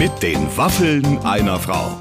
Mit 0.00 0.22
den 0.22 0.56
Waffeln 0.56 1.18
einer 1.26 1.60
Frau. 1.60 1.94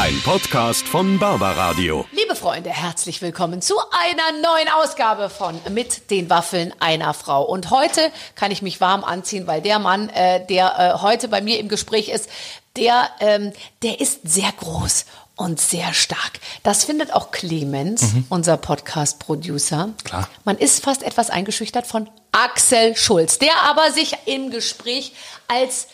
Ein 0.00 0.20
Podcast 0.24 0.84
von 0.88 1.16
Barbaradio. 1.20 2.04
Liebe 2.10 2.34
Freunde, 2.34 2.70
herzlich 2.70 3.22
willkommen 3.22 3.62
zu 3.62 3.76
einer 3.92 4.32
neuen 4.42 4.68
Ausgabe 4.68 5.30
von 5.30 5.60
Mit 5.70 6.10
den 6.10 6.28
Waffeln 6.28 6.74
einer 6.80 7.14
Frau. 7.14 7.44
Und 7.44 7.70
heute 7.70 8.00
kann 8.34 8.50
ich 8.50 8.62
mich 8.62 8.80
warm 8.80 9.04
anziehen, 9.04 9.46
weil 9.46 9.62
der 9.62 9.78
Mann, 9.78 10.08
äh, 10.08 10.44
der 10.44 10.76
äh, 10.76 11.00
heute 11.00 11.28
bei 11.28 11.40
mir 11.40 11.60
im 11.60 11.68
Gespräch 11.68 12.08
ist, 12.08 12.28
der, 12.76 13.08
ähm, 13.20 13.52
der 13.84 14.00
ist 14.00 14.28
sehr 14.28 14.50
groß 14.50 15.06
und 15.36 15.60
sehr 15.60 15.94
stark. 15.94 16.40
Das 16.64 16.82
findet 16.82 17.14
auch 17.14 17.30
Clemens, 17.30 18.12
mhm. 18.12 18.26
unser 18.28 18.56
Podcast-Producer. 18.56 19.90
Klar. 20.02 20.28
Man 20.44 20.58
ist 20.58 20.82
fast 20.82 21.04
etwas 21.04 21.30
eingeschüchtert 21.30 21.86
von 21.86 22.10
Axel 22.32 22.96
Schulz, 22.96 23.38
der 23.38 23.54
aber 23.62 23.92
sich 23.92 24.16
im 24.26 24.50
Gespräch 24.50 25.12
als 25.46 25.86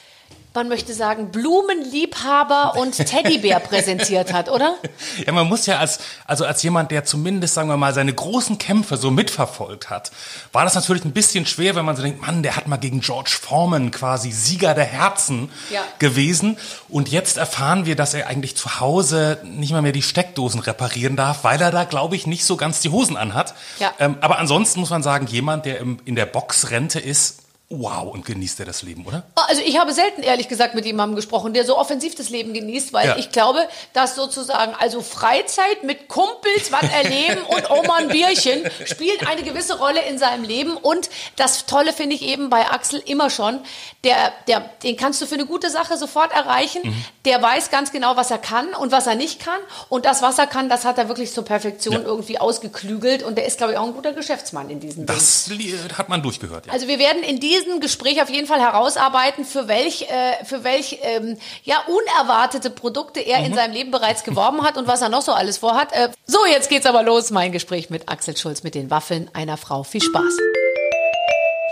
man 0.54 0.68
möchte 0.68 0.94
sagen, 0.94 1.30
Blumenliebhaber 1.32 2.76
und 2.76 2.94
Teddybär 2.96 3.58
präsentiert 3.58 4.32
hat, 4.32 4.48
oder? 4.48 4.76
Ja, 5.26 5.32
man 5.32 5.48
muss 5.48 5.66
ja 5.66 5.78
als, 5.78 5.98
also 6.26 6.44
als 6.44 6.62
jemand, 6.62 6.92
der 6.92 7.04
zumindest, 7.04 7.54
sagen 7.54 7.68
wir 7.68 7.76
mal, 7.76 7.92
seine 7.92 8.12
großen 8.12 8.58
Kämpfe 8.58 8.96
so 8.96 9.10
mitverfolgt 9.10 9.90
hat, 9.90 10.12
war 10.52 10.64
das 10.64 10.74
natürlich 10.74 11.04
ein 11.04 11.12
bisschen 11.12 11.44
schwer, 11.44 11.74
wenn 11.74 11.84
man 11.84 11.96
so 11.96 12.02
denkt, 12.02 12.20
Mann, 12.20 12.44
der 12.44 12.54
hat 12.54 12.68
mal 12.68 12.76
gegen 12.76 13.00
George 13.00 13.36
Foreman 13.40 13.90
quasi 13.90 14.30
Sieger 14.30 14.74
der 14.74 14.84
Herzen 14.84 15.50
ja. 15.70 15.82
gewesen. 15.98 16.56
Und 16.88 17.08
jetzt 17.08 17.36
erfahren 17.36 17.84
wir, 17.84 17.96
dass 17.96 18.14
er 18.14 18.28
eigentlich 18.28 18.56
zu 18.56 18.78
Hause 18.78 19.40
nicht 19.42 19.72
mal 19.72 19.82
mehr 19.82 19.92
die 19.92 20.02
Steckdosen 20.02 20.60
reparieren 20.60 21.16
darf, 21.16 21.42
weil 21.42 21.60
er 21.60 21.72
da, 21.72 21.82
glaube 21.82 22.14
ich, 22.14 22.28
nicht 22.28 22.44
so 22.44 22.56
ganz 22.56 22.80
die 22.80 22.90
Hosen 22.90 23.16
anhat. 23.16 23.54
Ja. 23.80 23.92
Ähm, 23.98 24.18
aber 24.20 24.38
ansonsten 24.38 24.78
muss 24.78 24.90
man 24.90 25.02
sagen, 25.02 25.26
jemand, 25.26 25.66
der 25.66 25.78
im, 25.80 25.98
in 26.04 26.14
der 26.14 26.26
Boxrente 26.26 27.00
ist, 27.00 27.43
Wow, 27.70 28.12
und 28.12 28.26
genießt 28.26 28.60
er 28.60 28.66
das 28.66 28.82
Leben, 28.82 29.06
oder? 29.06 29.24
Also 29.34 29.62
ich 29.62 29.78
habe 29.78 29.94
selten 29.94 30.22
ehrlich 30.22 30.48
gesagt 30.48 30.74
mit 30.74 30.84
jemandem 30.84 31.16
gesprochen, 31.16 31.54
der 31.54 31.64
so 31.64 31.78
offensiv 31.78 32.14
das 32.14 32.28
Leben 32.28 32.52
genießt, 32.52 32.92
weil 32.92 33.08
ja. 33.08 33.16
ich 33.16 33.30
glaube, 33.30 33.66
dass 33.94 34.14
sozusagen 34.14 34.74
also 34.78 35.00
Freizeit 35.00 35.82
mit 35.82 36.08
Kumpels 36.08 36.70
was 36.70 36.82
erleben 36.82 37.42
und 37.48 37.70
Oma 37.70 37.96
ein 37.96 38.08
Bierchen 38.08 38.64
spielt 38.84 39.26
eine 39.26 39.42
gewisse 39.42 39.78
Rolle 39.78 40.02
in 40.02 40.18
seinem 40.18 40.44
Leben 40.44 40.76
und 40.76 41.08
das 41.36 41.64
Tolle 41.64 41.94
finde 41.94 42.16
ich 42.16 42.22
eben 42.22 42.50
bei 42.50 42.70
Axel 42.70 43.02
immer 43.06 43.30
schon, 43.30 43.60
der, 44.04 44.32
der, 44.46 44.60
den 44.82 44.98
kannst 44.98 45.22
du 45.22 45.26
für 45.26 45.34
eine 45.34 45.46
gute 45.46 45.70
Sache 45.70 45.96
sofort 45.96 46.32
erreichen, 46.32 46.82
mhm. 46.84 47.04
der 47.24 47.40
weiß 47.40 47.70
ganz 47.70 47.92
genau, 47.92 48.14
was 48.16 48.30
er 48.30 48.38
kann 48.38 48.74
und 48.74 48.92
was 48.92 49.06
er 49.06 49.14
nicht 49.14 49.40
kann 49.40 49.60
und 49.88 50.04
das, 50.04 50.20
was 50.20 50.38
er 50.38 50.46
kann, 50.46 50.68
das 50.68 50.84
hat 50.84 50.98
er 50.98 51.08
wirklich 51.08 51.32
zur 51.32 51.46
Perfektion 51.46 51.94
ja. 51.94 52.02
irgendwie 52.02 52.38
ausgeklügelt 52.38 53.22
und 53.22 53.36
der 53.38 53.46
ist, 53.46 53.56
glaube 53.56 53.72
ich, 53.72 53.78
auch 53.78 53.86
ein 53.86 53.94
guter 53.94 54.12
Geschäftsmann 54.12 54.68
in 54.68 54.80
diesem 54.80 55.06
Das 55.06 55.46
Ding. 55.46 55.58
hat 55.96 56.10
man 56.10 56.22
durchgehört, 56.22 56.66
ja. 56.66 56.72
Also 56.72 56.88
wir 56.88 56.98
werden 56.98 57.22
in 57.22 57.40
diesem 57.40 57.53
diesem 57.54 57.80
Gespräch 57.80 58.22
auf 58.22 58.30
jeden 58.30 58.46
Fall 58.46 58.60
herausarbeiten, 58.60 59.44
für 59.44 59.68
welch, 59.68 60.02
äh, 60.02 60.44
für 60.44 60.64
welch 60.64 60.98
ähm, 61.02 61.36
ja, 61.62 61.82
unerwartete 61.86 62.70
Produkte 62.70 63.20
er 63.20 63.40
mhm. 63.40 63.46
in 63.46 63.54
seinem 63.54 63.72
Leben 63.72 63.90
bereits 63.90 64.24
geworben 64.24 64.62
hat 64.62 64.76
und 64.76 64.86
was 64.86 65.02
er 65.02 65.08
noch 65.08 65.22
so 65.22 65.32
alles 65.32 65.58
vorhat. 65.58 65.92
Äh, 65.92 66.08
so, 66.26 66.44
jetzt 66.46 66.68
geht's 66.68 66.86
aber 66.86 67.02
los. 67.02 67.30
Mein 67.30 67.52
Gespräch 67.52 67.90
mit 67.90 68.08
Axel 68.08 68.36
Schulz 68.36 68.62
mit 68.62 68.74
den 68.74 68.90
Waffeln 68.90 69.30
einer 69.32 69.56
Frau. 69.56 69.82
Viel 69.82 70.02
Spaß. 70.02 70.34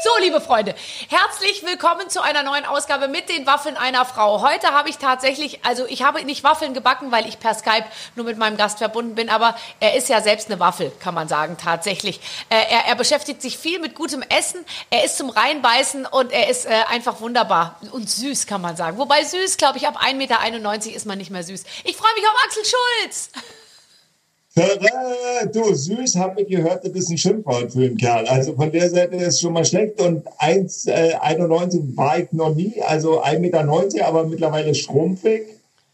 So, 0.03 0.11
liebe 0.21 0.41
Freunde, 0.41 0.75
herzlich 1.11 1.63
willkommen 1.65 2.11
zu 2.11 2.21
einer 2.23 2.43
neuen 2.43 2.65
Ausgabe 2.65 3.07
mit 3.07 3.29
den 3.29 3.47
Waffeln 3.47 3.77
einer 3.77 4.05
Frau. 4.05 4.43
Heute 4.43 4.73
habe 4.73 4.89
ich 4.89 4.99
tatsächlich, 4.99 5.65
also 5.65 5.87
ich 5.87 6.03
habe 6.03 6.25
nicht 6.25 6.43
Waffeln 6.43 6.75
gebacken, 6.75 7.13
weil 7.13 7.29
ich 7.29 7.39
per 7.39 7.55
Skype 7.55 7.85
nur 8.17 8.27
mit 8.27 8.37
meinem 8.37 8.57
Gast 8.57 8.79
verbunden 8.79 9.15
bin, 9.15 9.31
aber 9.31 9.55
er 9.79 9.95
ist 9.95 10.09
ja 10.09 10.21
selbst 10.21 10.51
eine 10.51 10.59
Waffel, 10.59 10.91
kann 10.99 11.15
man 11.15 11.29
sagen, 11.29 11.57
tatsächlich. 11.57 12.19
Äh, 12.49 12.57
er, 12.69 12.87
er, 12.87 12.97
beschäftigt 12.97 13.41
sich 13.41 13.57
viel 13.57 13.79
mit 13.79 13.95
gutem 13.95 14.23
Essen, 14.23 14.65
er 14.91 15.05
ist 15.05 15.19
zum 15.19 15.31
Reinbeißen 15.31 16.05
und 16.07 16.33
er 16.33 16.49
ist 16.49 16.67
äh, 16.67 16.71
einfach 16.89 17.21
wunderbar 17.21 17.79
und 17.93 18.11
süß, 18.11 18.49
kann 18.49 18.61
man 18.61 18.75
sagen. 18.75 18.99
Wobei 18.99 19.23
süß, 19.23 19.57
glaube 19.57 19.79
ich, 19.79 19.87
ab 19.87 20.03
1,91 20.03 20.15
Meter 20.15 20.97
ist 20.97 21.07
man 21.07 21.19
nicht 21.19 21.31
mehr 21.31 21.45
süß. 21.45 21.63
Ich 21.85 21.97
freue 21.97 22.15
mich 22.15 22.25
auf 22.27 22.45
Axel 22.45 22.65
Schulz. 22.65 23.31
Du, 24.55 25.75
süß, 25.75 26.17
habe 26.17 26.43
ich 26.43 26.49
gehört, 26.49 26.85
das 26.85 26.93
ist 26.93 27.11
ein 27.11 27.17
Schimpfwort 27.17 27.73
für 27.73 27.81
den 27.81 27.97
Kerl. 27.97 28.27
Also 28.27 28.55
von 28.55 28.71
der 28.71 28.91
Seite 28.91 29.17
ist 29.17 29.35
es 29.35 29.41
schon 29.41 29.55
mal 29.55 29.65
schlecht. 29.65 29.99
Und 30.01 30.27
1,91 30.27 30.91
äh, 30.91 31.97
war 31.97 32.19
ich 32.19 32.33
noch 32.33 32.55
nie, 32.55 32.83
also 32.83 33.23
1,90 33.23 33.39
Meter, 33.39 34.07
aber 34.07 34.25
mittlerweile 34.25 34.75
schrumpfig, 34.75 35.43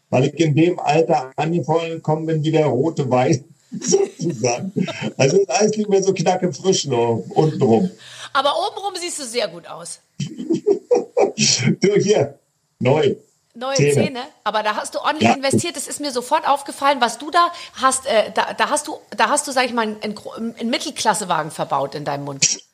weil 0.09 0.25
ich 0.25 0.39
in 0.39 0.55
dem 0.55 0.79
Alter 0.79 1.31
angekommen 1.37 2.25
bin 2.25 2.43
wie 2.43 2.51
der 2.51 2.65
rote 2.65 3.09
Wein, 3.09 3.45
sozusagen. 3.79 4.73
Also 5.15 5.37
ist 5.37 5.49
alles 5.49 5.77
nicht 5.77 5.89
mehr 5.89 6.03
so 6.03 6.13
knacke 6.13 6.51
frisch 6.51 6.85
noch 6.85 7.23
untenrum. 7.35 7.89
Aber 8.33 8.53
obenrum 8.67 8.93
siehst 8.99 9.19
du 9.19 9.23
sehr 9.23 9.47
gut 9.47 9.67
aus. 9.67 10.01
du, 10.19 11.95
hier, 11.95 12.37
neu 12.79 13.15
neue 13.55 13.75
Zähne. 13.75 13.93
Zähne. 13.93 14.19
aber 14.43 14.63
da 14.63 14.75
hast 14.75 14.95
du 14.95 14.99
ordentlich 14.99 15.29
ja. 15.29 15.35
investiert. 15.35 15.75
Das 15.75 15.87
ist 15.87 15.99
mir 15.99 16.11
sofort 16.11 16.47
aufgefallen, 16.47 16.99
was 17.01 17.17
du 17.17 17.31
da 17.31 17.51
hast. 17.73 18.05
Äh, 18.05 18.31
da, 18.33 18.53
da, 18.53 18.69
hast 18.69 18.87
du, 18.87 18.97
da 19.15 19.29
hast 19.29 19.47
du, 19.47 19.51
sag 19.51 19.65
ich 19.65 19.73
mal, 19.73 19.83
einen, 19.83 20.15
einen 20.59 20.69
Mittelklassewagen 20.69 21.51
verbaut 21.51 21.95
in 21.95 22.05
deinem 22.05 22.25
Mund. 22.25 22.45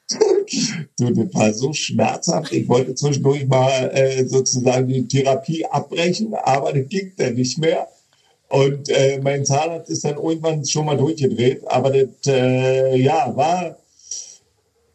Du, 1.00 1.10
das 1.10 1.34
war 1.34 1.52
so 1.52 1.74
schmerzhaft. 1.74 2.52
Ich 2.52 2.70
wollte 2.70 2.94
zwischendurch 2.94 3.48
mal 3.48 3.90
äh, 3.92 4.24
sozusagen 4.26 4.88
die 4.88 5.08
Therapie 5.08 5.66
abbrechen, 5.66 6.36
aber 6.36 6.72
das 6.74 6.88
ging 6.88 7.14
dann 7.18 7.34
nicht 7.34 7.58
mehr. 7.58 7.88
Und 8.50 8.88
äh, 8.90 9.20
mein 9.22 9.44
Zahnarzt 9.44 9.90
ist 9.90 10.06
dann 10.06 10.18
irgendwann 10.18 10.64
schon 10.66 10.86
mal 10.86 10.96
durchgedreht. 10.96 11.64
Aber 11.68 11.90
das, 11.90 12.08
äh, 12.28 12.96
ja, 12.96 13.36
war 13.36 13.78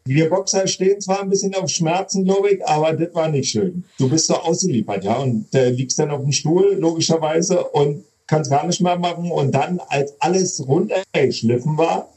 wir 0.05 0.29
Boxer 0.29 0.67
stehen 0.67 0.99
zwar 0.99 1.21
ein 1.21 1.29
bisschen 1.29 1.53
auf 1.55 1.69
Schmerzen, 1.69 2.25
glaube 2.25 2.51
ich, 2.51 2.65
aber 2.65 2.93
das 2.93 3.13
war 3.13 3.27
nicht 3.27 3.49
schön. 3.49 3.83
Du 3.97 4.09
bist 4.09 4.27
so 4.27 4.35
ausgeliefert, 4.35 5.03
ja, 5.03 5.15
und 5.17 5.53
äh, 5.53 5.69
liegst 5.69 5.99
dann 5.99 6.11
auf 6.11 6.21
dem 6.21 6.31
Stuhl, 6.31 6.75
logischerweise, 6.79 7.63
und 7.63 8.03
kannst 8.27 8.49
gar 8.49 8.65
nicht 8.65 8.81
mehr 8.81 8.97
machen. 8.97 9.31
Und 9.31 9.51
dann, 9.51 9.79
als 9.89 10.13
alles 10.19 10.65
runtergeschliffen 10.67 11.77
war, 11.77 12.09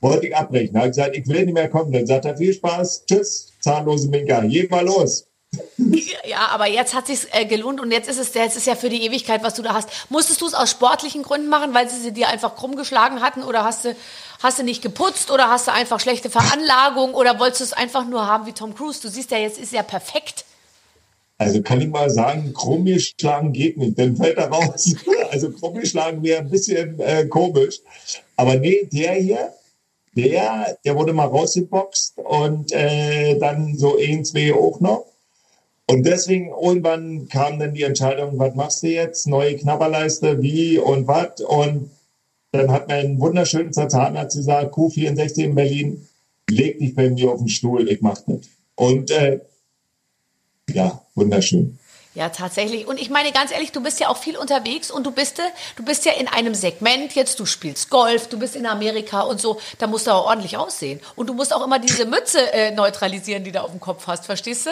wollte 0.00 0.28
ich 0.28 0.36
abbrechen. 0.36 0.74
Da 0.74 0.80
habe 0.80 0.90
ich 0.90 0.96
gesagt, 0.96 1.16
ich 1.16 1.26
will 1.26 1.44
nicht 1.44 1.54
mehr 1.54 1.68
kommen. 1.68 1.92
Dann 1.92 2.06
sagt 2.06 2.26
er, 2.26 2.36
viel 2.36 2.52
Spaß, 2.52 3.06
tschüss, 3.06 3.52
zahnlose 3.60 4.08
Minka, 4.08 4.40
geh 4.40 4.68
mal 4.68 4.84
los. 4.84 5.26
Ja, 6.26 6.48
aber 6.48 6.66
jetzt 6.66 6.94
hat 6.94 7.06
sich 7.06 7.26
äh, 7.32 7.44
gelohnt 7.44 7.80
und 7.80 7.92
jetzt 7.92 8.08
ist 8.08 8.18
es, 8.18 8.32
jetzt 8.34 8.56
ist 8.56 8.66
ja 8.66 8.74
für 8.74 8.88
die 8.88 9.02
Ewigkeit, 9.04 9.42
was 9.42 9.54
du 9.54 9.62
da 9.62 9.74
hast. 9.74 9.88
Musstest 10.08 10.40
du 10.40 10.46
es 10.46 10.54
aus 10.54 10.70
sportlichen 10.70 11.22
Gründen 11.22 11.48
machen, 11.48 11.74
weil 11.74 11.88
sie 11.88 12.00
sie 12.00 12.12
dir 12.12 12.28
einfach 12.28 12.56
krumm 12.56 12.76
geschlagen 12.76 13.20
hatten 13.20 13.42
oder 13.42 13.62
hast 13.62 13.84
du, 13.84 13.94
hast 14.42 14.58
du 14.58 14.62
nicht 14.62 14.82
geputzt 14.82 15.30
oder 15.30 15.48
hast 15.48 15.68
du 15.68 15.72
einfach 15.72 16.00
schlechte 16.00 16.30
Veranlagung 16.30 17.14
oder 17.14 17.38
wolltest 17.38 17.60
du 17.60 17.64
es 17.64 17.72
einfach 17.72 18.06
nur 18.06 18.26
haben 18.26 18.46
wie 18.46 18.52
Tom 18.52 18.74
Cruise? 18.74 19.00
Du 19.00 19.08
siehst 19.08 19.30
ja, 19.30 19.38
jetzt 19.38 19.58
ist 19.58 19.72
ja 19.72 19.82
perfekt. 19.82 20.44
Also 21.36 21.62
kann 21.62 21.80
ich 21.80 21.88
mal 21.88 22.10
sagen, 22.10 22.52
krumm 22.54 22.84
geschlagen 22.84 23.52
geht 23.52 23.76
nicht, 23.76 23.98
dann 23.98 24.16
fällt 24.16 24.38
er 24.38 24.48
raus. 24.48 24.94
Also 25.30 25.50
krumm 25.50 25.74
geschlagen 25.74 26.22
wäre 26.22 26.42
ein 26.42 26.50
bisschen 26.50 27.00
äh, 27.00 27.26
komisch. 27.26 27.80
Aber 28.36 28.54
nee, 28.54 28.88
der 28.92 29.14
hier, 29.14 29.52
der, 30.12 30.78
der 30.84 30.96
wurde 30.96 31.12
mal 31.12 31.26
rausgeboxt 31.26 32.18
und 32.18 32.70
äh, 32.70 33.36
dann 33.38 33.76
so 33.76 33.98
ein, 33.98 34.24
zwei 34.24 34.54
auch 34.54 34.78
noch. 34.78 35.06
Und 35.86 36.06
deswegen 36.06 36.50
irgendwann 36.50 37.28
kam 37.28 37.58
dann 37.58 37.74
die 37.74 37.82
Entscheidung, 37.82 38.38
was 38.38 38.54
machst 38.54 38.84
du 38.84 38.88
jetzt? 38.88 39.26
Neue 39.26 39.56
Knabberleiste, 39.56 40.40
wie 40.40 40.78
und 40.78 41.08
was? 41.08 41.40
Und 41.40 41.90
dann 42.54 42.70
hat 42.70 42.88
mein 42.88 43.18
wunderschöner 43.20 43.72
Zahnarzt 43.88 44.36
gesagt, 44.36 44.74
Q64 44.74 45.44
in 45.44 45.54
Berlin, 45.54 46.08
leg 46.48 46.78
dich 46.78 46.94
bei 46.94 47.10
mir 47.10 47.30
auf 47.32 47.38
den 47.38 47.48
Stuhl, 47.48 47.88
ich 47.88 48.00
mach 48.00 48.26
nicht. 48.26 48.48
Und 48.76 49.10
äh, 49.10 49.40
ja, 50.70 51.02
wunderschön. 51.14 51.78
Ja, 52.14 52.28
tatsächlich. 52.28 52.86
Und 52.86 53.00
ich 53.00 53.10
meine 53.10 53.32
ganz 53.32 53.50
ehrlich, 53.50 53.72
du 53.72 53.82
bist 53.82 53.98
ja 53.98 54.08
auch 54.08 54.16
viel 54.16 54.36
unterwegs 54.36 54.92
und 54.92 55.04
du 55.04 55.10
bist, 55.10 55.40
du 55.74 55.84
bist 55.84 56.04
ja 56.04 56.12
in 56.12 56.28
einem 56.28 56.54
Segment 56.54 57.12
jetzt, 57.16 57.40
du 57.40 57.44
spielst 57.44 57.90
Golf, 57.90 58.28
du 58.28 58.38
bist 58.38 58.54
in 58.54 58.66
Amerika 58.66 59.22
und 59.22 59.40
so, 59.40 59.58
da 59.78 59.88
musst 59.88 60.06
du 60.06 60.12
auch 60.12 60.26
ordentlich 60.26 60.56
aussehen. 60.56 61.00
Und 61.16 61.28
du 61.28 61.34
musst 61.34 61.52
auch 61.52 61.64
immer 61.64 61.80
diese 61.80 62.06
Mütze 62.06 62.52
äh, 62.52 62.70
neutralisieren, 62.70 63.42
die 63.42 63.50
du 63.50 63.60
auf 63.60 63.72
dem 63.72 63.80
Kopf 63.80 64.06
hast, 64.06 64.26
verstehst 64.26 64.66
du? 64.66 64.70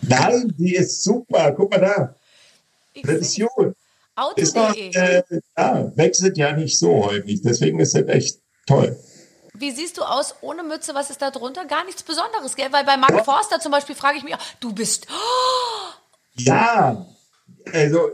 Nein, 0.00 0.54
die 0.56 0.74
ist 0.74 1.02
super. 1.02 1.52
Guck 1.52 1.70
mal 1.72 1.80
da. 1.80 2.14
Ich 2.94 3.02
Präzision. 3.02 3.74
Auto.de. 4.14 4.90
Äh, 4.94 5.22
ja, 5.56 5.92
wechselt 5.96 6.36
ja 6.36 6.52
nicht 6.52 6.78
so 6.78 7.06
häufig. 7.06 7.42
Deswegen 7.42 7.80
ist 7.80 7.94
das 7.94 8.06
echt 8.08 8.38
toll. 8.66 8.96
Wie 9.54 9.70
siehst 9.70 9.98
du 9.98 10.02
aus 10.02 10.34
ohne 10.40 10.62
Mütze? 10.62 10.94
Was 10.94 11.10
ist 11.10 11.22
da 11.22 11.30
drunter? 11.30 11.64
Gar 11.66 11.84
nichts 11.84 12.02
Besonderes, 12.02 12.56
gell? 12.56 12.72
Weil 12.72 12.84
bei 12.84 12.96
Mark 12.96 13.12
ja. 13.12 13.24
Forster 13.24 13.60
zum 13.60 13.72
Beispiel 13.72 13.94
frage 13.94 14.18
ich 14.18 14.24
mich, 14.24 14.34
du 14.60 14.72
bist. 14.72 15.06
Oh! 15.10 15.92
Ja, 16.38 17.06
also 17.72 18.10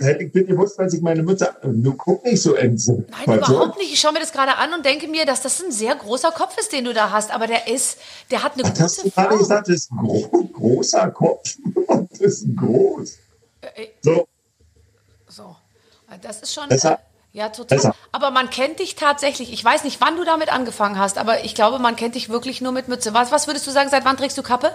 hätte 0.00 0.24
ich 0.24 0.32
bitte 0.32 0.52
gewusst, 0.52 0.78
als 0.78 0.94
ich 0.94 1.00
meine 1.00 1.22
Mütze. 1.22 1.54
Du 1.62 1.94
guck 1.94 2.24
nicht 2.24 2.42
so 2.42 2.54
entzückt. 2.54 3.10
Nein, 3.10 3.38
überhaupt 3.38 3.74
so. 3.74 3.80
nicht. 3.80 3.92
Ich 3.92 4.00
schaue 4.00 4.12
mir 4.12 4.20
das 4.20 4.32
gerade 4.32 4.56
an 4.56 4.74
und 4.74 4.84
denke 4.84 5.08
mir, 5.08 5.24
dass 5.24 5.42
das 5.42 5.62
ein 5.62 5.70
sehr 5.70 5.94
großer 5.94 6.32
Kopf 6.32 6.58
ist, 6.58 6.72
den 6.72 6.84
du 6.84 6.92
da 6.92 7.10
hast. 7.10 7.32
Aber 7.32 7.46
der 7.46 7.68
ist, 7.68 7.98
der 8.30 8.42
hat 8.42 8.54
eine 8.54 8.64
Ach, 8.64 8.70
gute 8.70 8.82
hast 8.82 9.04
du 9.04 9.10
gerade 9.10 9.38
gesagt, 9.38 9.68
das 9.68 9.76
ist 9.76 9.92
ein 9.92 9.98
gro 9.98 10.48
großer 10.52 11.10
Kopf. 11.12 11.56
das 12.10 12.20
ist 12.20 12.56
groß. 12.56 13.18
Äh, 13.60 13.82
äh, 13.82 13.88
so. 14.02 14.26
So. 15.34 15.56
Das 16.22 16.40
ist 16.40 16.54
schon. 16.54 16.68
Besser. 16.68 16.92
Äh, 16.92 17.38
ja, 17.38 17.48
total. 17.48 17.76
Besser. 17.76 17.94
Aber 18.12 18.30
man 18.30 18.50
kennt 18.50 18.78
dich 18.78 18.94
tatsächlich. 18.94 19.52
Ich 19.52 19.64
weiß 19.64 19.82
nicht, 19.82 20.00
wann 20.00 20.16
du 20.16 20.24
damit 20.24 20.52
angefangen 20.52 20.96
hast, 20.96 21.18
aber 21.18 21.44
ich 21.44 21.56
glaube, 21.56 21.80
man 21.80 21.96
kennt 21.96 22.14
dich 22.14 22.28
wirklich 22.28 22.60
nur 22.60 22.70
mit 22.70 22.86
Mütze. 22.86 23.14
Was, 23.14 23.32
was 23.32 23.48
würdest 23.48 23.66
du 23.66 23.72
sagen, 23.72 23.90
seit 23.90 24.04
wann 24.04 24.16
trägst 24.16 24.38
du 24.38 24.42
Kappe? 24.42 24.70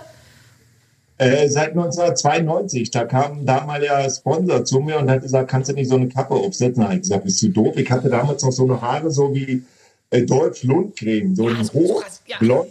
Äh, 1.18 1.48
seit 1.48 1.70
1992, 1.70 2.92
da 2.92 3.06
kam 3.06 3.40
ein 3.40 3.46
damaliger 3.46 4.10
Sponsor 4.10 4.66
zu 4.66 4.80
mir 4.82 4.98
und 4.98 5.10
hat 5.10 5.22
gesagt, 5.22 5.50
kannst 5.50 5.70
du 5.70 5.74
nicht 5.74 5.90
so 5.90 5.96
eine 5.96 6.10
Kappe 6.10 6.34
aufsetzen? 6.34 6.82
Da 6.82 6.90
habe 6.90 6.96
ich 6.96 7.02
gesagt, 7.04 7.24
bist 7.24 7.42
du 7.42 7.50
doof? 7.50 7.78
Ich 7.78 7.90
hatte 7.90 8.10
damals 8.10 8.44
noch 8.44 8.52
so 8.52 8.66
eine 8.66 8.82
Haare, 8.82 9.12
so 9.12 9.34
wie 9.34 9.64
äh, 10.10 10.24
Dolph 10.24 10.64
Lundgren, 10.64 11.36
so 11.36 11.48
ein 11.48 11.70
hoch, 11.74 12.04
ja. 12.26 12.38
blond. 12.40 12.70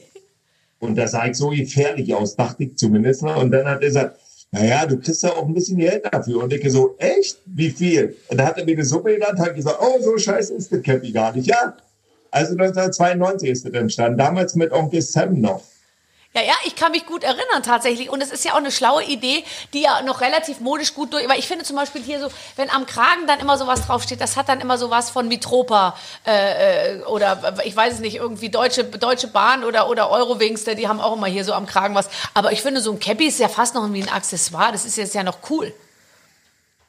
Und 0.78 0.96
da 0.96 1.08
sah 1.08 1.26
ich 1.26 1.36
so 1.36 1.48
gefährlich 1.48 2.14
aus, 2.14 2.36
dachte 2.36 2.64
ich 2.64 2.76
zumindest. 2.76 3.22
Ne? 3.22 3.34
Und 3.36 3.50
dann 3.50 3.66
hat 3.66 3.80
er 3.80 3.88
gesagt, 3.88 4.18
naja, 4.50 4.86
du 4.86 4.98
kriegst 4.98 5.22
ja 5.22 5.30
auch 5.30 5.46
ein 5.46 5.54
bisschen 5.54 5.78
Geld 5.78 6.04
dafür. 6.10 6.42
Und 6.42 6.52
ich 6.52 6.72
so, 6.72 6.96
echt? 6.98 7.38
Wie 7.44 7.70
viel? 7.70 8.16
Und 8.28 8.38
da 8.38 8.46
hat 8.46 8.58
er 8.58 8.64
mir 8.64 8.72
eine 8.72 8.84
Suppe 8.84 9.14
genannt, 9.14 9.38
hat 9.38 9.54
gesagt, 9.54 9.78
oh, 9.80 10.00
so 10.00 10.16
scheiße 10.16 10.54
ist 10.54 10.72
das 10.72 10.82
Cappy 10.82 11.12
gar 11.12 11.34
nicht. 11.34 11.46
Ja, 11.46 11.76
also 12.30 12.52
1992 12.52 13.50
ist 13.50 13.66
das 13.66 13.72
entstanden, 13.72 14.18
damals 14.18 14.54
mit 14.54 14.72
Onkel 14.72 15.02
Sam 15.02 15.40
noch. 15.40 15.62
Ja, 16.34 16.42
ja, 16.42 16.52
ich 16.66 16.76
kann 16.76 16.92
mich 16.92 17.06
gut 17.06 17.24
erinnern 17.24 17.62
tatsächlich. 17.64 18.10
Und 18.10 18.22
es 18.22 18.30
ist 18.30 18.44
ja 18.44 18.52
auch 18.52 18.58
eine 18.58 18.70
schlaue 18.70 19.02
Idee, 19.02 19.44
die 19.72 19.80
ja 19.80 20.02
noch 20.02 20.20
relativ 20.20 20.60
modisch 20.60 20.94
gut 20.94 21.14
durch. 21.14 21.26
Weil 21.26 21.38
ich 21.38 21.48
finde 21.48 21.64
zum 21.64 21.74
Beispiel 21.74 22.02
hier 22.02 22.20
so, 22.20 22.28
wenn 22.56 22.68
am 22.68 22.84
Kragen 22.84 23.26
dann 23.26 23.40
immer 23.40 23.56
sowas 23.56 23.86
draufsteht, 23.86 24.20
das 24.20 24.36
hat 24.36 24.48
dann 24.48 24.60
immer 24.60 24.76
sowas 24.76 25.08
von 25.08 25.26
Mitropa 25.26 25.96
äh, 26.26 26.96
äh 26.96 27.02
oder 27.04 27.56
ich 27.64 27.74
weiß 27.74 27.94
es 27.94 28.00
nicht, 28.00 28.16
irgendwie 28.16 28.50
Deutsche, 28.50 28.84
Deutsche 28.84 29.28
Bahn 29.28 29.64
oder, 29.64 29.88
oder 29.88 30.10
Eurowings, 30.10 30.64
die 30.64 30.86
haben 30.86 31.00
auch 31.00 31.16
immer 31.16 31.28
hier 31.28 31.44
so 31.44 31.54
am 31.54 31.66
Kragen 31.66 31.94
was. 31.94 32.08
Aber 32.34 32.52
ich 32.52 32.60
finde, 32.60 32.82
so 32.82 32.92
ein 32.92 33.00
Cappy 33.00 33.26
ist 33.26 33.40
ja 33.40 33.48
fast 33.48 33.74
noch 33.74 33.90
wie 33.92 34.02
ein 34.02 34.10
Accessoire. 34.10 34.70
Das 34.70 34.84
ist 34.84 34.96
jetzt 34.96 35.14
ja 35.14 35.22
noch 35.22 35.38
cool. 35.48 35.72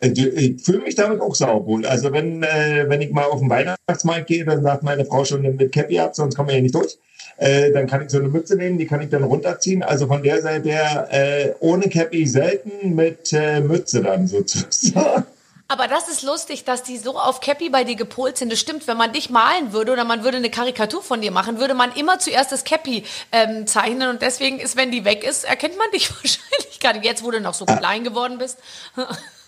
Äh, 0.02 0.10
ich 0.10 0.62
fühle 0.62 0.80
mich 0.80 0.96
damit 0.96 1.22
auch 1.22 1.34
sauwohl. 1.34 1.86
Also 1.86 2.12
wenn, 2.12 2.44
äh, 2.44 2.86
wenn 2.90 3.02
ich 3.02 3.12
mal 3.12 3.26
auf 3.26 3.40
den 3.40 3.50
Weihnachtsmarkt 3.50 4.28
gehe, 4.28 4.44
dann 4.44 4.62
sagt 4.64 4.84
meine 4.84 5.06
Frau 5.06 5.24
schon 5.24 5.42
mit 5.42 5.72
Cappy 5.72 5.98
ab, 5.98 6.14
sonst 6.14 6.36
kommen 6.36 6.50
wir 6.50 6.56
hier 6.56 6.64
nicht 6.64 6.76
durch. 6.76 6.98
Äh, 7.40 7.72
dann 7.72 7.88
kann 7.88 8.02
ich 8.02 8.10
so 8.10 8.20
eine 8.20 8.28
Mütze 8.28 8.56
nehmen, 8.56 8.78
die 8.78 8.86
kann 8.86 9.02
ich 9.02 9.10
dann 9.10 9.24
runterziehen. 9.24 9.82
Also 9.82 10.08
von 10.08 10.22
der 10.24 10.42
Seite 10.42 10.70
her 10.70 11.08
äh, 11.10 11.54
ohne 11.60 11.90
Cappy 11.90 12.28
selten, 12.28 12.96
mit 12.96 13.32
äh, 13.34 13.62
Mütze 13.62 14.02
dann 14.02 14.28
sozusagen. 14.28 15.26
Aber 15.72 15.88
das 15.88 16.10
ist 16.10 16.24
lustig, 16.24 16.66
dass 16.66 16.82
die 16.82 16.98
so 16.98 17.18
auf 17.18 17.42
Cappy 17.42 17.70
bei 17.70 17.84
dir 17.84 17.96
gepolt 17.96 18.38
sind. 18.38 18.52
Das 18.52 18.60
stimmt, 18.60 18.88
wenn 18.88 18.98
man 18.98 19.14
dich 19.14 19.30
malen 19.30 19.72
würde 19.72 19.94
oder 19.94 20.04
man 20.04 20.24
würde 20.24 20.38
eine 20.38 20.50
Karikatur 20.50 21.04
von 21.04 21.22
dir 21.22 21.32
machen, 21.32 21.60
würde 21.60 21.76
man 21.76 21.94
immer 21.94 22.18
zuerst 22.18 22.52
das 22.52 22.64
Cappy 22.64 23.04
ähm, 23.32 23.68
zeichnen 23.68 24.10
und 24.10 24.24
deswegen 24.24 24.60
ist, 24.60 24.76
wenn 24.76 24.90
die 24.92 25.06
weg 25.06 25.24
ist, 25.24 25.44
erkennt 25.46 25.78
man 25.78 25.90
dich 25.92 26.10
wahrscheinlich 26.16 26.80
gar 26.82 26.94
nicht. 26.94 27.06
Jetzt, 27.06 27.24
wo 27.24 27.32
du 27.32 27.40
noch 27.40 27.54
so 27.54 27.66
ah. 27.68 27.78
klein 27.78 28.04
geworden 28.04 28.40
bist. 28.40 28.58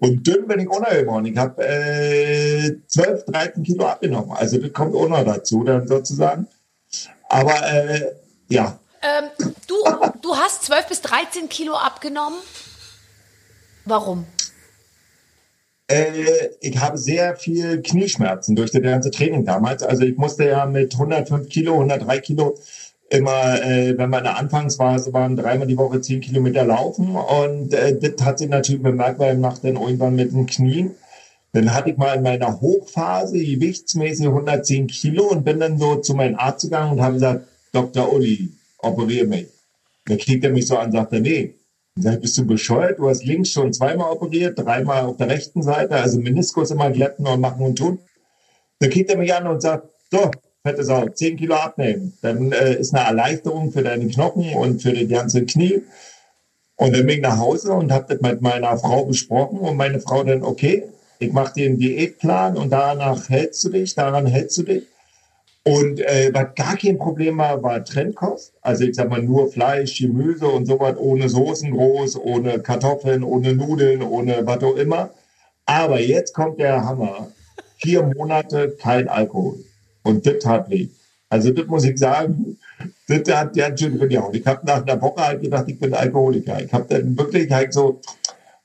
Und 0.00 0.26
dünn 0.26 0.46
bin 0.46 0.60
ich 0.60 0.70
auch 0.70 0.80
noch 0.80 0.90
geworden. 0.90 1.26
Ich 1.26 1.36
habe 1.36 1.66
äh, 1.66 2.76
12, 2.86 3.24
13 3.26 3.62
Kilo 3.62 3.86
abgenommen. 3.86 4.32
Also 4.32 4.58
das 4.58 4.72
kommt 4.72 4.94
auch 4.94 5.08
noch 5.08 5.24
dazu 5.24 5.64
dann 5.64 5.86
sozusagen. 5.88 6.46
Aber 7.28 7.54
äh, 7.72 8.12
ja. 8.48 8.78
Ähm, 9.02 9.30
du, 9.66 9.74
du 10.20 10.36
hast 10.36 10.64
12 10.64 10.86
bis 10.88 11.00
13 11.02 11.48
Kilo 11.48 11.74
abgenommen. 11.74 12.38
Warum? 13.84 14.26
Äh, 15.88 16.48
ich 16.60 16.78
habe 16.78 16.96
sehr 16.96 17.36
viel 17.36 17.82
Knieschmerzen 17.82 18.56
durch 18.56 18.70
das 18.70 18.82
ganze 18.82 19.10
Training 19.10 19.44
damals. 19.44 19.82
Also 19.82 20.02
ich 20.02 20.16
musste 20.16 20.44
ja 20.44 20.64
mit 20.66 20.94
105 20.94 21.48
Kilo, 21.48 21.74
103 21.74 22.20
Kilo 22.20 22.58
immer, 23.14 23.62
äh, 23.62 23.96
wenn 23.96 24.10
wir 24.10 24.18
in 24.18 24.24
der 24.24 24.38
Anfangsphase 24.38 25.12
waren, 25.12 25.36
dreimal 25.36 25.66
die 25.66 25.78
Woche 25.78 26.00
zehn 26.00 26.20
Kilometer 26.20 26.64
laufen. 26.64 27.16
Und 27.16 27.72
äh, 27.72 27.98
das 27.98 28.24
hat 28.24 28.38
sich 28.38 28.48
natürlich 28.48 28.82
bemerkbar 28.82 29.34
gemacht, 29.34 29.60
dann 29.62 29.76
irgendwann 29.76 30.16
mit 30.16 30.32
den 30.32 30.46
Knien. 30.46 30.94
Dann 31.52 31.72
hatte 31.72 31.90
ich 31.90 31.96
mal 31.96 32.14
in 32.14 32.22
meiner 32.22 32.60
Hochphase 32.60 33.38
gewichtsmäßig 33.38 34.26
110 34.26 34.88
Kilo 34.88 35.24
und 35.24 35.44
bin 35.44 35.60
dann 35.60 35.78
so 35.78 35.96
zu 35.96 36.14
meinem 36.14 36.36
Arzt 36.36 36.64
gegangen 36.64 36.92
und 36.92 37.02
habe 37.02 37.14
gesagt, 37.14 37.46
Dr. 37.72 38.12
Uli, 38.12 38.50
operiere 38.78 39.26
mich. 39.26 39.46
Dann 40.06 40.18
kriegt 40.18 40.44
er 40.44 40.50
mich 40.50 40.66
so 40.66 40.76
an 40.76 40.86
und 40.86 40.92
sagt 40.92 41.12
er, 41.12 41.20
nee. 41.20 41.54
Sag 41.96 42.14
ich, 42.14 42.20
bist 42.22 42.36
du 42.38 42.44
bescheuert? 42.44 42.98
Du 42.98 43.08
hast 43.08 43.24
links 43.24 43.50
schon 43.50 43.72
zweimal 43.72 44.10
operiert, 44.10 44.58
dreimal 44.58 45.04
auf 45.04 45.16
der 45.16 45.28
rechten 45.28 45.62
Seite, 45.62 45.94
also 45.94 46.18
Meniskus 46.18 46.72
immer 46.72 46.90
glätten 46.90 47.24
und 47.24 47.40
machen 47.40 47.64
und 47.64 47.76
tun. 47.76 48.00
Dann 48.80 48.90
kriegt 48.90 49.10
er 49.10 49.16
mich 49.16 49.32
an 49.32 49.46
und 49.46 49.62
sagt, 49.62 49.88
so, 50.10 50.32
fette 50.66 50.82
Sau, 50.82 51.06
10 51.08 51.36
Kilo 51.36 51.56
abnehmen. 51.56 52.14
Dann 52.22 52.50
äh, 52.52 52.76
ist 52.76 52.94
eine 52.94 53.06
Erleichterung 53.06 53.70
für 53.70 53.82
deine 53.82 54.08
Knochen 54.08 54.54
und 54.54 54.80
für 54.80 54.92
die 54.92 55.06
ganze 55.06 55.44
Knie. 55.44 55.82
Und 56.76 56.96
dann 56.96 57.06
bin 57.06 57.16
ich 57.16 57.20
nach 57.20 57.38
Hause 57.38 57.72
und 57.72 57.92
habe 57.92 58.06
das 58.08 58.22
mit 58.22 58.40
meiner 58.40 58.76
Frau 58.78 59.04
besprochen 59.04 59.58
und 59.58 59.76
meine 59.76 60.00
Frau 60.00 60.24
dann, 60.24 60.42
okay, 60.42 60.84
ich 61.18 61.32
mache 61.32 61.52
dir 61.54 61.66
einen 61.66 61.78
Diätplan 61.78 62.56
und 62.56 62.70
danach 62.70 63.28
hältst 63.28 63.62
du 63.64 63.68
dich, 63.68 63.94
daran 63.94 64.26
hältst 64.26 64.56
du 64.56 64.62
dich. 64.62 64.84
Und 65.64 66.00
äh, 66.00 66.30
was 66.32 66.54
gar 66.54 66.76
kein 66.76 66.98
Problem 66.98 67.38
war, 67.38 67.62
war 67.62 67.84
Trendkost. 67.84 68.54
Also 68.62 68.84
ich 68.84 68.96
sag 68.96 69.10
mal 69.10 69.22
nur 69.22 69.52
Fleisch, 69.52 69.98
Gemüse 69.98 70.46
und 70.46 70.66
sowas 70.66 70.96
ohne 70.96 71.28
Soßen 71.28 71.70
groß, 71.70 72.16
ohne 72.16 72.58
Kartoffeln, 72.60 73.22
ohne 73.22 73.54
Nudeln, 73.54 74.02
ohne 74.02 74.46
was 74.46 74.62
auch 74.62 74.76
immer. 74.76 75.10
Aber 75.66 76.00
jetzt 76.00 76.32
kommt 76.34 76.58
der 76.58 76.84
Hammer. 76.84 77.28
Vier 77.76 78.02
Monate 78.02 78.76
kein 78.80 79.08
Alkohol. 79.08 79.56
Und 80.04 80.24
das 80.26 80.38
tat 80.38 80.70
weh. 80.70 80.88
Also 81.28 81.50
das 81.50 81.66
muss 81.66 81.84
ich 81.84 81.98
sagen, 81.98 82.58
das 83.08 83.34
hat 83.34 83.56
ganz 83.56 83.80
schön 83.80 83.98
gehauen. 83.98 84.34
Ich 84.34 84.46
habe 84.46 84.64
nach 84.64 84.86
einer 84.86 85.02
Woche 85.02 85.26
halt 85.26 85.42
gedacht, 85.42 85.64
ich 85.66 85.80
bin 85.80 85.92
Alkoholiker. 85.92 86.62
Ich 86.62 86.72
habe 86.72 86.86
dann 86.88 87.18
wirklich 87.18 87.50
halt 87.50 87.72
so 87.72 88.00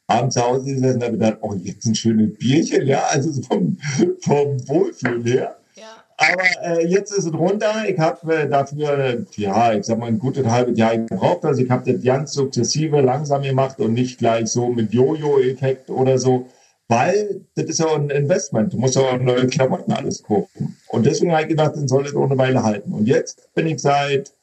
abends 0.06 0.36
zu 0.36 0.42
Hause 0.42 0.66
gesessen 0.66 0.98
und 0.98 1.04
habe 1.04 1.14
gedacht, 1.14 1.38
oh, 1.42 1.54
jetzt 1.56 1.86
ein 1.86 1.96
schönes 1.96 2.38
Bierchen, 2.38 2.86
ja, 2.86 3.04
also 3.10 3.32
so 3.32 3.42
vom, 3.44 3.78
vom 4.22 4.68
Wohlfühlen 4.68 5.24
her. 5.26 5.58
Ja. 5.76 6.04
Aber 6.18 6.44
äh, 6.64 6.88
jetzt 6.88 7.12
ist 7.12 7.26
es 7.26 7.34
runter. 7.34 7.88
Ich 7.88 7.98
habe 7.98 8.36
äh, 8.36 8.50
dafür, 8.50 9.26
ja, 9.36 9.74
ich 9.74 9.86
sag 9.86 9.98
mal, 9.98 10.08
ein 10.08 10.20
gutes 10.20 10.46
halbes 10.46 10.78
Jahr 10.78 10.98
gebraucht. 10.98 11.46
Also 11.46 11.62
ich 11.62 11.70
habe 11.70 11.92
das 11.92 12.04
ganz 12.04 12.34
sukzessive 12.34 13.02
langsam 13.02 13.42
gemacht 13.42 13.80
und 13.80 13.94
nicht 13.94 14.20
gleich 14.20 14.48
so 14.48 14.68
mit 14.68 14.94
Jojo-Effekt 14.94 15.90
oder 15.90 16.18
so. 16.18 16.48
Weil 16.90 17.46
das 17.54 17.66
ist 17.66 17.80
ja 17.80 17.94
ein 17.94 18.10
Investment. 18.10 18.74
Du 18.74 18.78
musst 18.78 18.96
ja 18.96 19.02
auch 19.02 19.20
neue 19.20 19.46
Klamotten 19.46 19.94
alles 19.94 20.24
kaufen. 20.24 20.76
Und 20.88 21.06
deswegen 21.06 21.32
habe 21.32 21.44
ich 21.44 21.50
gedacht, 21.50 21.76
dann 21.76 21.88
soll 21.88 22.06
es 22.06 22.16
auch 22.16 22.26
eine 22.26 22.38
Weile 22.38 22.64
halten. 22.64 22.94
Und 22.94 23.06
jetzt 23.06 23.54
bin 23.54 23.68
ich 23.68 23.80
seit 23.80 24.34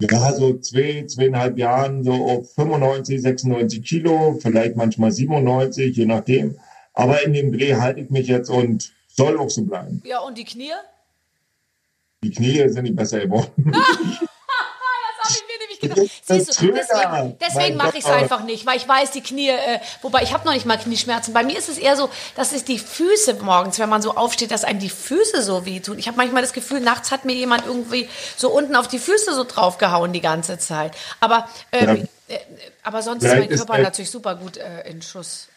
ja, 0.00 0.32
so 0.32 0.56
zwei, 0.58 1.04
zweieinhalb 1.06 1.58
Jahren 1.58 2.04
so 2.04 2.12
auf 2.12 2.54
95, 2.54 3.20
96 3.20 3.82
Kilo, 3.82 4.38
vielleicht 4.40 4.76
manchmal 4.76 5.10
97, 5.10 5.96
je 5.96 6.06
nachdem. 6.06 6.56
Aber 6.94 7.24
in 7.24 7.32
dem 7.32 7.52
Dreh 7.52 7.74
halte 7.74 8.00
ich 8.00 8.10
mich 8.10 8.28
jetzt 8.28 8.50
und 8.50 8.92
soll 9.08 9.36
auch 9.36 9.50
so 9.50 9.64
bleiben. 9.64 10.00
Ja, 10.04 10.20
und 10.20 10.38
die 10.38 10.44
Knie? 10.44 10.70
Die 12.22 12.30
Knie 12.30 12.68
sind 12.68 12.84
nicht 12.84 12.96
besser 12.96 13.18
geworden. 13.18 13.50
genau. 15.80 15.94
Siehst 16.22 16.60
du, 16.60 16.72
deswegen, 16.72 17.36
deswegen 17.40 17.76
mache 17.76 17.98
ich 17.98 18.04
es 18.04 18.10
einfach 18.10 18.42
nicht, 18.44 18.66
weil 18.66 18.76
ich 18.76 18.86
weiß, 18.86 19.10
die 19.12 19.22
Knie, 19.22 19.48
äh, 19.48 19.80
wobei 20.02 20.22
ich 20.22 20.32
habe 20.32 20.44
noch 20.44 20.52
nicht 20.52 20.66
mal 20.66 20.78
Knieschmerzen. 20.78 21.34
Bei 21.34 21.42
mir 21.42 21.58
ist 21.58 21.68
es 21.68 21.78
eher 21.78 21.96
so, 21.96 22.10
dass 22.36 22.52
es 22.52 22.64
die 22.64 22.78
Füße 22.78 23.34
morgens, 23.34 23.78
wenn 23.78 23.88
man 23.88 24.02
so 24.02 24.14
aufsteht, 24.16 24.50
dass 24.50 24.64
einem 24.64 24.80
die 24.80 24.90
Füße 24.90 25.42
so 25.42 25.66
wehtun. 25.66 25.98
Ich 25.98 26.06
habe 26.06 26.16
manchmal 26.16 26.42
das 26.42 26.52
Gefühl, 26.52 26.80
nachts 26.80 27.10
hat 27.10 27.24
mir 27.24 27.34
jemand 27.34 27.66
irgendwie 27.66 28.08
so 28.36 28.50
unten 28.50 28.76
auf 28.76 28.88
die 28.88 28.98
Füße 28.98 29.34
so 29.34 29.44
draufgehauen 29.44 30.12
die 30.12 30.20
ganze 30.20 30.58
Zeit. 30.58 30.92
Aber, 31.20 31.48
ähm, 31.72 32.08
ja. 32.28 32.36
äh, 32.36 32.40
aber 32.82 33.02
sonst 33.02 33.24
ist 33.24 33.34
mein 33.34 33.48
Körper 33.48 33.78
ist 33.78 33.84
natürlich 33.84 34.10
super 34.10 34.34
gut 34.34 34.56
äh, 34.56 34.88
in 34.88 35.02
Schuss. 35.02 35.48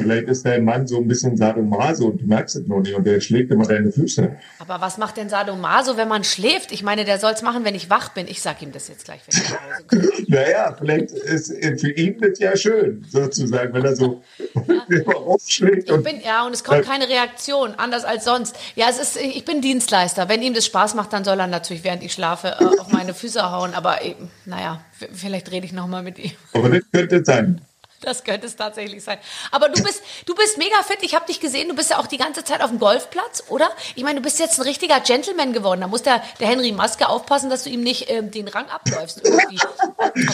Vielleicht 0.00 0.28
ist 0.28 0.46
dein 0.46 0.64
Mann 0.64 0.86
so 0.86 0.98
ein 0.98 1.08
bisschen 1.08 1.36
Sadomaso 1.36 2.06
und 2.06 2.20
du 2.20 2.26
merkst 2.26 2.54
es 2.54 2.66
noch 2.68 2.78
nicht 2.78 2.94
und 2.94 3.04
der 3.04 3.20
schlägt 3.20 3.50
immer 3.50 3.66
deine 3.66 3.90
Füße. 3.90 4.30
Aber 4.60 4.80
was 4.80 4.96
macht 4.96 5.16
denn 5.16 5.28
Sadomaso, 5.28 5.96
wenn 5.96 6.06
man 6.06 6.22
schläft? 6.22 6.70
Ich 6.70 6.84
meine, 6.84 7.04
der 7.04 7.18
soll 7.18 7.32
es 7.32 7.42
machen, 7.42 7.64
wenn 7.64 7.74
ich 7.74 7.90
wach 7.90 8.10
bin. 8.10 8.28
Ich 8.28 8.40
sag 8.40 8.62
ihm 8.62 8.70
das 8.70 8.86
jetzt 8.86 9.06
gleich, 9.06 9.20
wenn 9.26 9.42
ich 9.42 9.50
nach 9.50 9.60
Hause 9.60 9.84
komme. 9.88 10.24
naja, 10.28 10.76
vielleicht 10.78 11.10
ist 11.10 11.52
für 11.80 11.90
ihn 11.90 12.16
das 12.20 12.38
ja 12.38 12.56
schön, 12.56 13.04
sozusagen, 13.10 13.74
wenn 13.74 13.84
er 13.84 13.96
so 13.96 14.22
immer 14.88 15.16
aufschlägt. 15.26 15.90
Ich 15.90 16.02
bin, 16.04 16.20
ja, 16.20 16.46
und 16.46 16.52
es 16.52 16.62
kommt 16.62 16.84
keine 16.84 17.08
Reaktion, 17.08 17.74
anders 17.76 18.04
als 18.04 18.24
sonst. 18.24 18.54
Ja, 18.76 18.86
es 18.88 19.00
ist, 19.00 19.20
ich 19.20 19.44
bin 19.44 19.62
Dienstleister. 19.62 20.28
Wenn 20.28 20.42
ihm 20.42 20.54
das 20.54 20.66
Spaß 20.66 20.94
macht, 20.94 21.12
dann 21.12 21.24
soll 21.24 21.40
er 21.40 21.48
natürlich, 21.48 21.82
während 21.82 22.04
ich 22.04 22.12
schlafe, 22.12 22.54
äh, 22.60 22.80
auf 22.80 22.92
meine 22.92 23.14
Füße 23.14 23.50
hauen. 23.50 23.74
Aber 23.74 24.04
eben, 24.04 24.30
naja, 24.46 24.80
vielleicht 25.12 25.50
rede 25.50 25.66
ich 25.66 25.72
nochmal 25.72 26.04
mit 26.04 26.20
ihm. 26.20 26.30
Aber 26.52 26.68
das 26.68 26.82
könnte 26.92 27.24
sein. 27.24 27.60
Das 28.00 28.22
könnte 28.22 28.46
es 28.46 28.54
tatsächlich 28.54 29.02
sein. 29.02 29.18
Aber 29.50 29.68
du 29.68 29.82
bist, 29.82 30.02
du 30.26 30.34
bist 30.34 30.56
mega 30.56 30.82
fit. 30.86 30.98
Ich 31.02 31.14
habe 31.14 31.26
dich 31.26 31.40
gesehen. 31.40 31.68
Du 31.68 31.74
bist 31.74 31.90
ja 31.90 31.98
auch 31.98 32.06
die 32.06 32.16
ganze 32.16 32.44
Zeit 32.44 32.60
auf 32.60 32.70
dem 32.70 32.78
Golfplatz, 32.78 33.44
oder? 33.48 33.68
Ich 33.96 34.04
meine, 34.04 34.20
du 34.20 34.22
bist 34.22 34.38
jetzt 34.38 34.58
ein 34.58 34.62
richtiger 34.62 35.00
Gentleman 35.00 35.52
geworden. 35.52 35.80
Da 35.80 35.88
muss 35.88 36.02
der, 36.02 36.22
der 36.38 36.48
Henry 36.48 36.70
Maske 36.70 37.08
aufpassen, 37.08 37.50
dass 37.50 37.64
du 37.64 37.70
ihm 37.70 37.82
nicht 37.82 38.08
ähm, 38.08 38.30
den 38.30 38.46
Rang 38.46 38.66
abläufst. 38.68 39.22
Irgendwie. 39.24 39.58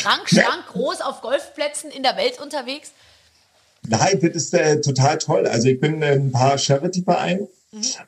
Rang, 0.04 0.21
schlank, 0.26 0.66
groß 0.73 1.00
auf 1.00 1.23
Golfplätzen 1.23 1.90
in 1.90 2.02
der 2.02 2.16
Welt 2.16 2.40
unterwegs. 2.40 2.92
Nein, 3.87 4.18
das 4.21 4.35
ist 4.35 4.54
äh, 4.54 4.80
total 4.80 5.18
toll. 5.18 5.47
Also 5.47 5.68
ich 5.68 5.80
bin 5.80 5.97
in 5.97 6.02
ein 6.02 6.33
paar 6.33 6.59
Charity-Vereinen 6.59 7.49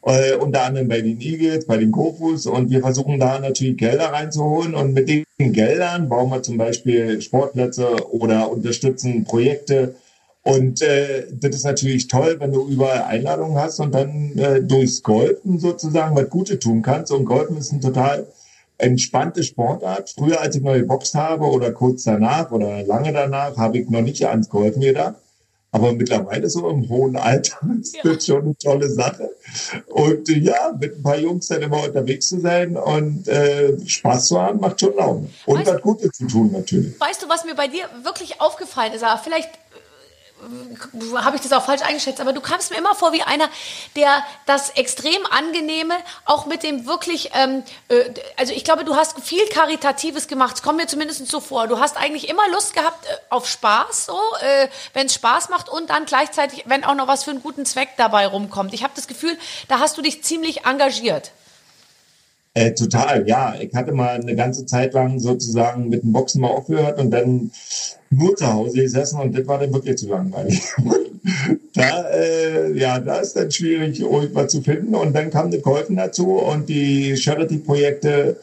äh, 0.02 0.34
unter 0.34 0.62
anderem 0.62 0.88
bei 0.88 1.00
den 1.00 1.20
Eagles, 1.20 1.66
bei 1.66 1.76
den 1.76 1.92
Kofus 1.92 2.46
und 2.46 2.70
wir 2.70 2.80
versuchen 2.80 3.18
da 3.18 3.38
natürlich 3.38 3.76
Gelder 3.76 4.12
reinzuholen. 4.12 4.74
Und 4.74 4.94
mit 4.94 5.08
den 5.08 5.24
Geldern 5.38 6.08
bauen 6.08 6.30
wir 6.30 6.42
zum 6.42 6.56
Beispiel 6.56 7.20
Sportplätze 7.20 8.08
oder 8.12 8.50
unterstützen 8.50 9.24
Projekte. 9.24 9.94
Und 10.42 10.80
äh, 10.80 11.26
das 11.32 11.56
ist 11.56 11.64
natürlich 11.64 12.06
toll, 12.06 12.36
wenn 12.38 12.52
du 12.52 12.68
überall 12.68 13.02
Einladungen 13.02 13.58
hast 13.58 13.80
und 13.80 13.92
dann 13.92 14.38
äh, 14.38 14.62
durchs 14.62 15.02
Golfen 15.02 15.58
sozusagen 15.58 16.14
was 16.14 16.30
Gutes 16.30 16.60
tun 16.60 16.82
kannst. 16.82 17.10
Und 17.10 17.24
Golfen 17.24 17.56
ist 17.56 17.72
ein 17.72 17.80
total 17.80 18.26
entspannte 18.78 19.42
Sportart. 19.42 20.10
Früher, 20.10 20.40
als 20.40 20.54
ich 20.54 20.62
neu 20.62 20.80
geboxt 20.80 21.14
habe 21.14 21.46
oder 21.46 21.72
kurz 21.72 22.04
danach 22.04 22.52
oder 22.52 22.82
lange 22.84 23.12
danach, 23.12 23.56
habe 23.56 23.78
ich 23.78 23.88
noch 23.88 24.02
nicht 24.02 24.24
ans 24.26 24.48
Golfen 24.48 24.82
gedacht. 24.82 25.16
Aber 25.72 25.92
mittlerweile 25.92 26.48
so 26.48 26.68
im 26.68 26.88
hohen 26.88 27.16
Alter 27.16 27.58
ist 27.80 27.96
ja. 27.96 28.02
das 28.02 28.24
schon 28.24 28.42
eine 28.42 28.56
tolle 28.56 28.88
Sache. 28.88 29.30
Und 29.86 30.28
äh, 30.28 30.38
ja, 30.38 30.74
mit 30.78 30.96
ein 30.96 31.02
paar 31.02 31.18
Jungs 31.18 31.48
dann 31.48 31.62
immer 31.62 31.82
unterwegs 31.84 32.28
zu 32.28 32.40
sein 32.40 32.76
und 32.76 33.28
äh, 33.28 33.76
Spaß 33.86 34.28
zu 34.28 34.40
haben, 34.40 34.60
macht 34.60 34.80
schon 34.80 34.94
Laune. 34.96 35.28
Und 35.44 35.58
weißt, 35.58 35.74
was 35.74 35.82
Gutes 35.82 36.10
zu 36.12 36.26
tun 36.26 36.52
natürlich. 36.52 36.98
Weißt 36.98 37.22
du, 37.22 37.28
was 37.28 37.44
mir 37.44 37.54
bei 37.54 37.68
dir 37.68 37.84
wirklich 38.02 38.40
aufgefallen 38.40 38.92
ist? 38.92 39.02
Aber 39.02 39.20
vielleicht 39.22 39.50
habe 41.16 41.36
ich 41.36 41.42
das 41.42 41.52
auch 41.52 41.64
falsch 41.64 41.82
eingeschätzt, 41.82 42.20
aber 42.20 42.32
du 42.32 42.40
kamst 42.40 42.70
mir 42.70 42.76
immer 42.76 42.94
vor 42.94 43.12
wie 43.12 43.22
einer, 43.22 43.48
der 43.94 44.22
das 44.44 44.70
extrem 44.70 45.24
angenehme, 45.26 45.94
auch 46.24 46.46
mit 46.46 46.62
dem 46.62 46.86
wirklich, 46.86 47.30
ähm, 47.34 47.62
äh, 47.88 48.10
also 48.36 48.52
ich 48.52 48.64
glaube, 48.64 48.84
du 48.84 48.96
hast 48.96 49.20
viel 49.20 49.46
Karitatives 49.48 50.28
gemacht, 50.28 50.56
es 50.56 50.62
kommt 50.62 50.76
mir 50.76 50.86
zumindest 50.86 51.26
so 51.28 51.40
vor. 51.40 51.66
Du 51.66 51.80
hast 51.80 51.96
eigentlich 51.96 52.28
immer 52.28 52.46
Lust 52.50 52.74
gehabt 52.74 53.06
äh, 53.06 53.16
auf 53.30 53.48
Spaß, 53.48 54.06
so, 54.06 54.20
äh, 54.40 54.68
wenn 54.92 55.06
es 55.06 55.14
Spaß 55.14 55.48
macht 55.48 55.68
und 55.68 55.90
dann 55.90 56.04
gleichzeitig, 56.04 56.64
wenn 56.66 56.84
auch 56.84 56.94
noch 56.94 57.08
was 57.08 57.24
für 57.24 57.30
einen 57.30 57.42
guten 57.42 57.64
Zweck 57.64 57.90
dabei 57.96 58.26
rumkommt. 58.26 58.74
Ich 58.74 58.82
habe 58.82 58.92
das 58.94 59.06
Gefühl, 59.08 59.36
da 59.68 59.78
hast 59.78 59.96
du 59.96 60.02
dich 60.02 60.22
ziemlich 60.22 60.66
engagiert. 60.66 61.32
Äh, 62.56 62.72
total, 62.72 63.28
ja. 63.28 63.54
Ich 63.60 63.74
hatte 63.74 63.92
mal 63.92 64.18
eine 64.18 64.34
ganze 64.34 64.64
Zeit 64.64 64.94
lang 64.94 65.20
sozusagen 65.20 65.90
mit 65.90 66.02
dem 66.02 66.12
Boxen 66.12 66.40
mal 66.40 66.48
aufgehört 66.48 66.98
und 66.98 67.10
dann 67.10 67.50
nur 68.08 68.34
zu 68.34 68.50
Hause 68.50 68.80
gesessen 68.80 69.20
und 69.20 69.36
das 69.36 69.46
war 69.46 69.58
dann 69.58 69.74
wirklich 69.74 69.98
zu 69.98 70.08
langweilig. 70.08 70.62
da, 71.74 72.08
äh, 72.08 72.72
ja, 72.72 72.98
da 72.98 73.18
ist 73.18 73.34
dann 73.34 73.50
schwierig, 73.50 74.00
irgendwas 74.00 74.52
zu 74.52 74.62
finden. 74.62 74.94
Und 74.94 75.14
dann 75.14 75.28
kam 75.28 75.50
die 75.50 75.60
Käufen 75.60 75.96
dazu 75.96 76.38
und 76.38 76.70
die 76.70 77.18
Charity-Projekte, 77.18 78.38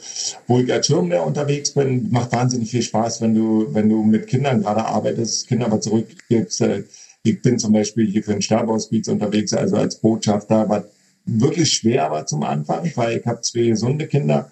wo 0.46 0.60
ich 0.60 0.72
als 0.72 0.86
Schirmlehr 0.86 1.26
unterwegs 1.26 1.72
bin, 1.72 2.12
macht 2.12 2.34
wahnsinnig 2.34 2.70
viel 2.70 2.84
Spaß, 2.84 3.20
wenn 3.22 3.34
du, 3.34 3.74
wenn 3.74 3.90
du 3.90 4.04
mit 4.04 4.28
Kindern 4.28 4.62
gerade 4.62 4.86
arbeitest, 4.86 5.48
Kinder 5.48 5.66
aber 5.66 5.82
zurückgibst. 5.82 6.62
Äh, 6.62 6.84
ich 7.24 7.42
bin 7.42 7.58
zum 7.58 7.74
Beispiel 7.74 8.06
hier 8.06 8.22
für 8.22 8.34
den 8.34 8.44
Stabhospiz 8.44 9.08
unterwegs, 9.08 9.54
also 9.54 9.78
als 9.78 9.96
Botschafter, 9.96 10.70
was 10.70 10.84
wirklich 11.26 11.74
schwer 11.74 12.12
war 12.12 12.26
zum 12.26 12.44
Anfang, 12.44 12.92
weil 12.96 13.18
ich 13.20 13.26
habe 13.26 13.42
zwei 13.42 13.66
gesunde 13.66 14.08
Kinder. 14.08 14.52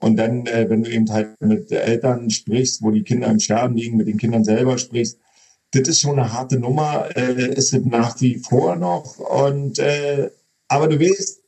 Und 0.00 0.16
dann, 0.16 0.46
äh, 0.46 0.68
wenn 0.68 0.82
du 0.82 0.90
eben 0.90 1.10
halt 1.10 1.40
mit 1.40 1.70
Eltern 1.70 2.30
sprichst, 2.30 2.82
wo 2.82 2.90
die 2.90 3.02
Kinder 3.02 3.28
im 3.28 3.38
Sterben 3.38 3.76
liegen, 3.76 3.96
mit 3.96 4.08
den 4.08 4.16
Kindern 4.16 4.44
selber 4.44 4.78
sprichst, 4.78 5.18
das 5.72 5.88
ist 5.88 6.00
schon 6.00 6.18
eine 6.18 6.32
harte 6.32 6.58
Nummer, 6.58 7.08
äh, 7.14 7.54
ist 7.54 7.72
es 7.74 7.84
nach 7.84 8.20
wie 8.20 8.38
vor 8.38 8.76
noch. 8.76 9.18
Und 9.18 9.78
äh, 9.78 10.30
aber 10.68 10.88
du 10.88 10.98
weißt, 10.98 11.40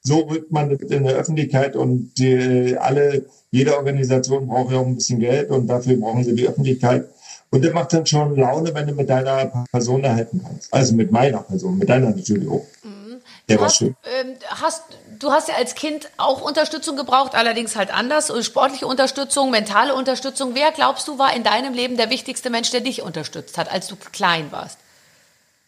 so 0.00 0.18
rückt 0.20 0.52
man 0.52 0.70
in 0.70 1.04
der 1.04 1.16
Öffentlichkeit 1.16 1.76
und 1.76 2.12
die, 2.18 2.76
alle, 2.78 3.26
jede 3.50 3.76
Organisation 3.76 4.46
braucht 4.46 4.72
ja 4.72 4.78
auch 4.78 4.86
ein 4.86 4.96
bisschen 4.96 5.20
Geld 5.20 5.50
und 5.50 5.66
dafür 5.66 5.96
brauchen 5.96 6.24
sie 6.24 6.34
die 6.34 6.46
Öffentlichkeit. 6.46 7.08
Und 7.50 7.64
das 7.64 7.72
macht 7.72 7.92
dann 7.92 8.04
schon 8.04 8.36
Laune, 8.36 8.74
wenn 8.74 8.86
du 8.86 8.94
mit 8.94 9.08
deiner 9.08 9.64
Person 9.70 10.02
da 10.02 10.14
helfen 10.14 10.42
kannst. 10.42 10.72
Also 10.74 10.94
mit 10.94 11.10
meiner 11.10 11.38
Person, 11.38 11.78
mit 11.78 11.88
deiner 11.88 12.10
natürlich 12.10 12.48
auch. 12.48 12.66
Mhm. 12.82 13.03
Der 13.48 13.58
war 13.58 13.66
hast, 13.66 13.76
schön. 13.76 13.94
Ähm, 14.20 14.36
hast, 14.48 14.82
du 15.18 15.30
hast 15.30 15.48
ja 15.48 15.54
als 15.56 15.74
Kind 15.74 16.08
auch 16.16 16.40
Unterstützung 16.40 16.96
gebraucht, 16.96 17.34
allerdings 17.34 17.76
halt 17.76 17.92
anders. 17.92 18.32
Sportliche 18.44 18.86
Unterstützung, 18.86 19.50
mentale 19.50 19.94
Unterstützung. 19.94 20.54
Wer 20.54 20.72
glaubst 20.72 21.06
du 21.08 21.18
war 21.18 21.36
in 21.36 21.44
deinem 21.44 21.74
Leben 21.74 21.96
der 21.96 22.10
wichtigste 22.10 22.48
Mensch, 22.48 22.70
der 22.70 22.80
dich 22.80 23.02
unterstützt 23.02 23.58
hat, 23.58 23.70
als 23.70 23.86
du 23.86 23.96
klein 23.96 24.50
warst? 24.50 24.78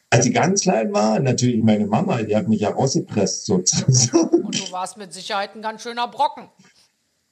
Als 0.09 0.25
ich 0.25 0.33
ganz 0.33 0.62
klein 0.62 0.92
war, 0.92 1.18
natürlich 1.18 1.62
meine 1.62 1.87
Mama, 1.87 2.23
die 2.23 2.35
hat 2.35 2.49
mich 2.49 2.61
ja 2.61 2.71
rausgepresst 2.71 3.45
sozusagen. 3.45 4.45
Und 4.45 4.59
du 4.59 4.73
warst 4.73 4.97
mit 4.97 5.12
Sicherheit 5.12 5.54
ein 5.54 5.62
ganz 5.62 5.83
schöner 5.83 6.09
Brocken. 6.09 6.49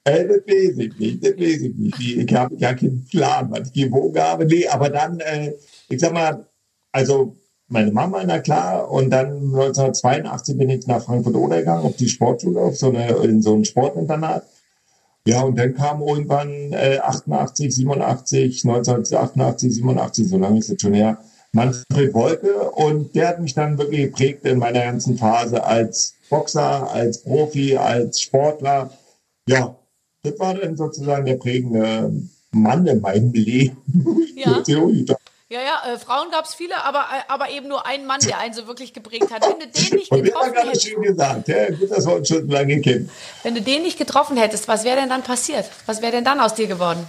Äh, 0.03 0.27
das 0.27 0.37
weiß 0.45 0.77
ich 0.77 0.97
nicht, 0.99 1.23
das 1.23 1.31
weiß 1.31 1.61
ich 1.61 1.75
nicht. 1.75 1.99
Ich 1.99 2.35
habe 2.35 2.55
gar 2.57 2.75
keinen 2.75 3.07
Plan, 3.07 3.49
was 3.49 3.69
ich 3.69 3.85
gewogen 3.85 4.21
habe. 4.21 4.45
Nee, 4.45 4.67
aber 4.67 4.89
dann, 4.89 5.19
äh, 5.21 5.53
ich 5.89 5.99
sag 5.99 6.13
mal, 6.13 6.45
also 6.91 7.37
meine 7.67 7.91
Mama, 7.91 8.23
na 8.25 8.39
klar. 8.39 8.91
Und 8.91 9.09
dann 9.09 9.35
1982 9.53 10.57
bin 10.57 10.69
ich 10.69 10.87
nach 10.87 11.03
Frankfurt-Oder 11.03 11.59
gegangen, 11.59 11.85
auf 11.85 11.95
die 11.95 12.09
Sportschule, 12.09 12.59
auf 12.59 12.77
so 12.77 12.89
eine, 12.89 13.07
in 13.17 13.41
so 13.41 13.55
ein 13.55 13.65
Sportinternat. 13.65 14.45
Ja, 15.27 15.41
und 15.41 15.57
dann 15.57 15.73
kam 15.73 16.01
irgendwann 16.01 16.71
äh, 16.73 16.99
88, 16.99 17.73
87, 17.73 18.63
1988, 18.65 19.73
87, 19.73 20.27
so 20.27 20.37
lange 20.37 20.59
ist 20.59 20.69
es 20.69 20.79
schon 20.79 20.93
her, 20.93 21.17
Manfred 21.51 22.13
Wolke. 22.13 22.69
Und 22.71 23.15
der 23.15 23.29
hat 23.29 23.41
mich 23.41 23.55
dann 23.55 23.77
wirklich 23.77 24.01
geprägt 24.01 24.45
in 24.45 24.59
meiner 24.59 24.81
ganzen 24.81 25.17
Phase 25.17 25.63
als 25.63 26.13
Boxer, 26.29 26.91
als 26.91 27.23
Profi, 27.23 27.75
als 27.75 28.21
Sportler. 28.21 28.91
Ja, 29.49 29.75
das 30.21 30.37
war 30.39 30.53
dann 30.53 30.77
sozusagen 30.77 31.25
der 31.25 31.37
prägende 31.37 32.11
Mann 32.51 32.85
in 32.85 33.01
meinem 33.01 33.33
Leben. 33.33 33.77
Ja. 34.35 34.61
Ja, 35.47 35.59
ja, 35.61 35.93
äh, 35.93 35.99
Frauen 35.99 36.31
gab 36.31 36.45
es 36.45 36.55
viele, 36.55 36.83
aber, 36.83 37.01
äh, 37.01 37.21
aber 37.31 37.51
eben 37.51 37.67
nur 37.67 37.85
ein 37.85 38.07
Mann, 38.07 38.19
der 38.19 38.39
einen 38.39 38.55
so 38.55 38.65
wirklich 38.65 38.93
geprägt 38.93 39.31
hat. 39.31 39.43
Wenn 39.43 39.59
du 39.59 39.67
den 39.67 39.99
nicht 39.99 40.09
getroffen 40.09 40.53
hättest. 40.55 40.87
Schön 40.87 41.03
gesagt, 41.03 41.47
ja, 41.47 41.69
gut, 41.69 41.91
dass 41.91 42.07
wir 42.07 42.15
uns 42.15 42.27
schon 42.27 42.49
lange 42.49 42.81
kennen. 42.81 43.11
Wenn 43.43 43.53
du 43.53 43.61
den 43.61 43.83
nicht 43.83 43.99
getroffen 43.99 44.37
hättest, 44.37 44.67
was 44.67 44.83
wäre 44.83 44.95
denn 44.95 45.09
dann 45.09 45.21
passiert? 45.21 45.69
Was 45.85 46.01
wäre 46.01 46.13
denn 46.13 46.23
dann 46.23 46.39
aus 46.39 46.55
dir 46.55 46.65
geworden? 46.65 47.05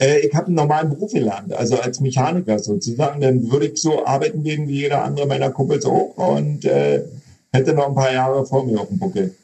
Äh, 0.00 0.26
ich 0.26 0.34
habe 0.34 0.46
einen 0.46 0.56
normalen 0.56 0.90
Beruf 0.90 1.12
gelernt, 1.12 1.52
also 1.52 1.78
als 1.78 2.00
Mechaniker 2.00 2.58
sozusagen. 2.58 3.20
Dann 3.20 3.48
würde 3.48 3.66
ich 3.66 3.80
so 3.80 4.04
arbeiten 4.04 4.42
gehen 4.42 4.66
wie 4.66 4.80
jeder 4.80 5.04
andere 5.04 5.26
meiner 5.26 5.50
Kumpels 5.50 5.84
auch 5.84 6.14
und 6.16 6.64
äh, 6.64 7.04
hätte 7.52 7.74
noch 7.74 7.86
ein 7.86 7.94
paar 7.94 8.12
Jahre 8.12 8.44
vor 8.44 8.64
mir 8.64 8.80
auf 8.80 8.88
dem 8.88 8.98
Buckel. 8.98 9.36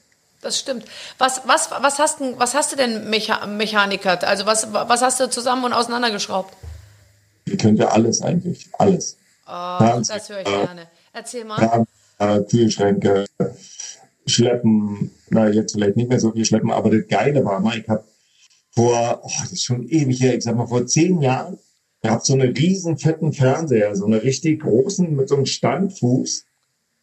Das 0.43 0.59
stimmt. 0.59 0.87
Was, 1.19 1.43
was, 1.45 1.71
was, 1.71 2.01
hast, 2.01 2.17
was 2.37 2.55
hast 2.55 2.73
du 2.73 2.77
denn 2.77 3.09
Mecha 3.11 3.47
Mechanikert? 3.47 4.25
Also 4.25 4.45
was, 4.45 4.73
was 4.73 5.03
hast 5.03 5.21
du 5.21 5.31
zusammen 5.31 5.65
und 5.65 5.73
auseinandergeschraubt? 5.73 6.53
Ihr 7.47 7.57
könnt 7.57 7.79
ja 7.79 7.89
alles 7.89 8.23
eigentlich, 8.23 8.69
alles. 8.79 9.17
Oh, 9.47 10.01
das 10.07 10.29
höre 10.29 10.41
ich 10.41 10.45
gerne. 10.45 10.89
Erzähl 11.13 11.45
mal. 11.45 11.87
Äh, 12.19 12.41
Kühlschränke, 12.43 13.27
Schleppen, 14.27 15.11
na 15.31 15.49
jetzt 15.49 15.73
vielleicht 15.73 15.97
nicht 15.97 16.09
mehr 16.09 16.19
so 16.19 16.33
viel 16.33 16.45
Schleppen, 16.45 16.71
aber 16.71 16.91
das 16.91 17.07
Geile 17.09 17.45
war 17.45 17.61
mal, 17.61 17.79
ich 17.79 17.89
habe 17.89 18.05
vor, 18.71 19.21
oh, 19.23 19.31
das 19.41 19.53
ist 19.53 19.65
schon 19.65 19.87
ewig 19.89 20.21
her, 20.21 20.35
ich 20.35 20.43
sag 20.43 20.57
mal 20.57 20.67
vor 20.67 20.87
zehn 20.87 21.21
Jahren, 21.21 21.59
ich 22.03 22.11
habe 22.11 22.25
so 22.25 22.35
einen 22.35 22.55
riesen 22.55 22.99
fetten 22.99 23.33
Fernseher, 23.33 23.95
so 23.97 24.07
einen 24.07 24.21
richtig 24.21 24.61
großen 24.61 25.15
mit 25.15 25.29
so 25.29 25.37
einem 25.37 25.47
Standfuß. 25.47 26.45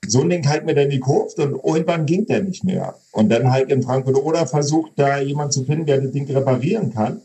So 0.06 0.22
ein 0.22 0.30
Ding 0.30 0.48
halt 0.48 0.66
mir 0.66 0.76
dann 0.76 0.90
gekauft 0.90 1.40
und 1.40 1.64
irgendwann 1.64 2.06
ging 2.06 2.26
der 2.26 2.44
nicht 2.44 2.64
mehr. 2.64 2.96
Und 3.12 3.30
dann 3.30 3.52
halt 3.52 3.70
in 3.70 3.84
Frankfurt 3.84 4.18
oder 4.18 4.46
versucht, 4.48 4.94
da 4.98 5.20
jemand 5.20 5.54
zu 5.54 5.64
finden, 5.64 5.86
der 5.86 6.02
das 6.02 6.12
Ding 6.12 6.30
reparieren 6.30 6.94
kann. 6.94 7.22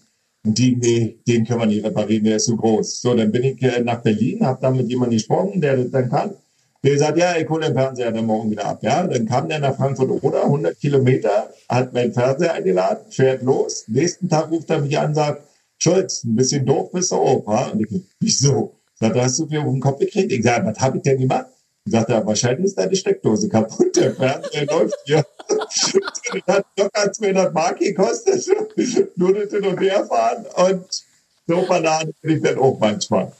Und 0.48 0.56
die, 0.56 0.76
nee, 0.76 1.18
den 1.28 1.44
können 1.44 1.60
wir 1.60 1.66
nicht 1.66 1.84
reparieren, 1.84 2.24
der 2.24 2.36
ist 2.36 2.46
zu 2.46 2.56
groß. 2.56 3.02
So, 3.02 3.14
dann 3.14 3.30
bin 3.30 3.44
ich 3.44 3.62
äh, 3.62 3.82
nach 3.82 4.00
Berlin, 4.00 4.46
habe 4.46 4.58
dann 4.62 4.78
mit 4.78 4.88
jemandem 4.88 5.18
gesprochen, 5.18 5.60
der 5.60 5.76
das 5.76 5.90
dann 5.90 6.08
kann. 6.08 6.30
Der 6.82 6.96
sagt, 6.96 7.18
ja, 7.18 7.36
ich 7.36 7.46
hole 7.50 7.66
den 7.66 7.74
Fernseher 7.74 8.12
dann 8.12 8.24
morgen 8.24 8.50
wieder 8.50 8.64
ab. 8.64 8.78
Ja, 8.82 9.06
dann 9.06 9.26
kam 9.26 9.46
der 9.46 9.58
nach 9.58 9.76
Frankfurt 9.76 10.08
oder 10.22 10.44
100 10.44 10.80
Kilometer, 10.80 11.50
hat 11.68 11.92
meinen 11.92 12.14
Fernseher 12.14 12.54
eingeladen, 12.54 13.10
fährt 13.10 13.42
los. 13.42 13.84
Nächsten 13.88 14.30
Tag 14.30 14.50
ruft 14.50 14.70
er 14.70 14.80
mich 14.80 14.98
an 14.98 15.08
und 15.08 15.16
sagt, 15.16 15.42
Scholz, 15.76 16.24
ein 16.24 16.34
bisschen 16.34 16.64
doof 16.64 16.92
bist 16.92 17.12
du 17.12 17.16
auch, 17.16 17.46
wa? 17.46 17.66
Und 17.66 17.82
ich, 17.82 18.02
wieso? 18.18 18.72
Sagt, 18.94 19.16
hast 19.16 19.38
du 19.38 19.44
mir 19.44 19.60
auf 19.60 19.70
den 19.70 19.80
Kopf 19.80 19.98
gekriegt? 19.98 20.32
Ich 20.32 20.42
sage, 20.42 20.64
was 20.64 20.80
habe 20.80 20.96
ich 20.96 21.02
denn 21.02 21.18
gemacht? 21.20 21.44
Sagt 21.90 22.10
er, 22.10 22.26
wahrscheinlich 22.26 22.66
ist 22.66 22.78
deine 22.78 22.96
Steckdose 22.96 23.48
kaputt. 23.48 23.96
Der 23.96 24.14
Fernseher 24.14 24.66
läuft 24.70 24.96
hier. 25.04 25.24
das 25.48 26.56
hat 26.56 26.66
locker 26.76 27.12
200 27.12 27.54
Mark 27.54 27.78
gekostet. 27.78 28.46
Nur 29.16 29.34
das 29.34 29.50
hin 29.50 29.66
und 29.66 29.80
her 29.80 30.06
fahren. 30.06 30.46
Und 30.56 31.04
so 31.46 31.62
Bananen 31.66 32.14
bin 32.20 32.36
ich 32.36 32.42
dann 32.42 32.58
auch 32.58 32.78
manchmal. 32.78 33.32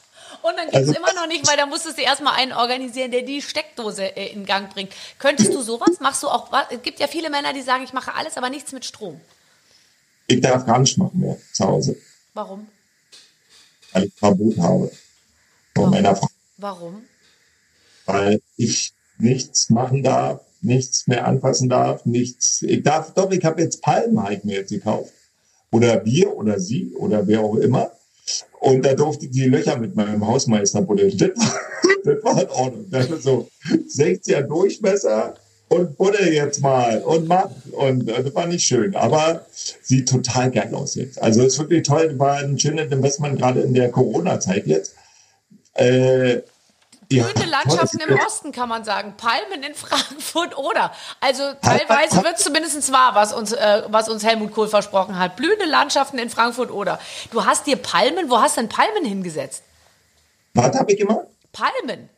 Und 0.42 0.56
dann 0.56 0.66
gibt 0.66 0.76
es 0.76 0.88
also, 0.88 0.94
immer 0.94 1.12
noch 1.14 1.26
nicht, 1.26 1.46
weil 1.46 1.56
da 1.56 1.66
musstest 1.66 1.98
du 1.98 2.02
erstmal 2.02 2.34
einen 2.34 2.52
organisieren, 2.52 3.10
der 3.10 3.22
die 3.22 3.42
Steckdose 3.42 4.16
äh, 4.16 4.32
in 4.32 4.46
Gang 4.46 4.72
bringt. 4.72 4.92
Könntest 5.18 5.52
du 5.52 5.60
sowas? 5.60 6.00
Machst 6.00 6.22
du 6.22 6.28
auch 6.28 6.50
Es 6.70 6.82
gibt 6.82 7.00
ja 7.00 7.06
viele 7.06 7.28
Männer, 7.28 7.52
die 7.52 7.62
sagen, 7.62 7.84
ich 7.84 7.92
mache 7.92 8.14
alles, 8.14 8.36
aber 8.36 8.48
nichts 8.48 8.72
mit 8.72 8.84
Strom. 8.84 9.20
Ich 10.26 10.40
darf 10.40 10.64
gar 10.64 10.78
nicht 10.78 10.96
machen 10.96 11.20
mehr 11.20 11.36
zu 11.52 11.64
Hause. 11.64 11.96
Warum? 12.34 12.68
Weil 13.92 14.04
ich 14.04 14.14
Verbot 14.14 14.58
habe. 14.58 14.88
Von 14.88 15.84
Warum? 15.84 15.90
meiner 15.90 16.16
Frau. 16.16 16.28
Warum? 16.58 17.02
Weil 18.08 18.40
ich 18.56 18.94
nichts 19.18 19.70
machen 19.70 20.02
darf, 20.02 20.40
nichts 20.60 21.06
mehr 21.06 21.26
anfassen 21.26 21.68
darf, 21.68 22.04
nichts. 22.04 22.62
Ich 22.62 22.82
darf 22.82 23.12
doch, 23.14 23.30
ich 23.30 23.44
habe 23.44 23.62
jetzt 23.62 23.82
Palmen 23.82 24.22
halt 24.22 24.44
mir 24.44 24.58
jetzt 24.58 24.70
gekauft. 24.70 25.12
Oder 25.70 26.04
wir 26.04 26.34
oder 26.34 26.58
sie 26.58 26.94
oder 26.94 27.26
wer 27.26 27.40
auch 27.40 27.56
immer. 27.56 27.92
Und 28.60 28.84
da 28.84 28.94
durfte 28.94 29.26
ich 29.26 29.30
die 29.30 29.44
Löcher 29.44 29.76
mit 29.76 29.94
meinem 29.94 30.26
Hausmeister 30.26 30.82
buddeln. 30.82 31.16
Das 31.16 31.30
war, 31.36 31.60
das 32.04 32.24
war 32.24 32.42
in 32.42 32.48
Ordnung. 32.48 32.86
Das 32.90 33.10
ist 33.10 33.22
so 33.22 33.48
60er 33.68 34.42
Durchmesser 34.42 35.34
und 35.68 35.98
buddel 35.98 36.32
jetzt 36.32 36.62
mal 36.62 37.02
und 37.02 37.28
mach. 37.28 37.50
Und 37.72 38.08
äh, 38.08 38.22
das 38.24 38.34
war 38.34 38.46
nicht 38.46 38.64
schön. 38.64 38.96
Aber 38.96 39.44
sieht 39.52 40.08
total 40.08 40.50
geil 40.50 40.74
aus 40.74 40.94
jetzt. 40.94 41.20
Also 41.20 41.42
es 41.42 41.54
ist 41.54 41.58
wirklich 41.58 41.82
toll. 41.82 42.18
War 42.18 42.38
ein 42.38 42.58
schönes 42.58 42.90
Investment 42.90 43.38
gerade 43.38 43.60
in 43.60 43.74
der 43.74 43.90
Corona-Zeit 43.90 44.66
jetzt. 44.66 44.94
Äh, 45.74 46.38
Blühende 47.08 47.46
Landschaften 47.46 48.00
im 48.00 48.18
Osten, 48.18 48.52
kann 48.52 48.68
man 48.68 48.84
sagen. 48.84 49.14
Palmen 49.16 49.62
in 49.62 49.74
Frankfurt 49.74 50.56
oder. 50.58 50.92
Also 51.20 51.42
teilweise 51.62 52.22
wird 52.22 52.36
es 52.36 52.44
zumindest 52.44 52.92
wahr, 52.92 53.14
was 53.14 53.32
uns, 53.32 53.52
äh, 53.52 53.82
was 53.88 54.08
uns 54.08 54.24
Helmut 54.24 54.52
Kohl 54.52 54.68
versprochen 54.68 55.18
hat. 55.18 55.36
Blühende 55.36 55.64
Landschaften 55.64 56.18
in 56.18 56.28
Frankfurt 56.28 56.70
oder. 56.70 56.98
Du 57.30 57.46
hast 57.46 57.66
dir 57.66 57.76
Palmen, 57.76 58.28
wo 58.30 58.38
hast 58.38 58.56
du 58.56 58.60
denn 58.60 58.68
Palmen 58.68 59.04
hingesetzt? 59.04 59.62
Was 60.54 60.78
habe 60.78 60.92
ich 60.92 60.98
gemacht? 60.98 61.26
Palmen. 61.52 62.10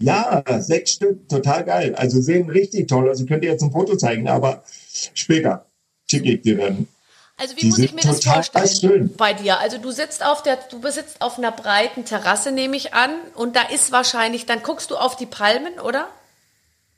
Ja, 0.00 0.44
sechs 0.60 0.92
Stück, 0.92 1.28
total 1.28 1.64
geil. 1.64 1.94
Also 1.96 2.20
sehen 2.20 2.48
richtig 2.50 2.86
toll 2.88 3.08
aus. 3.08 3.20
Ich 3.20 3.26
könnte 3.26 3.46
jetzt 3.46 3.62
ein 3.62 3.72
Foto 3.72 3.96
zeigen, 3.96 4.28
aber 4.28 4.62
später 5.14 5.66
schicke 6.08 6.32
ich 6.32 6.42
dir 6.42 6.56
dann. 6.56 6.86
Also 7.40 7.56
wie 7.56 7.60
Die 7.60 7.68
muss 7.68 7.78
ich 7.78 7.94
mir 7.94 8.00
das 8.02 8.24
vorstellen 8.24 8.68
schön. 8.68 9.16
bei 9.16 9.32
dir? 9.32 9.60
Also 9.60 9.78
du 9.78 9.92
sitzt 9.92 10.24
auf 10.24 10.42
der, 10.42 10.56
du 10.70 10.80
besitzt 10.80 11.20
auf 11.22 11.38
einer 11.38 11.52
breiten 11.52 12.04
Terrasse, 12.04 12.50
nehme 12.50 12.76
ich 12.76 12.94
an, 12.94 13.10
und 13.34 13.54
da 13.54 13.62
ist 13.62 13.92
wahrscheinlich, 13.92 14.44
dann 14.46 14.62
guckst 14.62 14.90
du 14.90 14.96
auf 14.96 15.14
die 15.16 15.26
Palmen, 15.26 15.78
oder? 15.78 16.08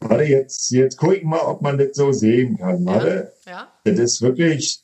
Warte, 0.01 0.25
jetzt, 0.25 0.71
jetzt 0.71 0.97
gucke 0.97 1.17
ich 1.17 1.25
mal, 1.25 1.41
ob 1.41 1.61
man 1.61 1.77
das 1.77 1.89
so 1.93 2.11
sehen 2.13 2.57
kann. 2.59 2.87
Warte. 2.87 3.35
Ja. 3.47 3.69
Das 3.85 3.99
ist 3.99 4.23
wirklich. 4.23 4.81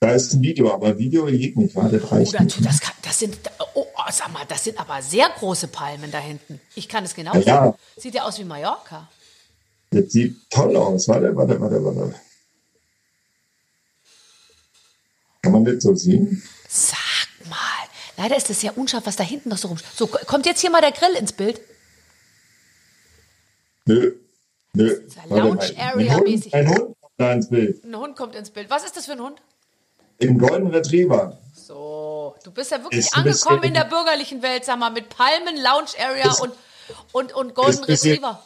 Da 0.00 0.10
ist 0.12 0.32
ein 0.32 0.42
Video, 0.42 0.72
aber 0.72 0.98
Video 0.98 1.26
geht 1.26 1.56
nicht. 1.56 1.74
Warte, 1.76 1.96
reicht 2.10 2.34
Oder 2.34 2.44
nicht. 2.44 2.64
das, 2.64 2.80
kann, 2.80 2.94
das 3.02 3.18
sind, 3.20 3.36
oh, 3.74 3.84
oh, 3.96 4.02
sag 4.10 4.32
mal, 4.32 4.42
das 4.48 4.64
sind 4.64 4.80
aber 4.80 5.00
sehr 5.02 5.28
große 5.38 5.68
Palmen 5.68 6.10
da 6.10 6.18
hinten. 6.18 6.60
Ich 6.74 6.88
kann 6.88 7.04
es 7.04 7.14
genau 7.14 7.34
Ja, 7.34 7.40
sehen. 7.40 7.46
ja. 7.46 7.74
Sieht 7.96 8.14
ja 8.14 8.22
aus 8.24 8.38
wie 8.40 8.44
Mallorca. 8.44 9.08
Das 9.90 10.10
sieht 10.10 10.36
toll 10.50 10.76
aus. 10.76 11.06
Warte, 11.08 11.34
warte, 11.36 11.60
warte, 11.60 11.84
warte. 11.84 12.14
Kann 15.48 15.62
man 15.62 15.64
das 15.64 15.82
so 15.82 15.94
sehen? 15.94 16.42
Sag 16.68 16.98
mal. 17.48 17.56
Leider 18.18 18.36
ist 18.36 18.50
es 18.50 18.60
ja 18.60 18.72
unscharf, 18.72 19.06
was 19.06 19.16
da 19.16 19.24
hinten 19.24 19.48
noch 19.48 19.56
so 19.56 19.68
rum. 19.68 19.78
So, 19.96 20.06
kommt 20.06 20.44
jetzt 20.44 20.60
hier 20.60 20.68
mal 20.68 20.82
der 20.82 20.92
Grill 20.92 21.14
ins 21.14 21.32
Bild? 21.32 21.58
Nö. 23.86 24.12
Nö. 24.74 25.00
Lounge. 25.30 25.72
Area 25.78 26.12
Ein 26.12 26.16
Hund, 26.18 26.28
mäßig. 26.28 26.54
ein 26.54 26.68
Hund 26.68 26.96
da 27.16 27.32
ins 27.32 27.48
Bild. 27.48 27.82
Ein 27.82 27.96
Hund 27.96 28.14
kommt 28.16 28.34
ins 28.34 28.50
Bild. 28.50 28.68
Was 28.68 28.84
ist 28.84 28.94
das 28.94 29.06
für 29.06 29.12
ein 29.12 29.22
Hund? 29.22 29.40
Im 30.18 30.36
Golden 30.38 30.66
Retriever. 30.66 31.38
So, 31.54 32.34
du 32.44 32.50
bist 32.50 32.70
ja 32.70 32.82
wirklich 32.82 33.06
Ist 33.06 33.16
angekommen 33.16 33.62
in 33.64 33.72
der 33.74 33.84
bürgerlichen 33.84 34.42
Welt, 34.42 34.66
sag 34.66 34.78
mal, 34.78 34.90
mit 34.90 35.08
Palmen, 35.08 35.56
Lounge 35.56 35.92
Area 35.98 36.30
Ist- 36.30 36.40
und, 36.42 36.52
und, 37.12 37.32
und 37.32 37.54
Golden 37.54 37.84
Retriever. 37.84 38.42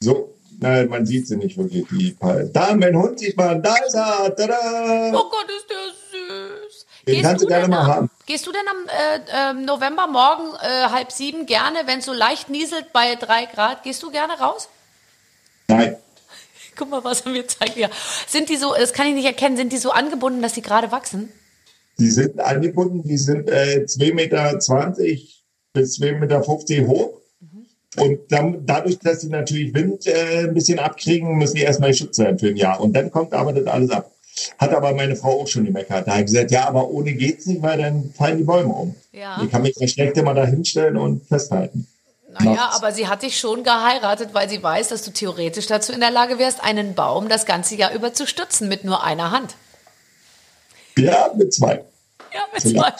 So, 0.00 0.34
nein, 0.64 0.88
man 0.88 1.06
sieht 1.06 1.28
sie 1.28 1.36
nicht 1.36 1.56
wirklich. 1.56 1.86
Die. 1.90 2.16
Da, 2.52 2.74
mein 2.74 2.96
Hund 2.96 3.18
sieht 3.18 3.36
man. 3.36 3.62
Da 3.62 3.76
ist 3.86 3.94
er. 3.94 4.34
Tada! 4.34 5.12
Oh 5.14 5.30
Gott, 5.30 5.46
ist 5.56 5.68
der 5.70 5.76
süß. 6.10 6.86
Den 7.06 7.22
kannst 7.22 7.44
du 7.44 7.48
gerne 7.48 7.68
mal 7.68 7.86
haben. 7.86 8.10
Gehst 8.26 8.46
du 8.46 8.52
denn 8.52 8.66
am 8.68 8.86
äh, 8.88 9.58
ähm, 9.58 9.64
November 9.66 10.06
morgen 10.06 10.54
äh, 10.62 10.88
halb 10.90 11.12
sieben 11.12 11.46
gerne, 11.46 11.80
wenn 11.86 11.98
es 11.98 12.06
so 12.06 12.12
leicht 12.12 12.48
nieselt 12.48 12.92
bei 12.92 13.14
drei 13.16 13.44
Grad, 13.46 13.82
gehst 13.82 14.02
du 14.02 14.10
gerne 14.10 14.34
raus? 14.34 14.68
Nein. 15.68 15.96
Guck 16.76 16.90
mal, 16.90 17.04
was 17.04 17.20
er 17.22 17.32
mir 17.32 17.46
zeigt. 17.46 17.76
Ja. 17.76 17.88
Sind 18.26 18.48
die 18.48 18.56
so, 18.56 18.74
das 18.74 18.92
kann 18.92 19.06
ich 19.06 19.14
nicht 19.14 19.26
erkennen, 19.26 19.56
sind 19.56 19.72
die 19.72 19.78
so 19.78 19.90
angebunden, 19.90 20.40
dass 20.40 20.54
die 20.54 20.62
gerade 20.62 20.90
wachsen? 20.90 21.30
Die 21.98 22.10
sind 22.10 22.40
angebunden, 22.40 23.02
die 23.02 23.18
sind 23.18 23.48
äh, 23.48 23.84
2,20 23.86 24.14
Meter 24.14 24.58
bis 25.74 26.00
2,50 26.00 26.18
Meter 26.18 26.86
hoch. 26.88 27.20
Und 27.96 28.20
dann, 28.30 28.66
dadurch, 28.66 28.98
dass 28.98 29.20
sie 29.20 29.28
natürlich 29.28 29.74
Wind 29.74 30.06
äh, 30.06 30.44
ein 30.44 30.54
bisschen 30.54 30.78
abkriegen, 30.78 31.36
müssen 31.36 31.56
die 31.56 31.62
erstmal 31.62 31.90
geschützt 31.90 32.18
werden 32.18 32.38
für 32.38 32.48
ein 32.48 32.56
Jahr. 32.56 32.80
Und 32.80 32.94
dann 32.94 33.10
kommt 33.10 33.32
aber 33.32 33.52
das 33.52 33.66
alles 33.66 33.90
ab. 33.90 34.10
Hat 34.58 34.72
aber 34.72 34.94
meine 34.94 35.14
Frau 35.14 35.42
auch 35.42 35.46
schon 35.46 35.64
gemeckert. 35.64 36.06
Da 36.06 36.12
habe 36.12 36.22
ich 36.22 36.26
gesagt, 36.26 36.50
ja, 36.50 36.66
aber 36.66 36.90
ohne 36.90 37.12
geht's 37.14 37.46
nicht, 37.46 37.62
weil 37.62 37.78
dann 37.78 38.12
fallen 38.16 38.38
die 38.38 38.44
Bäume 38.44 38.72
um. 38.74 38.94
Ja. 39.12 39.40
Ich 39.42 39.50
kann 39.50 39.62
mich 39.62 39.76
ja 39.78 39.86
schlecht 39.86 40.16
immer 40.16 40.34
da 40.34 40.44
hinstellen 40.44 40.96
und 40.96 41.26
festhalten. 41.28 41.86
Naja, 42.40 42.70
aber 42.74 42.90
sie 42.90 43.06
hat 43.06 43.22
dich 43.22 43.38
schon 43.38 43.62
geheiratet, 43.62 44.30
weil 44.32 44.48
sie 44.48 44.60
weiß, 44.60 44.88
dass 44.88 45.02
du 45.02 45.12
theoretisch 45.12 45.68
dazu 45.68 45.92
in 45.92 46.00
der 46.00 46.10
Lage 46.10 46.40
wärst, 46.40 46.64
einen 46.64 46.94
Baum 46.94 47.28
das 47.28 47.46
ganze 47.46 47.76
Jahr 47.76 47.94
über 47.94 48.12
zu 48.12 48.26
stützen 48.26 48.68
mit 48.68 48.82
nur 48.82 49.04
einer 49.04 49.30
Hand. 49.30 49.54
Ja, 50.96 51.30
mit 51.36 51.54
zwei. 51.54 51.84
Ja. 52.64 52.94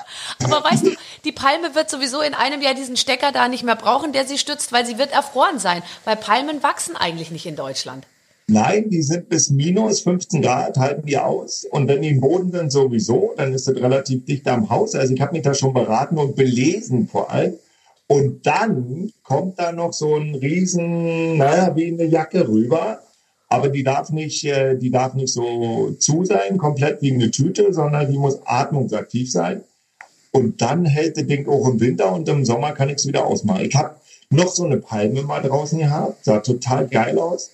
Aber 0.44 0.64
weißt 0.64 0.86
du, 0.86 0.90
die 1.24 1.32
Palme 1.32 1.74
wird 1.74 1.90
sowieso 1.90 2.20
in 2.20 2.34
einem 2.34 2.60
Jahr 2.60 2.74
diesen 2.74 2.96
Stecker 2.96 3.32
da 3.32 3.48
nicht 3.48 3.64
mehr 3.64 3.76
brauchen, 3.76 4.12
der 4.12 4.26
sie 4.26 4.38
stützt, 4.38 4.72
weil 4.72 4.86
sie 4.86 4.98
wird 4.98 5.12
erfroren 5.12 5.58
sein. 5.58 5.82
Weil 6.04 6.16
Palmen 6.16 6.62
wachsen 6.62 6.96
eigentlich 6.96 7.30
nicht 7.30 7.46
in 7.46 7.56
Deutschland. 7.56 8.06
Nein, 8.46 8.90
die 8.90 9.02
sind 9.02 9.30
bis 9.30 9.48
minus 9.48 10.00
15 10.00 10.42
Grad, 10.42 10.76
halten 10.76 11.06
die 11.06 11.16
aus. 11.16 11.64
Und 11.70 11.88
wenn 11.88 12.02
die 12.02 12.10
im 12.10 12.20
Boden 12.20 12.52
sind 12.52 12.70
sowieso, 12.70 13.32
dann 13.36 13.54
ist 13.54 13.66
das 13.66 13.76
relativ 13.76 14.26
dicht 14.26 14.46
am 14.48 14.68
Haus. 14.68 14.94
Also 14.94 15.14
ich 15.14 15.20
habe 15.20 15.32
mich 15.32 15.42
da 15.42 15.54
schon 15.54 15.72
beraten 15.72 16.18
und 16.18 16.36
belesen 16.36 17.08
vor 17.08 17.30
allem. 17.30 17.54
Und 18.06 18.46
dann 18.46 19.12
kommt 19.22 19.58
da 19.58 19.72
noch 19.72 19.94
so 19.94 20.14
ein 20.16 20.34
riesen, 20.34 21.38
naja, 21.38 21.74
wie 21.74 21.86
eine 21.86 22.04
Jacke 22.04 22.46
rüber. 22.46 23.00
Aber 23.54 23.68
die 23.68 23.84
darf 23.84 24.10
nicht, 24.10 24.44
äh, 24.44 24.76
die 24.76 24.90
darf 24.90 25.14
nicht 25.14 25.32
so 25.32 25.94
zu 26.00 26.24
sein, 26.24 26.58
komplett 26.58 27.00
wie 27.02 27.12
eine 27.12 27.30
Tüte, 27.30 27.72
sondern 27.72 28.10
die 28.10 28.18
muss 28.18 28.40
atmungsaktiv 28.44 29.30
sein. 29.30 29.62
Und 30.32 30.60
dann 30.60 30.84
hält 30.84 31.16
das 31.16 31.28
Ding 31.28 31.46
auch 31.48 31.68
im 31.68 31.78
Winter 31.78 32.12
und 32.12 32.28
im 32.28 32.44
Sommer 32.44 32.72
kann 32.72 32.88
ich 32.88 32.96
es 32.96 33.06
wieder 33.06 33.24
ausmachen. 33.24 33.64
Ich 33.64 33.76
habe 33.76 33.94
noch 34.28 34.48
so 34.48 34.64
eine 34.64 34.78
Palme 34.78 35.22
mal 35.22 35.40
draußen 35.40 35.78
gehabt, 35.78 36.24
sah 36.24 36.40
total 36.40 36.88
geil 36.88 37.16
aus. 37.16 37.52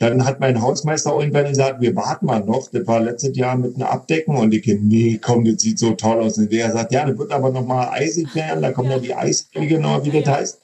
Dann 0.00 0.24
hat 0.24 0.40
mein 0.40 0.60
Hausmeister 0.60 1.16
irgendwann 1.16 1.46
gesagt, 1.46 1.80
wir 1.80 1.94
warten 1.94 2.26
mal 2.26 2.44
noch. 2.44 2.68
Das 2.72 2.84
war 2.88 2.98
letztes 2.98 3.36
Jahr 3.36 3.56
mit 3.56 3.76
einem 3.76 3.86
Abdecken 3.86 4.36
und 4.36 4.52
ich, 4.52 4.66
nee, 4.66 5.20
komm, 5.22 5.44
das 5.44 5.60
sieht 5.60 5.78
so 5.78 5.92
toll 5.92 6.20
aus. 6.20 6.36
Und 6.36 6.50
der 6.52 6.72
sagt, 6.72 6.90
ja, 6.92 7.06
das 7.06 7.16
wird 7.16 7.30
aber 7.30 7.50
noch 7.50 7.64
mal 7.64 7.90
eisig 7.90 8.34
werden. 8.34 8.62
Da 8.62 8.72
kommen 8.72 8.90
ja 8.90 8.98
die 8.98 9.14
Eisfliege 9.14 9.78
noch, 9.78 10.04
wie 10.04 10.20
das 10.20 10.34
heißt. 10.34 10.58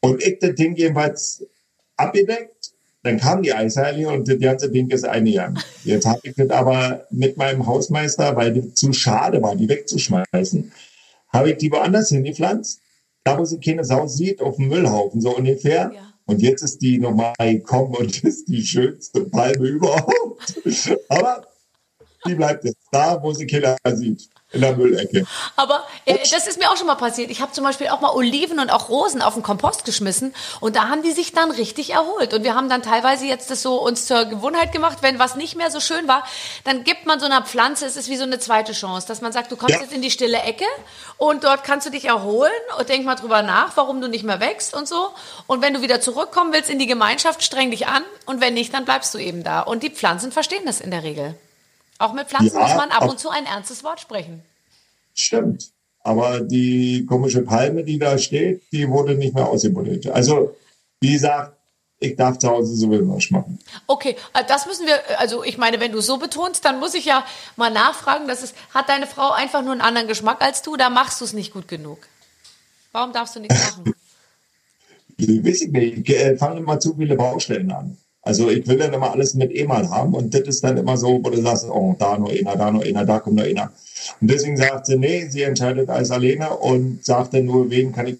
Und 0.00 0.22
ich 0.22 0.38
das 0.38 0.54
Ding 0.54 0.74
jedenfalls 0.76 1.44
abgedeckt. 1.98 2.71
Dann 3.02 3.18
kam 3.18 3.42
die 3.42 3.52
Eisheilige 3.52 4.08
und 4.10 4.28
das 4.28 4.38
ganze 4.38 4.70
Ding 4.70 4.88
ist 4.90 5.04
eingegangen. 5.04 5.58
Jetzt 5.84 6.06
habe 6.06 6.20
ich 6.22 6.34
das 6.36 6.50
aber 6.50 7.06
mit 7.10 7.36
meinem 7.36 7.66
Hausmeister, 7.66 8.36
weil 8.36 8.54
das 8.54 8.74
zu 8.74 8.92
schade 8.92 9.42
war, 9.42 9.56
die 9.56 9.68
wegzuschmeißen, 9.68 10.72
habe 11.32 11.50
ich 11.50 11.56
die 11.56 11.72
woanders 11.72 12.10
hingepflanzt. 12.10 12.80
Da, 13.24 13.38
wo 13.38 13.44
sie 13.44 13.60
keine 13.60 13.84
Sau 13.84 14.06
sieht, 14.06 14.40
auf 14.40 14.56
dem 14.56 14.68
Müllhaufen, 14.68 15.20
so 15.20 15.36
ungefähr. 15.36 15.92
Ja. 15.94 16.12
Und 16.26 16.42
jetzt 16.42 16.62
ist 16.62 16.82
die 16.82 16.98
nochmal 16.98 17.34
gekommen 17.38 17.94
und 17.94 18.24
ist 18.24 18.48
die 18.48 18.62
schönste 18.62 19.24
Palme 19.24 19.66
überhaupt. 19.66 20.60
Aber 21.08 21.46
die 22.26 22.34
bleibt 22.34 22.64
jetzt 22.64 22.86
da, 22.90 23.22
wo 23.22 23.32
sie 23.32 23.46
keiner 23.46 23.76
sieht. 23.92 24.28
In 24.52 24.60
der 24.60 24.76
Müllecke. 24.76 25.26
Aber 25.56 25.86
äh, 26.04 26.18
das 26.30 26.46
ist 26.46 26.58
mir 26.58 26.70
auch 26.70 26.76
schon 26.76 26.86
mal 26.86 26.94
passiert. 26.96 27.30
Ich 27.30 27.40
habe 27.40 27.52
zum 27.52 27.64
Beispiel 27.64 27.88
auch 27.88 28.00
mal 28.00 28.10
Oliven 28.10 28.58
und 28.58 28.70
auch 28.70 28.88
Rosen 28.88 29.22
auf 29.22 29.34
den 29.34 29.42
Kompost 29.42 29.84
geschmissen 29.84 30.34
und 30.60 30.76
da 30.76 30.88
haben 30.88 31.02
die 31.02 31.12
sich 31.12 31.32
dann 31.32 31.50
richtig 31.50 31.90
erholt. 31.90 32.34
Und 32.34 32.44
wir 32.44 32.54
haben 32.54 32.68
dann 32.68 32.82
teilweise 32.82 33.26
jetzt 33.26 33.50
das 33.50 33.62
so 33.62 33.80
uns 33.82 34.06
zur 34.06 34.26
Gewohnheit 34.26 34.72
gemacht, 34.72 34.98
wenn 35.00 35.18
was 35.18 35.36
nicht 35.36 35.56
mehr 35.56 35.70
so 35.70 35.80
schön 35.80 36.06
war, 36.08 36.24
dann 36.64 36.84
gibt 36.84 37.06
man 37.06 37.18
so 37.18 37.26
einer 37.26 37.42
Pflanze, 37.42 37.86
es 37.86 37.96
ist 37.96 38.08
wie 38.08 38.16
so 38.16 38.24
eine 38.24 38.38
zweite 38.38 38.72
Chance, 38.72 39.06
dass 39.08 39.20
man 39.20 39.32
sagt, 39.32 39.50
du 39.52 39.56
kommst 39.56 39.74
Ja. 39.76 39.80
jetzt 39.82 39.92
in 39.92 40.02
die 40.02 40.10
stille 40.10 40.42
Ecke 40.42 40.66
und 41.16 41.44
dort 41.44 41.64
kannst 41.64 41.86
du 41.86 41.90
dich 41.90 42.04
erholen 42.04 42.52
und 42.78 42.88
denk 42.88 43.04
mal 43.04 43.14
drüber 43.14 43.42
nach, 43.42 43.76
warum 43.76 44.00
du 44.00 44.08
nicht 44.08 44.24
mehr 44.24 44.40
wächst 44.40 44.74
und 44.74 44.86
so. 44.86 45.10
Und 45.46 45.62
wenn 45.62 45.74
du 45.74 45.82
wieder 45.82 46.00
zurückkommen 46.00 46.52
willst 46.52 46.68
in 46.70 46.78
die 46.78 46.86
Gemeinschaft, 46.86 47.42
streng 47.42 47.70
dich 47.70 47.86
an 47.86 48.02
und 48.26 48.40
wenn 48.40 48.54
nicht, 48.54 48.74
dann 48.74 48.84
bleibst 48.84 49.14
du 49.14 49.18
eben 49.18 49.42
da. 49.44 49.60
Und 49.60 49.82
die 49.82 49.90
Pflanzen 49.90 50.30
verstehen 50.32 50.62
das 50.66 50.80
in 50.80 50.90
der 50.90 51.02
Regel. 51.02 51.34
Auch 52.02 52.14
mit 52.14 52.28
Pflanzen 52.28 52.56
Ja, 52.56 52.62
muss 52.62 52.74
man 52.74 52.90
ab 52.90 53.08
und 53.08 53.20
zu 53.20 53.30
ein 53.30 53.46
ernstes 53.46 53.84
Wort 53.84 54.00
sprechen. 54.00 54.42
Stimmt. 55.14 55.70
Aber 56.00 56.40
die 56.40 57.06
komische 57.06 57.42
Palme, 57.42 57.84
die 57.84 58.00
da 58.00 58.18
steht, 58.18 58.62
die 58.72 58.88
wurde 58.88 59.14
nicht 59.14 59.36
mehr 59.36 59.48
ausgebuddelt. 59.48 60.08
Also, 60.08 60.56
wie 61.00 61.12
gesagt, 61.12 61.56
ich 62.00 62.16
darf 62.16 62.38
zu 62.38 62.48
Hause 62.48 62.74
sowieso 62.74 63.08
was 63.08 63.30
machen. 63.30 63.60
Okay, 63.86 64.16
äh, 64.34 64.42
das 64.48 64.66
müssen 64.66 64.84
wir, 64.84 64.96
äh, 64.96 65.14
also 65.18 65.44
ich 65.44 65.58
meine, 65.58 65.78
wenn 65.78 65.92
du 65.92 66.00
so 66.00 66.18
betonst, 66.18 66.64
dann 66.64 66.80
muss 66.80 66.94
ich 66.94 67.04
ja 67.04 67.24
mal 67.54 67.70
nachfragen, 67.70 68.26
dass 68.26 68.42
es, 68.42 68.52
hat 68.74 68.88
deine 68.88 69.06
Frau 69.06 69.30
einfach 69.30 69.62
nur 69.62 69.70
einen 69.70 69.80
anderen 69.80 70.08
Geschmack 70.08 70.42
als 70.42 70.62
du, 70.62 70.76
da 70.76 70.90
machst 70.90 71.20
du 71.20 71.24
es 71.24 71.32
nicht 71.32 71.52
gut 71.52 71.68
genug. 71.68 71.98
Warum 72.90 73.12
darfst 73.12 73.36
du 73.36 73.40
nichts 73.40 73.76
machen? 73.76 73.94
Ich 75.18 75.44
weiß 75.44 75.68
nicht, 75.68 76.08
ich 76.08 76.16
äh, 76.16 76.36
fange 76.36 76.58
immer 76.58 76.80
zu 76.80 76.96
viele 76.96 77.14
Baustellen 77.14 77.70
an. 77.70 77.96
Also 78.22 78.48
ich 78.48 78.66
will 78.68 78.78
dann 78.78 78.92
immer 78.92 79.10
alles 79.10 79.34
mit 79.34 79.52
E-Mal 79.52 79.90
haben 79.90 80.14
und 80.14 80.32
das 80.32 80.42
ist 80.42 80.62
dann 80.62 80.76
immer 80.76 80.96
so, 80.96 81.20
wo 81.22 81.30
du 81.30 81.42
sagst, 81.42 81.66
oh, 81.68 81.96
da 81.98 82.16
noch 82.16 82.30
einer, 82.30 82.56
da 82.56 82.70
noch 82.70 82.84
einer, 82.84 83.04
da 83.04 83.18
kommt 83.18 83.36
noch 83.36 83.44
einer. 83.44 83.72
Und 84.20 84.30
deswegen 84.30 84.56
sagt 84.56 84.86
sie, 84.86 84.96
nee, 84.96 85.26
sie 85.28 85.42
entscheidet 85.42 85.88
alles 85.88 86.10
alleine 86.12 86.50
und 86.50 87.04
sagt 87.04 87.34
dann 87.34 87.46
nur, 87.46 87.68
wen 87.70 87.92
kann 87.92 88.06
ich 88.06 88.18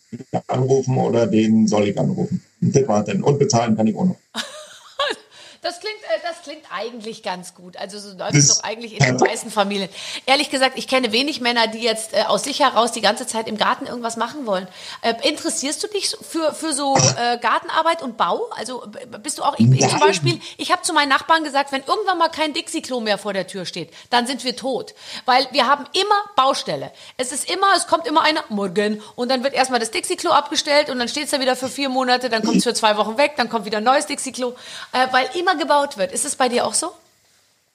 anrufen 0.48 0.98
oder 0.98 1.26
den 1.28 1.68
soll 1.68 1.88
ich 1.88 1.98
anrufen. 1.98 2.42
Und 2.60 2.74
das 2.74 2.88
war 2.88 3.04
dann. 3.04 3.22
Und 3.22 3.38
bezahlen 3.38 3.76
kann 3.76 3.86
ich 3.86 3.96
auch 3.96 4.06
noch. 4.06 4.16
Das 5.62 5.80
klingt, 5.80 6.02
äh, 6.02 6.20
das 6.22 6.32
das 6.32 6.42
klingt 6.42 6.64
eigentlich 6.70 7.22
ganz 7.22 7.54
gut. 7.54 7.76
Also 7.76 7.98
so 7.98 8.16
läuft 8.16 8.34
es 8.34 8.48
doch 8.48 8.64
eigentlich 8.64 8.94
in 8.94 9.04
den 9.04 9.16
meisten 9.16 9.50
Familien. 9.50 9.88
Ehrlich 10.24 10.50
gesagt, 10.50 10.78
ich 10.78 10.88
kenne 10.88 11.12
wenig 11.12 11.40
Männer, 11.42 11.66
die 11.66 11.80
jetzt 11.80 12.14
äh, 12.14 12.22
aus 12.22 12.44
sich 12.44 12.60
heraus 12.60 12.92
die 12.92 13.02
ganze 13.02 13.26
Zeit 13.26 13.48
im 13.48 13.58
Garten 13.58 13.86
irgendwas 13.86 14.16
machen 14.16 14.46
wollen. 14.46 14.66
Äh, 15.02 15.14
interessierst 15.28 15.82
du 15.82 15.88
dich 15.88 16.16
für, 16.20 16.54
für 16.54 16.72
so 16.72 16.96
äh, 16.96 17.36
Gartenarbeit 17.38 18.02
und 18.02 18.16
Bau? 18.16 18.48
Also 18.56 18.82
bist 19.22 19.38
du 19.38 19.42
auch, 19.42 19.58
ich, 19.58 19.70
ich 19.70 19.88
zum 19.88 20.00
Beispiel, 20.00 20.40
ich 20.56 20.72
habe 20.72 20.80
zu 20.82 20.94
meinen 20.94 21.10
Nachbarn 21.10 21.44
gesagt, 21.44 21.70
wenn 21.70 21.82
irgendwann 21.82 22.16
mal 22.16 22.28
kein 22.28 22.54
Dixie-Klo 22.54 23.00
mehr 23.00 23.18
vor 23.18 23.34
der 23.34 23.46
Tür 23.46 23.66
steht, 23.66 23.92
dann 24.08 24.26
sind 24.26 24.44
wir 24.44 24.56
tot. 24.56 24.94
Weil 25.26 25.46
wir 25.52 25.66
haben 25.66 25.84
immer 25.92 26.16
Baustelle. 26.34 26.92
Es 27.18 27.30
ist 27.30 27.50
immer, 27.50 27.68
es 27.76 27.86
kommt 27.86 28.06
immer 28.06 28.22
einer, 28.22 28.42
morgen, 28.48 29.02
und 29.16 29.30
dann 29.30 29.44
wird 29.44 29.52
erstmal 29.52 29.80
das 29.80 29.90
Dixie-Klo 29.90 30.30
abgestellt 30.30 30.88
und 30.88 30.98
dann 30.98 31.08
steht 31.08 31.24
es 31.24 31.30
da 31.30 31.40
wieder 31.40 31.56
für 31.56 31.68
vier 31.68 31.90
Monate, 31.90 32.30
dann 32.30 32.42
kommt 32.42 32.56
es 32.56 32.64
für 32.64 32.74
zwei 32.74 32.96
Wochen 32.96 33.18
weg, 33.18 33.34
dann 33.36 33.50
kommt 33.50 33.66
wieder 33.66 33.78
ein 33.78 33.84
neues 33.84 34.06
Dixie-Klo, 34.06 34.54
äh, 34.92 35.06
weil 35.12 35.28
immer 35.34 35.51
gebaut 35.58 35.98
wird. 35.98 36.12
Ist 36.12 36.24
es 36.24 36.36
bei 36.36 36.48
dir 36.48 36.66
auch 36.66 36.74
so? 36.74 36.92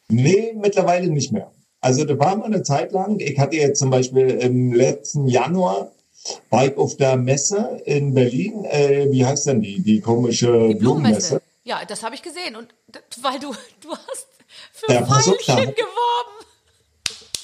Nee, 0.10 0.54
mittlerweile 0.56 1.08
nicht 1.08 1.32
mehr. 1.32 1.52
Also 1.82 2.06
da 2.06 2.18
war 2.18 2.36
mal 2.36 2.46
eine 2.46 2.64
Zeit 2.64 2.92
lang, 2.92 3.20
ich 3.20 3.38
hatte 3.38 3.56
jetzt 3.56 3.80
zum 3.80 3.90
Beispiel 3.90 4.30
im 4.30 4.74
letzten 4.74 5.28
Januar, 5.28 5.92
war 6.50 6.66
ich 6.66 6.76
auf 6.78 6.98
der 6.98 7.16
Messe 7.18 7.82
in 7.86 8.14
Berlin, 8.14 8.66
äh, 8.66 9.08
wie 9.12 9.26
heißt 9.26 9.48
denn 9.48 9.62
die, 9.62 9.82
die 9.82 10.02
komische 10.02 10.70
die 10.70 10.76
Blumenmesse? 10.76 11.42
Ja, 11.64 11.84
das 11.86 12.04
habe 12.04 12.16
ich 12.16 12.22
gesehen 12.22 12.56
und 12.56 12.74
weil 13.22 13.40
du, 13.40 13.52
du 13.82 13.92
hast 13.92 14.28
für 14.74 14.92
ja, 14.92 15.06
Veilchen 15.06 15.76
geworben. 15.76 16.38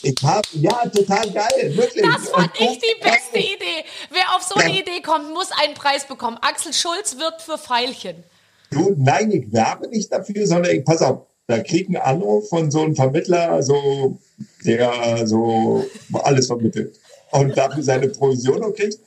Ich 0.02 0.16
habe, 0.22 0.48
ja, 0.54 0.84
total 0.90 1.32
geil, 1.32 1.78
wirklich. 1.78 2.04
Das 2.04 2.30
fand 2.30 2.52
ich 2.60 2.80
die 2.80 3.02
beste 3.02 3.40
Idee. 3.40 3.86
Wer 4.10 4.36
auf 4.36 4.44
so 4.44 4.56
eine 4.56 4.78
Idee 4.78 5.02
kommt, 5.02 5.34
muss 5.34 5.50
einen 5.52 5.76
Preis 5.76 6.06
bekommen. 6.06 6.38
Axel 6.42 6.74
Schulz 6.74 7.18
wirbt 7.20 7.42
für 7.42 7.58
Veilchen. 7.58 8.22
Du, 8.74 8.96
nein, 8.98 9.32
ich 9.32 9.52
werbe 9.54 9.88
nicht 9.88 10.12
dafür, 10.12 10.46
sondern 10.48 10.76
ich, 10.76 10.84
pass 10.84 11.02
auf, 11.02 11.28
da 11.48 11.60
krieg 11.60 11.88
einen 11.88 11.98
Anruf 11.98 12.50
von 12.50 12.72
so 12.72 12.82
einem 12.82 12.96
Vermittler, 12.96 13.62
so, 13.64 14.18
der 14.66 15.28
so 15.28 15.86
alles 16.14 16.48
vermittelt 16.48 17.00
und 17.32 17.58
dafür 17.58 17.84
seine 17.84 18.10
Provision 18.10 18.60
noch 18.60 18.74
kriegt 18.74 19.00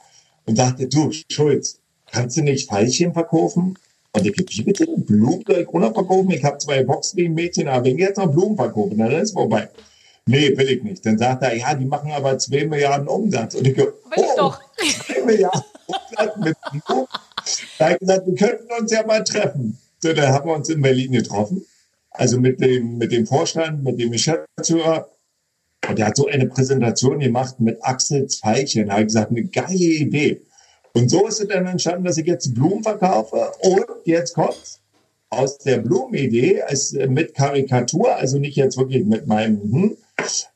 und 0.47 0.59
dachte, 0.59 0.87
du, 0.87 1.11
Schulz, 1.31 1.81
kannst 2.11 2.37
du 2.37 2.43
nicht 2.43 2.71
Veilchen 2.71 3.13
verkaufen? 3.13 3.79
Und 4.13 4.27
ich 4.27 4.37
wie 4.37 4.63
bitte 4.63 4.87
Blumen 4.87 5.45
soll 5.47 5.59
ich 5.59 5.69
runterverkaufen? 5.69 6.31
Ich 6.31 6.45
habe 6.45 6.59
zwei 6.59 6.83
Boxen-Mädchen, 6.85 7.69
aber 7.69 7.85
wenn 7.85 7.97
ich 7.97 8.01
jetzt 8.01 8.17
noch 8.17 8.31
Blumen 8.31 8.57
verkaufen, 8.57 8.97
dann 8.97 9.11
ist 9.13 9.23
es 9.23 9.33
vorbei. 9.33 9.69
Nee, 10.27 10.57
will 10.57 10.71
ich 10.71 10.83
nicht. 10.83 11.05
Dann 11.05 11.19
sagt 11.19 11.43
er, 11.43 11.55
ja, 11.55 11.75
die 11.75 11.85
machen 11.85 12.11
aber 12.11 12.39
zwei 12.39 12.65
Milliarden 12.65 13.07
Umsatz. 13.09 13.55
Und 13.55 13.67
ich 13.67 13.77
go, 13.77 13.83
will 13.83 13.93
oh, 14.17 14.37
doch. 14.37 14.61
zwei 14.77 15.23
Milliarden 15.23 15.63
Umsatz 15.87 16.37
mit 16.39 16.57
Blumen? 16.87 17.07
Da 17.79 17.93
ich 17.93 17.99
gesagt, 17.99 18.27
wir 18.27 18.35
könnten 18.35 18.69
uns 18.81 18.91
ja 18.91 19.07
mal 19.07 19.25
treffen. 19.25 19.79
So, 19.99 20.13
dann 20.13 20.33
haben 20.33 20.49
wir 20.49 20.55
uns 20.55 20.69
in 20.69 20.83
Berlin 20.83 21.13
getroffen. 21.13 21.65
Also 22.11 22.41
mit 22.41 22.61
dem, 22.61 22.99
mit 22.99 23.13
dem 23.13 23.27
Vorstand, 23.27 23.85
mit 23.85 24.01
dem 24.01 24.11
Geschäftsführer. 24.11 25.09
Und 25.89 25.99
der 25.99 26.07
hat 26.07 26.17
so 26.17 26.27
eine 26.27 26.47
Präsentation 26.47 27.21
gemacht 27.21 27.61
mit 27.61 27.79
Axel 27.83 28.27
Zweilchen. 28.27 28.87
Da 28.87 28.95
habe 28.95 29.03
ich 29.03 29.09
gesagt, 29.09 29.31
eine 29.31 29.45
geile 29.45 29.75
Idee. 29.75 30.41
Und 30.93 31.11
so 31.11 31.27
ist 31.27 31.41
es 31.41 31.49
dann 31.49 31.67
entstanden, 31.67 32.05
dass 32.05 32.17
ich 32.17 32.27
jetzt 32.27 32.55
Blumen 32.55 32.83
verkaufe. 32.83 33.53
Und 33.61 33.87
jetzt 34.05 34.35
kommt's 34.35 34.81
aus 35.29 35.59
der 35.59 35.79
Blumenidee, 35.79 36.63
als 36.63 36.93
mit 36.93 37.35
Karikatur, 37.35 38.17
also 38.17 38.39
nicht 38.39 38.57
jetzt 38.57 38.79
wirklich 38.79 39.05
mit 39.05 39.27
meinem, 39.27 39.61
hm, 39.61 39.97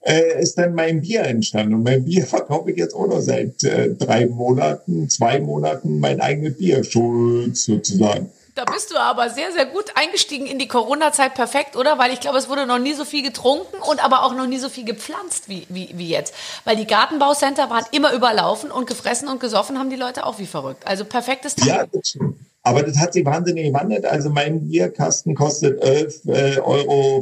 äh, 0.03 0.40
ist 0.40 0.59
dann 0.59 0.75
mein 0.75 1.03
Bier 1.03 1.23
entstanden. 1.23 1.75
Und 1.75 1.83
mein 1.83 2.05
Bier 2.05 2.27
verkaufe 2.27 2.70
ich 2.70 2.77
jetzt 2.77 2.94
auch 2.94 3.07
noch 3.07 3.20
seit 3.20 3.62
äh, 3.64 3.94
drei 3.94 4.27
Monaten, 4.27 5.09
zwei 5.09 5.40
Monaten 5.40 6.01
mein 6.01 6.20
eigenes 6.20 6.59
Bier, 6.59 6.85
Schulz 6.85 7.64
sozusagen. 7.64 8.31
Da 8.57 8.64
bist 8.64 8.90
du 8.90 8.96
aber 8.96 9.31
sehr, 9.31 9.53
sehr 9.53 9.64
gut 9.64 9.92
eingestiegen 9.94 10.44
in 10.44 10.59
die 10.59 10.68
Corona-Zeit. 10.68 11.35
Perfekt, 11.35 11.77
oder? 11.77 11.99
Weil 11.99 12.12
ich 12.12 12.20
glaube, 12.20 12.37
es 12.37 12.49
wurde 12.49 12.66
noch 12.66 12.79
nie 12.79 12.94
so 12.94 13.05
viel 13.05 13.23
getrunken 13.23 13.77
und 13.88 14.05
aber 14.05 14.25
auch 14.25 14.35
noch 14.35 14.46
nie 14.46 14.59
so 14.59 14.68
viel 14.68 14.85
gepflanzt 14.85 15.49
wie, 15.49 15.66
wie, 15.68 15.90
wie 15.94 16.09
jetzt. 16.09 16.35
Weil 16.64 16.77
die 16.77 16.87
Gartenbaucenter 16.87 17.70
waren 17.70 17.85
immer 17.92 18.12
überlaufen 18.12 18.70
und 18.70 18.87
gefressen 18.87 19.29
und 19.29 19.40
gesoffen 19.40 19.79
haben 19.79 19.88
die 19.88 19.96
Leute 19.96 20.27
auch 20.27 20.38
wie 20.38 20.46
verrückt. 20.46 20.87
Also 20.87 21.05
perfektes 21.05 21.55
Timing. 21.55 21.75
Ja, 21.75 21.87
das 21.87 22.09
stimmt. 22.09 22.37
Aber 22.62 22.83
das 22.83 22.99
hat 22.99 23.14
sich 23.14 23.25
wahnsinnig 23.25 23.66
gewandelt. 23.66 24.05
Also 24.05 24.29
mein 24.29 24.68
Bierkasten 24.68 25.35
kostet 25.35 25.83
11,95 25.83 26.29
äh, 26.29 26.61
Euro. 26.61 27.20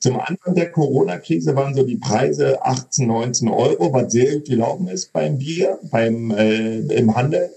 Zum 0.00 0.18
Anfang 0.18 0.54
der 0.54 0.70
Corona-Krise 0.70 1.54
waren 1.54 1.74
so 1.74 1.82
die 1.82 1.98
Preise 1.98 2.64
18, 2.64 3.06
19 3.06 3.48
Euro, 3.48 3.92
was 3.92 4.12
sehr 4.12 4.34
gut 4.34 4.46
gelaufen 4.46 4.88
ist 4.88 5.12
beim 5.12 5.38
Bier, 5.38 5.78
beim, 5.90 6.30
äh, 6.30 6.78
im 6.78 7.14
Handel. 7.14 7.50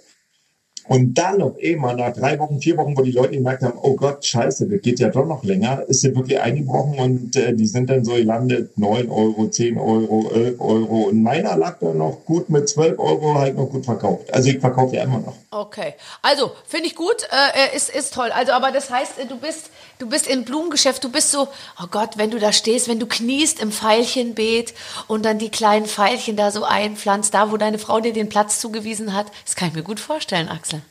Und 0.88 1.14
dann 1.14 1.42
auf 1.42 1.56
einmal 1.64 1.96
nach 1.96 2.12
drei 2.14 2.38
Wochen, 2.40 2.60
vier 2.60 2.76
Wochen, 2.76 2.98
wo 2.98 3.04
die 3.04 3.12
Leute 3.12 3.36
gemerkt 3.36 3.64
haben, 3.64 3.80
oh 3.82 3.96
Gott, 3.96 4.26
scheiße, 4.26 4.68
das 4.68 4.82
geht 4.82 5.00
ja 5.00 5.10
doch 5.10 5.26
noch 5.26 5.44
länger, 5.46 5.84
ist 5.88 6.02
sie 6.02 6.14
wirklich 6.14 6.42
eingebrochen 6.42 7.00
und 7.00 7.36
äh, 7.38 7.54
die 7.54 7.68
sind 7.68 7.90
dann 7.90 8.04
so 8.04 8.16
gelandet, 8.16 8.78
neun 8.78 9.10
Euro, 9.10 9.48
zehn 9.48 9.78
Euro, 9.78 10.30
elf 10.34 10.60
Euro. 10.60 11.04
Und 11.04 11.24
meiner 11.24 11.56
lag 11.56 11.80
dann 11.80 11.98
noch 11.98 12.26
gut 12.26 12.50
mit 12.50 12.68
zwölf 12.68 13.00
Euro, 13.00 13.36
halt 13.36 13.56
noch 13.56 13.70
gut 13.70 13.86
verkauft. 13.86 14.34
Also 14.34 14.50
ich 14.50 14.60
verkaufe 14.60 14.98
ja 14.98 15.04
immer 15.04 15.20
noch. 15.20 15.36
Okay, 15.52 15.94
also 16.22 16.52
finde 16.66 16.88
ich 16.88 16.96
gut, 16.96 17.28
äh, 17.32 17.76
ist, 17.76 17.90
ist 17.90 18.14
toll. 18.14 18.32
Also 18.34 18.52
aber 18.52 18.72
das 18.72 18.90
heißt, 18.90 19.14
du 19.30 19.38
bist, 19.38 19.70
du 20.00 20.10
bist 20.10 20.28
im 20.28 20.44
Blumengeschäft, 20.46 21.04
du 21.04 21.12
bist 21.12 21.32
so, 21.32 21.48
oh 21.82 21.88
Gott, 21.90 22.18
wenn 22.18 22.32
du 22.32 22.40
da 22.40 22.52
stehst, 22.52 22.88
wenn 22.88 23.00
du 23.00 23.06
kniest 23.06 23.62
im 23.62 23.72
Veilchenbeet 23.72 24.74
und 25.08 25.24
dann 25.24 25.40
die 25.40 25.50
kleinen 25.50 25.86
Pfeilchen 25.86 26.36
da 26.36 26.52
so 26.52 26.64
einpflanzt, 26.64 27.34
da 27.34 27.52
wo 27.52 27.58
deine 27.58 27.80
Frau 27.80 28.00
dir 28.00 28.14
den 28.14 28.30
Platz 28.30 28.60
zugewiesen 28.60 29.14
hat, 29.14 29.32
das 29.46 29.56
kann 29.56 29.70
ich 29.70 29.76
mir 29.76 29.84
gut 29.84 30.00
vorstellen, 30.00 30.48
Axel. 30.48 30.82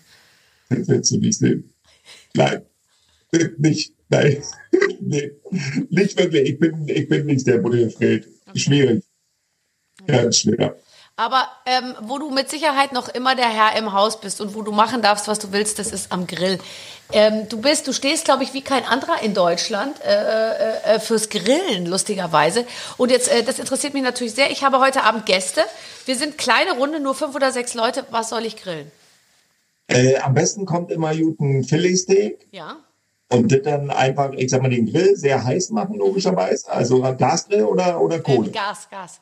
Willst 0.69 1.11
du 1.11 1.19
nicht 1.19 1.39
sehen? 1.39 1.73
Nein. 2.35 2.63
Nicht, 3.59 3.95
nein. 4.09 4.43
nee. 5.01 5.33
Nicht 5.91 6.19
wirklich. 6.19 6.51
Ich 6.51 6.59
bin, 6.59 6.89
ich 6.89 7.09
bin 7.09 7.27
nicht 7.27 7.47
der 7.47 7.59
Buddelfred. 7.59 8.27
Okay. 8.47 8.59
Schwierig. 8.59 9.05
Ganz 10.07 10.39
schwer. 10.39 10.77
Aber 11.23 11.47
ähm, 11.67 11.95
wo 12.01 12.19
du 12.19 12.31
mit 12.31 12.51
Sicherheit 12.51 12.93
noch 12.93 13.09
immer 13.09 13.37
der 13.37 13.49
Herr 13.49 13.79
im 13.79 13.93
Haus 13.93 14.21
bist 14.21 14.41
und 14.41 14.57
wo 14.57 14.63
du 14.63 14.73
machen 14.73 15.03
darfst, 15.03 15.29
was 15.29 15.39
du 15.39 15.53
willst, 15.53 15.79
das 15.79 15.93
ist 15.93 16.11
am 16.11 16.27
Grill. 16.27 16.59
Ähm, 17.13 17.49
du 17.49 17.61
bist, 17.61 17.87
du 17.87 17.93
stehst, 17.93 18.25
glaube 18.25 18.43
ich, 18.43 18.55
wie 18.55 18.63
kein 18.63 18.85
anderer 18.85 19.23
in 19.23 19.33
Deutschland 19.33 19.95
äh, 20.05 20.15
äh, 20.15 20.97
äh, 20.97 20.99
fürs 20.99 21.29
Grillen, 21.29 21.87
lustigerweise. 21.87 22.67
Und 22.97 23.13
jetzt, 23.13 23.31
äh, 23.31 23.45
das 23.45 23.61
interessiert 23.61 23.95
mich 23.95 24.03
natürlich 24.03 24.35
sehr. 24.35 24.51
Ich 24.51 24.65
habe 24.65 24.81
heute 24.81 25.05
Abend 25.05 25.25
Gäste. 25.25 25.61
Wir 26.07 26.17
sind 26.17 26.39
kleine 26.39 26.73
Runde, 26.73 26.99
nur 26.99 27.15
fünf 27.15 27.37
oder 27.37 27.53
sechs 27.53 27.75
Leute. 27.75 28.05
Was 28.11 28.31
soll 28.31 28.45
ich 28.45 28.57
grillen? 28.57 28.91
Äh, 29.87 30.17
am 30.17 30.35
besten 30.35 30.67
kommt 30.67 30.91
immer 30.91 31.15
gut 31.15 31.39
ein 31.39 31.63
Philly-Steak. 31.63 32.49
Ja. 32.51 32.79
Und 33.29 33.53
das 33.53 33.63
dann 33.63 33.91
einfach, 33.91 34.33
ich 34.33 34.51
sag 34.51 34.61
mal, 34.61 34.71
den 34.71 34.91
Grill 34.91 35.15
sehr 35.15 35.45
heiß 35.45 35.71
machen, 35.71 35.99
logischerweise. 35.99 36.69
Also 36.69 37.01
Gasgrill 37.01 37.63
oder, 37.63 38.01
oder 38.01 38.19
Kohle? 38.19 38.49
Ähm, 38.49 38.53
Gas, 38.53 38.89
Gas. 38.91 39.21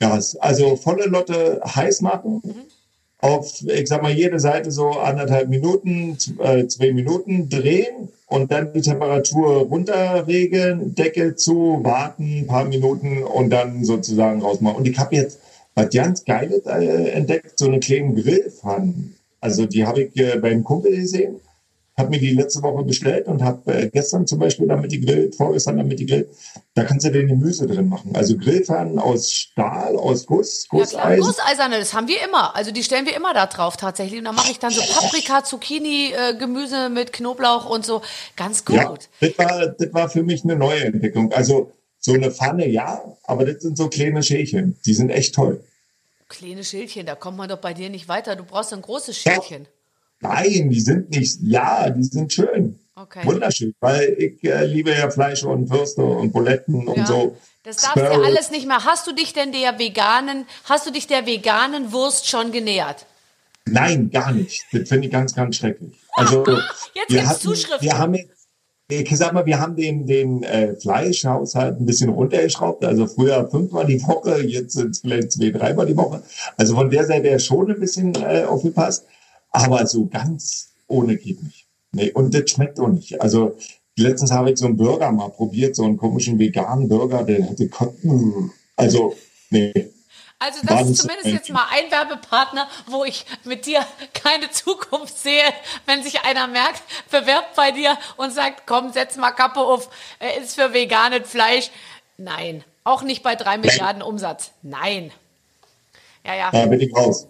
Gas. 0.00 0.36
Also 0.36 0.76
volle 0.76 1.06
Lotte 1.06 1.60
heiß 1.64 2.00
machen. 2.02 2.42
Mhm. 2.44 2.54
Auf, 3.18 3.62
ich 3.62 3.88
sag 3.88 4.02
mal, 4.02 4.12
jede 4.12 4.38
Seite 4.38 4.70
so 4.70 4.90
anderthalb 4.90 5.48
Minuten, 5.48 6.18
äh, 6.38 6.66
zwei 6.66 6.92
Minuten 6.92 7.48
drehen 7.48 8.10
und 8.26 8.52
dann 8.52 8.72
die 8.72 8.82
Temperatur 8.82 9.62
runterregeln, 9.68 10.94
Deckel 10.94 11.34
zu, 11.34 11.80
warten, 11.82 12.40
ein 12.40 12.46
paar 12.46 12.66
Minuten 12.66 13.22
und 13.22 13.50
dann 13.50 13.84
sozusagen 13.84 14.42
rausmachen. 14.42 14.76
Und 14.76 14.88
ich 14.88 14.98
habe 14.98 15.16
jetzt 15.16 15.38
was 15.74 15.90
ganz 15.90 16.24
Geiles 16.24 16.66
äh, 16.66 17.10
entdeckt, 17.10 17.58
so 17.58 17.66
eine 17.66 17.80
kleine 17.80 18.14
Grillpfanne. 18.14 18.94
Also 19.40 19.66
die 19.66 19.86
habe 19.86 20.02
ich 20.02 20.16
äh, 20.16 20.38
beim 20.38 20.64
Kumpel 20.64 20.96
gesehen, 20.96 21.36
habe 21.98 22.10
mir 22.10 22.18
die 22.18 22.34
letzte 22.34 22.62
Woche 22.62 22.84
bestellt 22.84 23.26
und 23.26 23.42
habe 23.42 23.72
äh, 23.72 23.88
gestern 23.88 24.26
zum 24.26 24.38
Beispiel 24.38 24.66
damit 24.66 24.92
die 24.92 25.00
gegrillt, 25.00 25.34
vorgestern 25.34 25.78
damit 25.78 25.98
die 25.98 26.04
gegrillt. 26.04 26.28
Da 26.74 26.84
kannst 26.84 27.06
du 27.06 27.10
den 27.10 27.26
Gemüse 27.26 27.66
drin 27.66 27.88
machen. 27.88 28.14
Also 28.14 28.36
Grillpfannen 28.36 28.98
aus 28.98 29.32
Stahl, 29.32 29.96
aus 29.96 30.26
Guss, 30.26 30.68
Gusseisen. 30.68 31.22
Ja, 31.22 31.26
Gusseiserne, 31.26 31.78
das 31.78 31.94
haben 31.94 32.06
wir 32.06 32.22
immer. 32.22 32.54
Also 32.54 32.70
die 32.70 32.82
stellen 32.84 33.06
wir 33.06 33.16
immer 33.16 33.32
da 33.32 33.46
drauf 33.46 33.78
tatsächlich. 33.78 34.18
Und 34.18 34.26
da 34.26 34.32
mache 34.32 34.50
ich 34.50 34.58
dann 34.58 34.72
so 34.72 34.82
Paprika, 34.82 35.42
Zucchini, 35.42 36.12
äh, 36.12 36.36
Gemüse 36.36 36.90
mit 36.90 37.14
Knoblauch 37.14 37.68
und 37.68 37.86
so. 37.86 38.02
Ganz 38.36 38.66
gut. 38.66 38.76
Ja, 38.76 38.94
das 39.20 39.38
war, 39.38 39.66
das 39.68 39.94
war 39.94 40.08
für 40.10 40.22
mich 40.22 40.44
eine 40.44 40.56
neue 40.56 40.84
Entdeckung. 40.84 41.32
Also 41.32 41.72
so 41.98 42.12
eine 42.12 42.30
Pfanne, 42.30 42.68
ja, 42.68 43.02
aber 43.24 43.46
das 43.46 43.62
sind 43.62 43.78
so 43.78 43.88
kleine 43.88 44.22
Schälchen. 44.22 44.78
Die 44.84 44.92
sind 44.92 45.08
echt 45.08 45.34
toll. 45.34 45.64
Kleine 46.28 46.62
Schildchen, 46.62 47.06
da 47.06 47.14
kommt 47.14 47.38
man 47.38 47.48
doch 47.48 47.58
bei 47.58 47.72
dir 47.72 47.88
nicht 47.88 48.08
weiter. 48.08 48.36
Du 48.36 48.44
brauchst 48.44 48.72
ein 48.72 48.82
großes 48.82 49.16
Schildchen. 49.16 49.66
Nein, 50.20 50.70
die 50.70 50.80
sind 50.80 51.10
nicht, 51.10 51.38
ja, 51.42 51.90
die 51.90 52.04
sind 52.04 52.32
schön. 52.32 52.78
Okay. 52.94 53.20
Wunderschön, 53.24 53.74
weil 53.80 54.16
ich 54.18 54.42
äh, 54.44 54.64
liebe 54.64 54.90
ja 54.90 55.10
Fleisch 55.10 55.44
und 55.44 55.68
Würste 55.70 56.02
und 56.02 56.32
Buletten 56.32 56.88
und 56.88 57.06
so. 57.06 57.36
Das 57.62 57.76
darfst 57.78 57.96
du 57.96 58.00
ja 58.00 58.10
alles 58.12 58.50
nicht 58.50 58.66
mehr. 58.66 58.84
Hast 58.84 59.06
du 59.06 59.12
dich 59.12 59.32
denn 59.32 59.52
der 59.52 59.78
veganen, 59.78 60.46
hast 60.64 60.86
du 60.86 60.90
dich 60.90 61.06
der 61.06 61.26
veganen 61.26 61.92
Wurst 61.92 62.28
schon 62.28 62.52
genähert? 62.52 63.04
Nein, 63.66 64.10
gar 64.10 64.32
nicht. 64.32 64.64
Das 64.72 64.88
finde 64.88 65.08
ich 65.08 65.12
ganz, 65.12 65.34
ganz 65.34 65.56
schrecklich. 65.56 65.92
Also, 66.14 66.46
jetzt 66.94 67.10
wir, 67.10 67.26
hatten, 67.26 67.40
Zuschriften. 67.40 67.82
wir 67.86 67.98
haben 67.98 68.14
jetzt 68.14 68.36
ich 68.88 69.16
sag 69.16 69.32
mal, 69.32 69.46
wir 69.46 69.58
haben 69.58 69.74
den, 69.74 70.06
den 70.06 70.44
äh, 70.44 70.76
Fleischhaushalt 70.76 71.80
ein 71.80 71.86
bisschen 71.86 72.08
runtergeschraubt. 72.08 72.84
Also 72.84 73.06
früher 73.08 73.48
fünfmal 73.50 73.84
die 73.84 74.00
Woche, 74.02 74.42
jetzt 74.42 74.74
sind 74.74 74.90
es 74.90 75.00
vielleicht 75.00 75.32
zwei, 75.32 75.50
dreimal 75.50 75.86
die 75.86 75.96
Woche. 75.96 76.22
Also 76.56 76.76
von 76.76 76.88
der 76.88 77.04
Seite 77.04 77.28
her 77.28 77.40
schon 77.40 77.70
ein 77.70 77.80
bisschen 77.80 78.14
äh, 78.14 78.44
aufgepasst. 78.44 79.04
Aber 79.50 79.86
so 79.86 80.06
ganz 80.06 80.72
ohne 80.86 81.16
geht 81.16 81.42
nicht. 81.42 81.66
Nee, 81.92 82.10
und 82.12 82.34
das 82.34 82.50
schmeckt 82.50 82.78
auch 82.78 82.88
nicht. 82.88 83.20
Also 83.20 83.56
letztens 83.96 84.30
habe 84.30 84.50
ich 84.50 84.58
so 84.58 84.66
einen 84.66 84.76
Burger 84.76 85.10
mal 85.12 85.30
probiert, 85.30 85.76
so 85.76 85.84
einen 85.84 85.96
komischen 85.96 86.38
veganen 86.38 86.88
Burger, 86.88 87.24
der 87.24 87.48
hatte 87.48 87.68
Kotten. 87.68 88.52
Also, 88.76 89.16
nee. 89.50 89.90
Also 90.38 90.60
das 90.64 90.90
ist 90.90 90.98
zumindest 90.98 91.28
jetzt 91.28 91.50
mal 91.50 91.64
ein 91.70 91.90
Werbepartner, 91.90 92.68
wo 92.86 93.04
ich 93.04 93.24
mit 93.44 93.64
dir 93.64 93.86
keine 94.12 94.50
Zukunft 94.50 95.18
sehe, 95.18 95.44
wenn 95.86 96.02
sich 96.02 96.20
einer 96.20 96.46
merkt, 96.46 96.82
bewirbt 97.10 97.54
bei 97.56 97.70
dir 97.70 97.96
und 98.18 98.34
sagt, 98.34 98.64
komm, 98.66 98.92
setz 98.92 99.16
mal 99.16 99.30
Kappe 99.30 99.60
auf, 99.60 99.88
ist 100.42 100.56
für 100.56 100.74
veganes 100.74 101.30
Fleisch. 101.30 101.70
Nein, 102.18 102.64
auch 102.84 103.02
nicht 103.02 103.22
bei 103.22 103.34
drei 103.34 103.56
Milliarden 103.56 104.02
Umsatz. 104.02 104.50
Nein. 104.60 105.10
Ja, 106.22 106.34
ja. 106.34 106.50
Da 106.50 106.66
bin 106.66 106.80
ich 106.80 106.94
raus. 106.94 107.26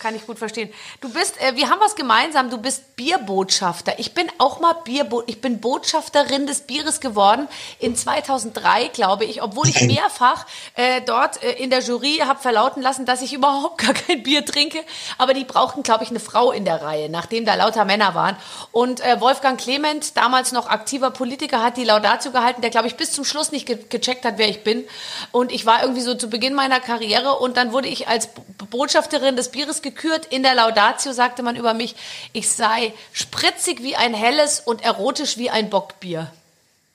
Kann 0.00 0.14
ich 0.14 0.26
gut 0.26 0.38
verstehen. 0.38 0.72
Du 1.02 1.12
bist, 1.12 1.38
äh, 1.42 1.56
wir 1.56 1.68
haben 1.68 1.78
was 1.78 1.94
gemeinsam. 1.94 2.48
Du 2.48 2.56
bist 2.56 2.96
Bierbotschafter. 2.96 3.98
Ich 3.98 4.14
bin 4.14 4.26
auch 4.38 4.58
mal 4.58 4.72
Bierbo 4.72 5.22
ich 5.26 5.42
bin 5.42 5.60
Botschafterin 5.60 6.46
des 6.46 6.62
Bieres 6.62 7.00
geworden 7.00 7.48
in 7.78 7.94
2003, 7.94 8.88
glaube 8.88 9.26
ich, 9.26 9.42
obwohl 9.42 9.68
ich 9.68 9.82
mehrfach 9.82 10.46
äh, 10.74 11.02
dort 11.02 11.42
äh, 11.42 11.52
in 11.52 11.68
der 11.68 11.80
Jury 11.80 12.22
habe 12.24 12.40
verlauten 12.40 12.82
lassen, 12.82 13.04
dass 13.04 13.20
ich 13.20 13.34
überhaupt 13.34 13.76
gar 13.84 13.92
kein 13.92 14.22
Bier 14.22 14.42
trinke. 14.44 14.78
Aber 15.18 15.34
die 15.34 15.44
brauchten, 15.44 15.82
glaube 15.82 16.04
ich, 16.04 16.08
eine 16.08 16.18
Frau 16.18 16.50
in 16.50 16.64
der 16.64 16.80
Reihe, 16.80 17.10
nachdem 17.10 17.44
da 17.44 17.54
lauter 17.54 17.84
Männer 17.84 18.14
waren. 18.14 18.36
Und 18.72 19.00
äh, 19.00 19.20
Wolfgang 19.20 19.60
Clement, 19.60 20.16
damals 20.16 20.52
noch 20.52 20.66
aktiver 20.66 21.10
Politiker, 21.10 21.62
hat 21.62 21.76
die 21.76 21.84
Laudatio 21.84 22.32
gehalten, 22.32 22.62
der, 22.62 22.70
glaube 22.70 22.86
ich, 22.86 22.96
bis 22.96 23.12
zum 23.12 23.26
Schluss 23.26 23.52
nicht 23.52 23.66
ge 23.66 23.78
gecheckt 23.88 24.24
hat, 24.24 24.38
wer 24.38 24.48
ich 24.48 24.64
bin. 24.64 24.84
Und 25.30 25.52
ich 25.52 25.66
war 25.66 25.82
irgendwie 25.82 26.00
so 26.00 26.14
zu 26.14 26.30
Beginn 26.30 26.54
meiner 26.54 26.80
Karriere 26.80 27.38
und 27.38 27.58
dann 27.58 27.72
wurde 27.72 27.88
ich 27.88 28.08
als 28.08 28.30
Botschafterin 28.70 29.36
des 29.36 29.50
Bieres 29.50 29.82
gekürt. 29.90 30.26
In 30.26 30.42
der 30.42 30.54
Laudatio 30.54 31.12
sagte 31.12 31.42
man 31.42 31.56
über 31.56 31.74
mich, 31.74 31.94
ich 32.32 32.48
sei 32.48 32.92
spritzig 33.12 33.82
wie 33.82 33.96
ein 33.96 34.14
helles 34.14 34.60
und 34.60 34.82
erotisch 34.82 35.36
wie 35.36 35.50
ein 35.50 35.70
Bockbier. 35.70 36.32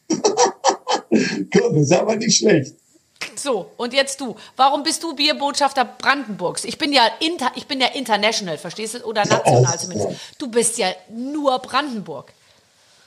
das 0.08 1.73
ist 1.73 1.93
aber 1.93 2.15
nicht 2.15 2.38
schlecht. 2.38 2.73
So, 3.36 3.71
und 3.77 3.93
jetzt 3.93 4.21
du. 4.21 4.36
Warum 4.55 4.84
bist 4.84 5.03
du 5.03 5.15
Bierbotschafter 5.15 5.86
Brandenburgs? 5.86 6.63
Ich 6.63 6.77
bin 6.77 6.93
ja 6.93 7.03
inter, 7.19 7.51
ich 7.55 7.67
bin 7.67 7.79
ja 7.79 7.88
international, 7.88 8.58
verstehst 8.58 8.95
du? 8.95 9.03
Oder 9.03 9.25
national 9.25 9.79
zumindest. 9.79 10.19
Du 10.38 10.47
bist 10.47 10.77
ja 10.77 10.88
nur 11.10 11.60
Brandenburg. 11.60 12.31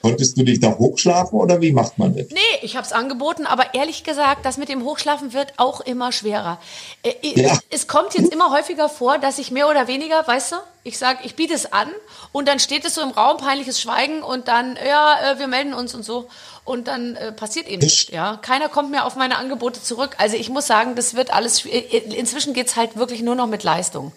Konntest 0.09 0.37
du 0.37 0.43
dich 0.43 0.59
da 0.59 0.77
hochschlafen 0.77 1.39
oder 1.39 1.61
wie 1.61 1.71
macht 1.71 1.97
man 1.97 2.15
das? 2.15 2.27
Nee, 2.31 2.39
ich 2.61 2.75
habe 2.75 2.85
es 2.85 2.91
angeboten, 2.93 3.45
aber 3.45 3.73
ehrlich 3.73 4.03
gesagt, 4.03 4.45
das 4.45 4.57
mit 4.57 4.69
dem 4.69 4.83
Hochschlafen 4.83 5.33
wird 5.33 5.53
auch 5.57 5.81
immer 5.81 6.11
schwerer. 6.11 6.59
Äh, 7.03 7.13
Ja. 7.21 7.57
Es 7.69 7.87
kommt 7.87 8.13
jetzt 8.15 8.33
immer 8.33 8.51
häufiger 8.51 8.89
vor, 8.89 9.17
dass 9.17 9.39
ich 9.39 9.51
mehr 9.51 9.69
oder 9.69 9.87
weniger, 9.87 10.27
weißt 10.27 10.53
du, 10.53 10.55
ich 10.83 10.97
sage, 10.97 11.19
ich 11.23 11.35
biete 11.35 11.53
es 11.53 11.71
an 11.71 11.89
und 12.31 12.47
dann 12.47 12.59
steht 12.59 12.85
es 12.85 12.95
so 12.95 13.01
im 13.01 13.09
Raum, 13.11 13.37
peinliches 13.37 13.79
Schweigen 13.81 14.23
und 14.23 14.47
dann, 14.47 14.77
ja, 14.87 15.31
äh, 15.33 15.39
wir 15.39 15.47
melden 15.47 15.73
uns 15.73 15.93
und 15.93 16.03
so 16.03 16.27
und 16.65 16.87
dann 16.87 17.15
äh, 17.15 17.31
passiert 17.31 17.67
eben 17.67 17.81
nichts. 17.83 18.09
Ja, 18.11 18.37
keiner 18.41 18.69
kommt 18.69 18.91
mehr 18.91 19.05
auf 19.05 19.15
meine 19.15 19.37
Angebote 19.37 19.81
zurück. 19.81 20.15
Also 20.17 20.35
ich 20.37 20.49
muss 20.49 20.67
sagen, 20.67 20.95
das 20.95 21.15
wird 21.15 21.31
alles. 21.33 21.65
äh, 21.65 21.79
Inzwischen 22.15 22.53
geht's 22.53 22.75
halt 22.75 22.95
wirklich 22.95 23.21
nur 23.21 23.35
noch 23.35 23.47
mit 23.47 23.63
Leistung 23.63 24.11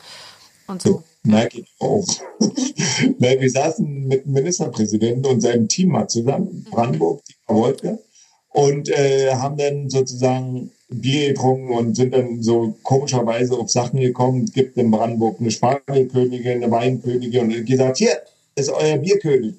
und 0.66 0.82
so. 0.82 1.02
Merke 1.24 1.60
ich 1.60 1.68
auch. 1.78 2.06
Wir 3.18 3.50
saßen 3.50 4.08
mit 4.08 4.24
dem 4.24 4.32
Ministerpräsidenten 4.32 5.24
und 5.26 5.40
seinem 5.40 5.68
Team 5.68 5.90
mal 5.90 6.08
zusammen, 6.08 6.66
Brandenburg, 6.70 7.22
die 7.28 7.34
Frau 7.46 7.54
Wolke, 7.54 7.98
und 8.50 8.88
äh, 8.88 9.32
haben 9.34 9.56
dann 9.56 9.88
sozusagen 9.88 10.70
Bier 10.88 11.28
getrunken 11.28 11.72
und 11.72 11.94
sind 11.94 12.12
dann 12.12 12.42
so 12.42 12.74
komischerweise 12.82 13.54
auf 13.54 13.70
Sachen 13.70 14.00
gekommen. 14.00 14.44
Es 14.44 14.52
gibt 14.52 14.76
in 14.76 14.90
Brandenburg 14.90 15.40
eine 15.40 15.50
Spargelkönigin, 15.50 16.62
eine 16.62 16.70
Weinkönigin 16.70 17.52
und 17.52 17.66
gesagt, 17.66 17.98
hier 17.98 18.20
ist 18.54 18.70
euer 18.70 18.98
Bierkönig. 18.98 19.54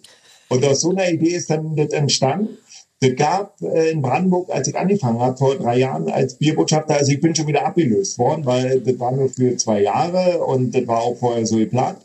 Und 0.50 0.64
aus 0.66 0.82
so 0.82 0.92
einer 0.92 1.10
Idee 1.10 1.36
ist 1.36 1.50
dann 1.50 1.76
das 1.76 1.90
entstanden. 1.90 2.58
Das 3.04 3.18
gab 3.18 3.62
äh, 3.62 3.92
in 3.92 4.02
Brandenburg, 4.02 4.50
als 4.50 4.70
ich 4.70 4.78
angefangen 4.78 5.20
habe, 5.20 5.36
vor 5.36 5.56
drei 5.56 5.78
Jahren 5.78 6.10
als 6.10 6.36
Bierbotschafter, 6.36 6.96
also 6.96 7.12
ich 7.12 7.20
bin 7.20 7.36
schon 7.36 7.48
wieder 7.48 7.66
abgelöst 7.66 8.18
worden, 8.18 8.46
weil 8.46 8.80
das 8.80 8.98
war 8.98 9.12
nur 9.12 9.28
für 9.28 9.58
zwei 9.58 9.82
Jahre 9.82 10.42
und 10.42 10.74
das 10.74 10.88
war 10.88 11.02
auch 11.02 11.18
vorher 11.18 11.46
so 11.46 11.58
geplant. 11.58 11.98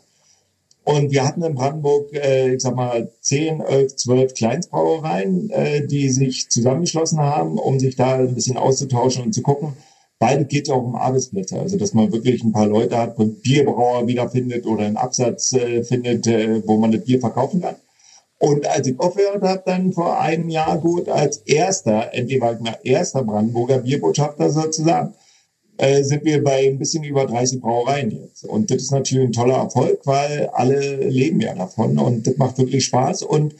Und 0.83 1.11
wir 1.11 1.25
hatten 1.25 1.41
in 1.43 1.55
Brandenburg, 1.55 2.13
äh, 2.13 2.53
ich 2.53 2.61
sag 2.61 2.75
mal, 2.75 3.09
10, 3.21 3.61
11, 3.61 3.95
12 3.95 4.33
Kleinstbrauereien, 4.33 5.49
äh, 5.51 5.87
die 5.87 6.09
sich 6.09 6.49
zusammengeschlossen 6.49 7.19
haben, 7.21 7.57
um 7.57 7.79
sich 7.79 7.95
da 7.95 8.15
ein 8.15 8.35
bisschen 8.35 8.57
auszutauschen 8.57 9.23
und 9.23 9.33
zu 9.33 9.41
gucken. 9.41 9.77
Beide 10.19 10.43
geht 10.43 10.67
ja 10.67 10.73
auch 10.73 10.83
um 10.83 10.97
Arbeitsplätze, 10.97 11.57
also 11.57 11.77
dass 11.77 11.93
man 11.93 12.11
wirklich 12.11 12.43
ein 12.43 12.51
paar 12.51 12.67
Leute 12.67 12.97
hat, 12.97 13.17
und 13.17 13.41
Bierbrauer 13.41 14.05
wiederfindet 14.05 14.65
oder 14.65 14.85
einen 14.85 14.97
Absatz 14.97 15.53
äh, 15.53 15.81
findet, 15.85 16.27
äh, 16.27 16.61
wo 16.67 16.75
man 16.75 16.91
das 16.91 17.05
Bier 17.05 17.21
verkaufen 17.21 17.61
kann. 17.61 17.75
Und 18.39 18.65
als 18.65 18.87
ich 18.87 18.99
aufgehört 18.99 19.43
habe, 19.43 19.63
dann 19.65 19.91
vor 19.91 20.19
einem 20.19 20.49
Jahr 20.49 20.77
gut 20.77 21.09
als 21.09 21.37
erster, 21.39 22.13
endlich 22.13 22.39
mal 22.39 22.77
erster 22.83 23.21
Brandenburger 23.23 23.79
Bierbotschafter 23.79 24.49
sozusagen, 24.49 25.13
äh, 25.77 26.03
sind 26.03 26.23
wir 26.23 26.43
bei 26.43 26.67
ein 26.67 26.77
bisschen 26.77 27.03
über 27.03 27.25
30 27.25 27.59
Brauereien 27.59 28.11
jetzt. 28.11 28.45
Und 28.45 28.71
das 28.71 28.83
ist 28.83 28.91
natürlich 28.91 29.27
ein 29.27 29.33
toller 29.33 29.57
Erfolg, 29.57 30.01
weil 30.05 30.49
alle 30.53 30.95
leben 31.09 31.41
ja 31.41 31.53
davon 31.53 31.97
und 31.97 32.27
das 32.27 32.37
macht 32.37 32.57
wirklich 32.57 32.85
Spaß. 32.85 33.23
Und 33.23 33.55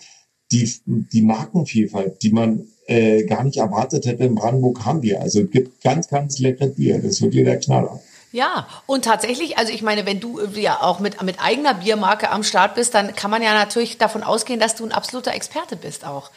die, 0.51 0.69
die 0.85 1.21
Markenvielfalt, 1.21 2.23
die 2.23 2.31
man 2.31 2.65
äh, 2.87 3.23
gar 3.23 3.43
nicht 3.43 3.57
erwartet 3.57 4.05
hätte 4.05 4.23
in 4.23 4.35
Brandenburg, 4.35 4.85
haben 4.85 5.01
wir. 5.01 5.21
Also 5.21 5.41
es 5.41 5.51
gibt 5.51 5.81
ganz, 5.81 6.07
ganz 6.07 6.39
leckeres 6.39 6.75
Bier. 6.75 6.97
Das 6.97 7.13
ist 7.13 7.21
wirklich 7.21 7.45
der 7.45 7.59
Knaller. 7.59 8.01
Ja, 8.31 8.67
und 8.85 9.05
tatsächlich, 9.05 9.57
also 9.57 9.73
ich 9.73 9.81
meine, 9.81 10.05
wenn 10.05 10.19
du 10.19 10.39
äh, 10.39 10.59
ja 10.59 10.81
auch 10.81 10.99
mit, 10.99 11.21
mit 11.23 11.41
eigener 11.41 11.73
Biermarke 11.73 12.29
am 12.29 12.43
Start 12.43 12.75
bist, 12.75 12.93
dann 12.93 13.15
kann 13.15 13.31
man 13.31 13.41
ja 13.41 13.53
natürlich 13.53 13.97
davon 13.97 14.21
ausgehen, 14.23 14.59
dass 14.59 14.75
du 14.75 14.85
ein 14.85 14.91
absoluter 14.91 15.33
Experte 15.33 15.75
bist 15.75 16.05
auch. 16.05 16.29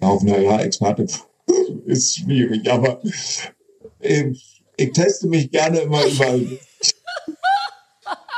Auf 0.00 0.22
naja, 0.22 0.58
Experte 0.60 1.06
ist 1.86 2.16
schwierig, 2.16 2.70
aber 2.70 3.00
äh, 4.00 4.32
ich 4.76 4.92
teste 4.92 5.28
mich 5.28 5.50
gerne 5.50 5.80
immer 5.80 6.04
überall. 6.04 6.58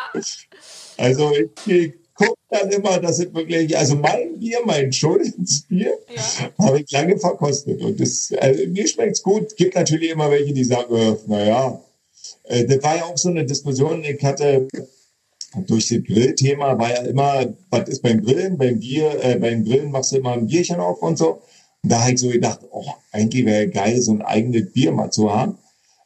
also 0.98 1.32
ich, 1.34 1.72
ich 1.72 1.94
gucke 2.14 2.34
dann 2.50 2.70
immer, 2.70 2.98
dass 2.98 3.18
es 3.18 3.32
wirklich, 3.32 3.76
also 3.76 3.96
mein 3.96 4.38
Bier, 4.38 4.58
mein 4.64 4.92
Schulzbier, 4.92 5.92
Ja. 6.14 6.66
habe 6.66 6.80
ich 6.80 6.90
lange 6.90 7.18
verkostet. 7.18 7.80
Und 7.82 7.98
das, 7.98 8.32
also 8.38 8.66
mir 8.66 8.86
schmeckt's 8.86 9.22
gut. 9.22 9.56
Gibt 9.56 9.74
natürlich 9.74 10.10
immer 10.10 10.30
welche, 10.30 10.52
die 10.52 10.64
sagen, 10.64 10.94
äh, 10.94 11.16
naja, 11.26 11.80
äh, 12.50 12.64
das 12.66 12.82
war 12.82 12.96
ja 12.96 13.04
auch 13.04 13.16
so 13.18 13.28
eine 13.30 13.44
Diskussion. 13.44 14.02
Ich 14.04 14.22
hatte 14.22 14.68
durch 15.66 15.88
das 15.88 16.04
Grillthema 16.04 16.78
war 16.78 16.90
ja 16.90 17.02
immer, 17.02 17.54
was 17.70 17.88
ist 17.88 18.02
beim 18.02 18.22
Grillen? 18.22 18.56
Beim 18.56 18.78
Bier, 18.78 19.22
äh, 19.24 19.36
beim 19.38 19.64
Grillen 19.64 19.90
machst 19.90 20.12
du 20.12 20.16
immer 20.18 20.32
ein 20.32 20.46
Bierchen 20.46 20.78
auf 20.78 21.02
und 21.02 21.18
so. 21.18 21.40
Und 21.82 21.90
da 21.92 22.02
habe 22.02 22.12
ich 22.12 22.20
so 22.20 22.28
gedacht, 22.28 22.60
oh, 22.70 22.84
eigentlich 23.12 23.44
wäre 23.46 23.68
geil, 23.68 24.00
so 24.00 24.12
ein 24.12 24.22
eigenes 24.22 24.72
Bier 24.72 24.92
mal 24.92 25.10
zu 25.10 25.34
haben. 25.34 25.58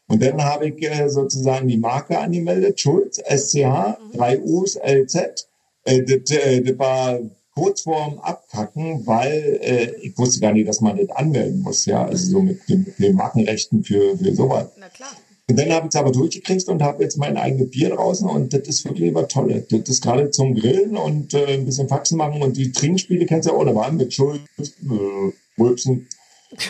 Und 0.07 0.22
dann 0.22 0.42
habe 0.42 0.68
ich 0.68 0.83
äh, 0.83 1.09
sozusagen 1.09 1.66
die 1.68 1.76
Marke 1.78 2.18
angemeldet, 2.18 2.80
Schulz, 2.80 3.18
SCH, 3.18 3.96
3 4.14 4.40
U's, 4.40 4.76
LZ. 4.76 5.48
Äh, 5.85 6.02
das, 6.04 6.30
äh, 6.30 6.62
das 6.62 6.78
war 6.78 7.18
kurz 7.54 7.83
vorm 7.83 8.18
Abkacken, 8.20 9.07
weil 9.07 9.59
äh, 9.62 9.92
ich 10.00 10.16
wusste 10.18 10.40
gar 10.40 10.52
nicht, 10.52 10.68
dass 10.68 10.80
man 10.80 10.96
das 10.96 11.09
anmelden 11.11 11.61
muss, 11.61 11.85
ja, 11.87 12.04
also 12.07 12.30
so 12.33 12.40
mit, 12.40 12.66
den- 12.68 12.85
mit 12.85 12.98
den 12.98 13.14
Markenrechten 13.16 13.83
für, 13.85 14.16
für 14.18 14.35
sowas. 14.35 14.66
Na 14.78 14.88
klar. 14.88 15.11
Und 15.48 15.59
dann 15.59 15.70
habe 15.72 15.87
ich 15.87 15.94
es 15.94 16.00
aber 16.00 16.11
durchgekriegt 16.11 16.68
und 16.68 16.83
habe 16.83 17.02
jetzt 17.02 17.18
mein 17.18 17.37
eigenes 17.37 17.70
Bier 17.70 17.90
draußen 17.90 18.28
und 18.28 18.54
das 18.54 18.62
ist 18.66 18.85
wirklich 18.87 19.14
was 19.14 19.28
Tolles. 19.28 19.66
Das 19.68 19.88
ist 19.88 20.02
gerade 20.02 20.30
zum 20.30 20.54
Grillen 20.54 20.96
und 20.96 21.35
äh, 21.35 21.54
ein 21.54 21.66
bisschen 21.66 21.88
Faxen 21.88 22.16
machen 22.16 22.42
und 22.42 22.57
die 22.57 22.72
Trinkspiele 22.72 23.26
kennst 23.26 23.46
du 23.46 23.52
ja 23.52 23.59
auch, 23.59 23.64
da 23.64 23.74
waren 23.74 23.96
mit 23.96 24.14
Schulz, 24.14 24.40
äh, 24.59 25.61
Rülpsen 25.61 26.09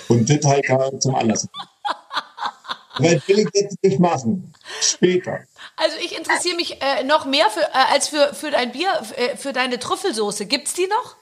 und 0.09 0.29
das 0.29 0.45
halt 0.45 0.65
da 0.69 0.99
zum 0.99 1.15
Anlass. 1.15 1.49
Das 2.97 3.27
will 3.27 3.41
ich 3.41 3.49
jetzt 3.55 3.83
nicht 3.83 3.99
machen. 3.99 4.55
Später. 4.81 5.41
Also 5.77 5.97
ich 6.01 6.17
interessiere 6.17 6.55
mich 6.55 6.81
äh, 6.81 7.03
noch 7.03 7.27
mehr 7.27 7.51
für, 7.51 7.63
äh, 7.63 7.93
als 7.93 8.07
für, 8.07 8.33
für 8.35 8.53
dein 8.53 8.71
Bier, 8.71 8.89
äh, 9.17 9.37
für 9.37 9.53
deine 9.53 9.81
Trüffelsoße. 9.81 10.47
Gibt's 10.47 10.75
die 10.75 10.87
noch? 10.87 11.17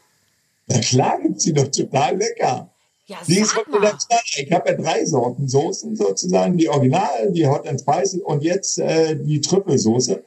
Na 0.67 0.81
klar 0.81 1.19
gibt's 1.23 1.45
die 1.45 1.55
doch 1.55 1.69
total 1.69 2.19
lecker. 2.19 2.69
Ja, 3.07 3.19
Die 3.27 3.39
ist 3.39 3.49
sag 3.51 3.59
wirklich 3.67 3.75
mal. 3.75 3.81
der 3.81 3.91
Knaller. 3.99 4.23
Ich 4.37 4.53
habe 4.53 4.69
ja 4.71 4.77
drei 4.77 5.05
Sorten 5.05 5.49
Soßen 5.49 5.97
sozusagen. 5.97 6.57
Die 6.57 6.69
Original, 6.69 7.33
die 7.33 7.47
Hot 7.47 7.67
and 7.67 7.81
Spicy 7.81 8.21
und 8.21 8.43
jetzt 8.43 8.79
äh, 8.79 9.17
die 9.17 9.41
Trüffelsoße. 9.41 10.23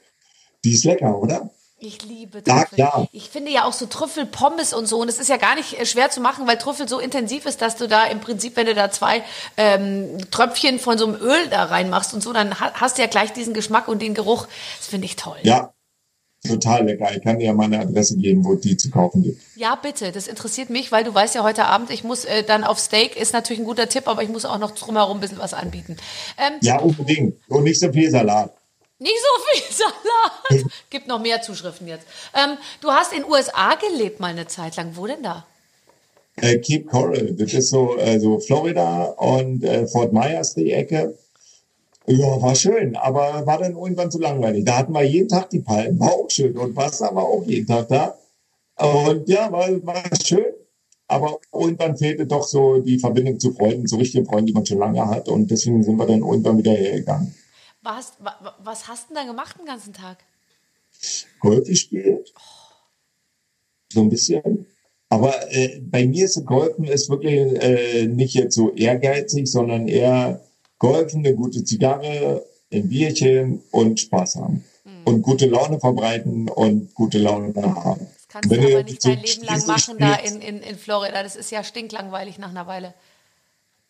Die 0.64 0.72
ist 0.72 0.84
lecker, 0.84 1.18
oder? 1.18 1.50
Ich 1.78 2.02
liebe 2.04 2.42
Ja, 2.46 2.60
Trüffel. 2.62 2.76
klar. 2.76 3.08
Ich 3.12 3.28
finde 3.28 3.50
ja 3.50 3.64
auch 3.64 3.72
so 3.74 3.84
Trüffelpommes 3.86 4.72
und 4.72 4.86
so. 4.86 4.98
Und 5.00 5.08
es 5.08 5.18
ist 5.18 5.28
ja 5.28 5.36
gar 5.36 5.54
nicht 5.56 5.78
äh, 5.78 5.84
schwer 5.86 6.10
zu 6.10 6.20
machen, 6.20 6.46
weil 6.46 6.56
Trüffel 6.58 6.88
so 6.88 6.98
intensiv 6.98 7.44
ist, 7.46 7.60
dass 7.62 7.76
du 7.76 7.86
da 7.86 8.04
im 8.06 8.20
Prinzip, 8.20 8.56
wenn 8.56 8.66
du 8.66 8.74
da 8.74 8.90
zwei 8.90 9.22
ähm, 9.58 10.18
Tröpfchen 10.30 10.78
von 10.78 10.96
so 10.98 11.06
einem 11.06 11.16
Öl 11.20 11.48
da 11.50 11.64
reinmachst 11.64 12.14
und 12.14 12.22
so, 12.22 12.32
dann 12.32 12.60
ha- 12.60 12.72
hast 12.74 12.96
du 12.98 13.02
ja 13.02 13.08
gleich 13.08 13.32
diesen 13.32 13.52
Geschmack 13.54 13.88
und 13.88 14.00
den 14.02 14.14
Geruch. 14.14 14.46
Das 14.78 14.86
finde 14.86 15.04
ich 15.06 15.16
toll. 15.16 15.36
Ja, 15.42 15.72
total 16.46 16.84
lecker. 16.86 17.10
Ich 17.14 17.22
kann 17.22 17.38
dir 17.38 17.46
ja 17.46 17.52
meine 17.52 17.80
Adresse 17.80 18.16
geben, 18.16 18.44
wo 18.44 18.54
die 18.54 18.76
zu 18.76 18.90
kaufen 18.90 19.22
gibt. 19.22 19.40
Ja, 19.56 19.74
bitte. 19.74 20.12
Das 20.12 20.26
interessiert 20.28 20.70
mich, 20.70 20.92
weil 20.92 21.04
du 21.04 21.14
weißt 21.14 21.34
ja 21.34 21.42
heute 21.42 21.64
Abend, 21.66 21.90
ich 21.90 22.04
muss 22.04 22.24
äh, 22.24 22.42
dann 22.42 22.64
auf 22.64 22.78
Steak, 22.78 23.16
ist 23.16 23.32
natürlich 23.32 23.60
ein 23.60 23.66
guter 23.66 23.88
Tipp, 23.88 24.08
aber 24.08 24.22
ich 24.22 24.28
muss 24.28 24.44
auch 24.44 24.58
noch 24.58 24.72
drumherum 24.72 25.18
ein 25.18 25.20
bisschen 25.20 25.38
was 25.38 25.54
anbieten. 25.54 25.96
Ähm, 26.38 26.54
Ja, 26.62 26.78
unbedingt. 26.80 27.36
Und 27.48 27.64
nicht 27.64 27.80
so 27.80 27.92
viel 27.92 28.10
Salat. 28.10 28.52
Nicht 28.98 29.16
so 29.18 29.60
viel 29.60 29.76
Salat. 30.58 30.72
Gibt 30.90 31.06
noch 31.06 31.20
mehr 31.20 31.42
Zuschriften 31.42 31.86
jetzt. 31.86 32.06
Ähm, 32.34 32.56
du 32.80 32.90
hast 32.90 33.12
in 33.12 33.24
USA 33.24 33.74
gelebt 33.74 34.20
mal 34.20 34.28
eine 34.28 34.46
Zeit 34.46 34.76
lang. 34.76 34.92
Wo 34.94 35.06
denn 35.06 35.22
da? 35.22 35.46
Äh, 36.36 36.58
Cape 36.58 36.84
Coral, 36.84 37.34
das 37.38 37.54
ist 37.54 37.70
so 37.70 37.96
äh, 37.96 38.20
so 38.20 38.38
Florida 38.40 39.04
und 39.16 39.64
äh, 39.64 39.86
Fort 39.86 40.12
Myers 40.12 40.54
die 40.54 40.70
Ecke. 40.70 41.16
Ja, 42.08 42.40
war 42.40 42.54
schön, 42.54 42.94
aber 42.96 43.46
war 43.46 43.58
dann 43.58 43.74
irgendwann 43.74 44.10
zu 44.10 44.20
langweilig. 44.20 44.64
Da 44.64 44.78
hatten 44.78 44.92
wir 44.92 45.02
jeden 45.02 45.28
Tag 45.28 45.50
die 45.50 45.58
Palmen, 45.58 45.98
war 45.98 46.12
auch 46.12 46.30
schön 46.30 46.56
und 46.56 46.76
Wasser 46.76 47.14
war 47.14 47.24
auch 47.24 47.44
jeden 47.46 47.66
Tag 47.66 47.88
da. 47.88 48.16
Und 48.78 49.28
ja, 49.28 49.50
war, 49.50 49.68
war 49.84 50.02
schön, 50.22 50.54
aber 51.08 51.40
irgendwann 51.52 51.96
fehlte 51.96 52.26
doch 52.26 52.46
so 52.46 52.78
die 52.80 52.98
Verbindung 52.98 53.40
zu 53.40 53.52
Freunden, 53.52 53.86
zu 53.86 53.96
richtigen 53.96 54.26
Freunden, 54.26 54.46
die 54.46 54.52
man 54.52 54.66
schon 54.66 54.78
lange 54.78 55.04
hat 55.06 55.28
und 55.28 55.50
deswegen 55.50 55.82
sind 55.82 55.96
wir 55.96 56.06
dann 56.06 56.20
irgendwann 56.20 56.58
wieder 56.58 56.72
hergegangen. 56.72 57.34
Was, 57.82 58.12
was 58.62 58.86
hast 58.88 59.10
du 59.10 59.14
denn 59.14 59.24
da 59.24 59.30
gemacht 59.30 59.56
den 59.58 59.66
ganzen 59.66 59.92
Tag? 59.92 60.18
Golf 61.40 61.66
gespielt. 61.66 62.32
So 63.92 64.02
ein 64.02 64.08
bisschen. 64.08 64.66
Aber 65.08 65.34
äh, 65.52 65.80
bei 65.80 66.06
mir 66.06 66.24
ist 66.24 66.44
Golfen 66.44 66.84
ist 66.84 67.08
wirklich 67.08 67.62
äh, 67.62 68.06
nicht 68.06 68.34
jetzt 68.34 68.54
so 68.54 68.72
ehrgeizig, 68.72 69.46
sondern 69.46 69.86
eher 69.86 70.45
Golfen, 70.78 71.24
eine 71.24 71.34
gute 71.34 71.64
Zigarre, 71.64 72.44
ein 72.72 72.88
Bierchen 72.88 73.62
und 73.70 74.00
Spaß 74.00 74.36
haben. 74.36 74.64
Mhm. 74.84 74.90
Und 75.04 75.22
gute 75.22 75.46
Laune 75.46 75.80
verbreiten 75.80 76.48
und 76.48 76.94
gute 76.94 77.18
Laune 77.18 77.52
haben. 77.54 78.06
Das 78.14 78.28
kannst 78.28 78.50
Wenn 78.50 78.60
du 78.60 78.68
aber 78.68 78.82
nicht 78.84 79.04
dein 79.04 79.20
Leben 79.20 79.44
lang 79.44 79.66
machen 79.66 79.96
da 79.98 80.14
in, 80.16 80.40
in, 80.40 80.60
in 80.60 80.76
Florida. 80.76 81.22
Das 81.22 81.36
ist 81.36 81.50
ja 81.50 81.64
stinklangweilig 81.64 82.38
nach 82.38 82.50
einer 82.50 82.66
Weile. 82.66 82.94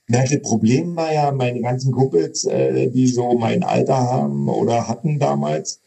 Na, 0.09 0.22
das 0.22 0.40
Problem 0.42 0.94
war 0.94 1.12
ja, 1.12 1.33
meine 1.33 1.61
ganzen 1.61 1.92
Kumpels, 1.92 2.44
äh, 2.44 2.88
die 2.90 3.09
so 3.09 3.35
mein 3.35 3.64
Alter 3.64 3.96
haben 3.96 4.49
oder 4.49 4.87
hatten 4.87 5.18
damals, 5.18 5.81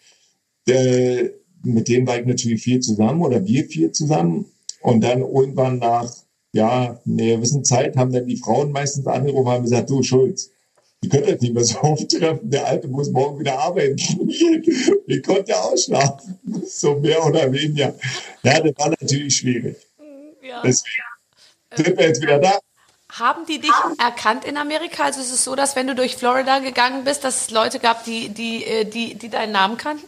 äh, 0.68 1.30
mit 1.64 1.88
denen 1.88 2.06
war 2.06 2.20
ich 2.20 2.26
natürlich 2.26 2.62
viel 2.62 2.82
zusammen 2.82 3.22
oder 3.22 3.46
wir 3.46 3.66
viel 3.66 3.92
zusammen. 3.92 4.46
Und 4.82 5.04
dann 5.04 5.22
irgendwann 5.22 5.80
nach, 5.80 6.12
ja, 6.52 7.00
einer 7.06 7.36
gewissen 7.36 7.64
Zeit 7.64 7.96
haben 7.96 8.12
dann 8.12 8.28
die 8.28 8.38
Frauen 8.38 8.72
meistens 8.72 9.08
angerufen 9.08 9.48
und 9.48 9.54
haben 9.54 9.64
gesagt, 9.64 9.90
du 9.90 10.04
Schulz, 10.04 10.52
die 11.02 11.10
könnt 11.10 11.28
jetzt 11.28 11.42
nicht 11.42 11.54
mehr 11.54 11.64
so 11.64 11.80
auftreffen, 11.80 12.50
der 12.50 12.66
Alte 12.68 12.88
muss 12.88 13.10
morgen 13.10 13.40
wieder 13.40 13.58
arbeiten. 13.58 13.98
ich 15.08 15.24
konnte 15.24 15.52
ja 15.52 15.62
ausschlafen, 15.62 16.40
so 16.66 16.96
mehr 16.96 17.26
oder 17.26 17.52
weniger. 17.52 17.96
Ja, 18.44 18.60
das 18.60 18.74
war 18.78 18.90
natürlich 18.90 19.38
schwierig. 19.38 19.78
Ja. 20.42 20.62
Deswegen 20.62 21.04
sind 21.76 21.98
wir 21.98 22.08
jetzt 22.08 22.22
wieder 22.22 22.40
da. 22.40 22.60
Haben 23.12 23.46
die 23.48 23.60
dich 23.60 23.72
erkannt 23.98 24.46
in 24.46 24.58
Amerika? 24.58 25.06
Also 25.06 25.22
ist 25.22 25.32
es 25.32 25.44
so, 25.44 25.56
dass 25.56 25.76
wenn 25.76 25.88
du 25.88 25.96
durch 25.96 26.16
Florida 26.16 26.60
gegangen 26.60 27.06
bist, 27.06 27.24
dass 27.24 27.42
es 27.42 27.52
Leute 27.52 27.80
gab, 27.80 28.04
die, 28.04 28.30
die, 28.30 28.64
äh, 28.66 28.86
die, 28.86 29.16
die 29.16 29.30
deinen 29.30 29.52
Namen 29.52 29.78
kannten? 29.78 30.06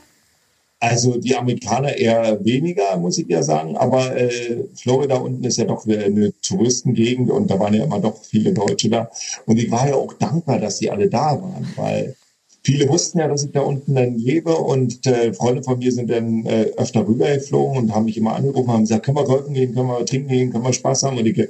Also 0.82 1.18
die 1.18 1.36
Amerikaner 1.36 1.96
eher 1.96 2.44
weniger, 2.44 2.98
muss 2.98 3.20
ich 3.20 3.28
ja 3.28 3.44
sagen. 3.44 3.78
Aber 3.78 4.18
äh, 4.18 4.66
Florida 4.76 5.18
unten 5.18 5.44
ist 5.44 5.58
ja 5.58 5.66
doch 5.66 5.86
eine 5.86 6.34
Touristengegend 6.42 7.30
und 7.30 7.52
da 7.52 7.60
waren 7.60 7.76
ja 7.76 7.84
immer 7.84 8.00
doch 8.00 8.24
viele 8.24 8.52
Deutsche 8.52 8.90
da. 8.90 9.12
Und 9.46 9.58
ich 9.58 9.70
war 9.70 9.88
ja 9.88 9.94
auch 9.94 10.14
dankbar, 10.14 10.58
dass 10.58 10.80
die 10.80 10.90
alle 10.90 11.08
da 11.08 11.40
waren, 11.40 11.68
weil 11.76 12.16
viele 12.64 12.90
wussten 12.90 13.20
ja, 13.20 13.28
dass 13.28 13.44
ich 13.44 13.52
da 13.52 13.62
unten 13.62 13.94
dann 13.94 14.18
lebe 14.18 14.56
und 14.56 15.06
äh, 15.06 15.34
Freunde 15.34 15.62
von 15.62 15.78
mir 15.78 15.92
sind 15.92 16.10
dann 16.10 16.48
äh, 16.48 16.72
öfter 16.78 17.08
rübergeflogen 17.08 17.78
und 17.78 17.94
haben 17.94 18.06
mich 18.06 18.18
immer 18.18 18.36
angerufen, 18.36 18.72
haben 18.72 18.82
gesagt, 18.82 19.06
können 19.06 19.18
wir 19.18 19.26
golfen 19.26 19.54
gehen, 19.54 19.76
können 19.76 19.88
wir 19.88 20.04
trinken 20.04 20.30
gehen, 20.30 20.52
können 20.52 20.66
wir 20.66 20.74
Spaß 20.74 21.04
haben. 21.04 21.20
Und 21.20 21.28
ich 21.28 21.48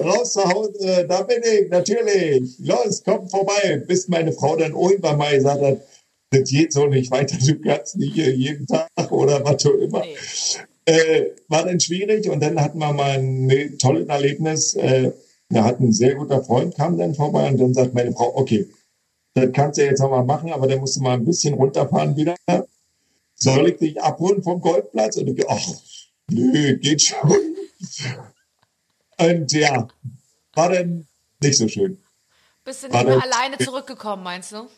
raus 0.00 0.32
zu 0.32 0.42
Hause, 0.42 1.06
da 1.08 1.22
bin 1.22 1.42
ich, 1.42 1.68
natürlich. 1.70 2.58
Los, 2.58 3.02
komm 3.04 3.28
vorbei. 3.28 3.82
Bis 3.86 4.08
meine 4.08 4.32
Frau 4.32 4.56
dann 4.56 4.72
irgendwann 4.72 5.18
mal 5.18 5.34
gesagt 5.34 5.62
hat, 5.62 5.78
das 6.32 6.50
geht 6.50 6.72
so 6.72 6.86
nicht 6.86 7.10
weiter, 7.10 7.36
du 7.38 7.60
kannst 7.60 7.96
nicht 7.96 8.14
hier 8.14 8.34
jeden 8.34 8.66
Tag 8.66 8.88
oder 9.10 9.44
was 9.44 9.66
auch 9.66 9.74
immer. 9.74 10.00
Nee. 10.00 10.16
Äh, 10.84 11.26
war 11.48 11.64
dann 11.64 11.78
schwierig 11.78 12.28
und 12.28 12.42
dann 12.42 12.60
hatten 12.60 12.78
wir 12.78 12.92
mal 12.92 13.18
ein 13.18 13.46
ne, 13.46 13.76
tolles 13.78 14.08
Erlebnis. 14.08 14.74
Äh, 14.74 15.12
da 15.50 15.64
hat 15.64 15.80
ein 15.80 15.92
sehr 15.92 16.14
guter 16.14 16.42
Freund, 16.42 16.74
kam 16.74 16.96
dann 16.96 17.14
vorbei 17.14 17.48
und 17.48 17.58
dann 17.58 17.74
sagt 17.74 17.94
meine 17.94 18.12
Frau, 18.12 18.34
okay, 18.34 18.68
das 19.34 19.52
kannst 19.52 19.78
du 19.78 19.84
jetzt 19.84 20.00
auch 20.00 20.10
mal 20.10 20.24
machen, 20.24 20.50
aber 20.50 20.66
dann 20.66 20.80
musst 20.80 20.96
du 20.96 21.02
mal 21.02 21.14
ein 21.14 21.24
bisschen 21.24 21.54
runterfahren 21.54 22.16
wieder. 22.16 22.34
Soll 23.34 23.68
ich 23.68 23.78
dich 23.78 24.02
abholen 24.02 24.42
vom 24.42 24.60
Golfplatz? 24.60 25.16
Und 25.18 25.28
ich, 25.28 25.48
ach, 25.48 25.60
nö, 26.30 26.78
geht 26.78 27.02
schon. 27.02 27.56
Und 29.18 29.52
ja, 29.52 29.88
war 30.54 30.70
dann 30.70 31.06
nicht 31.42 31.58
so 31.58 31.68
schön. 31.68 32.02
Bist 32.64 32.82
du 32.84 32.88
nicht 32.88 33.04
mehr 33.04 33.22
alleine 33.22 33.58
zurückgekommen, 33.58 34.22
meinst 34.22 34.52
du? 34.52 34.68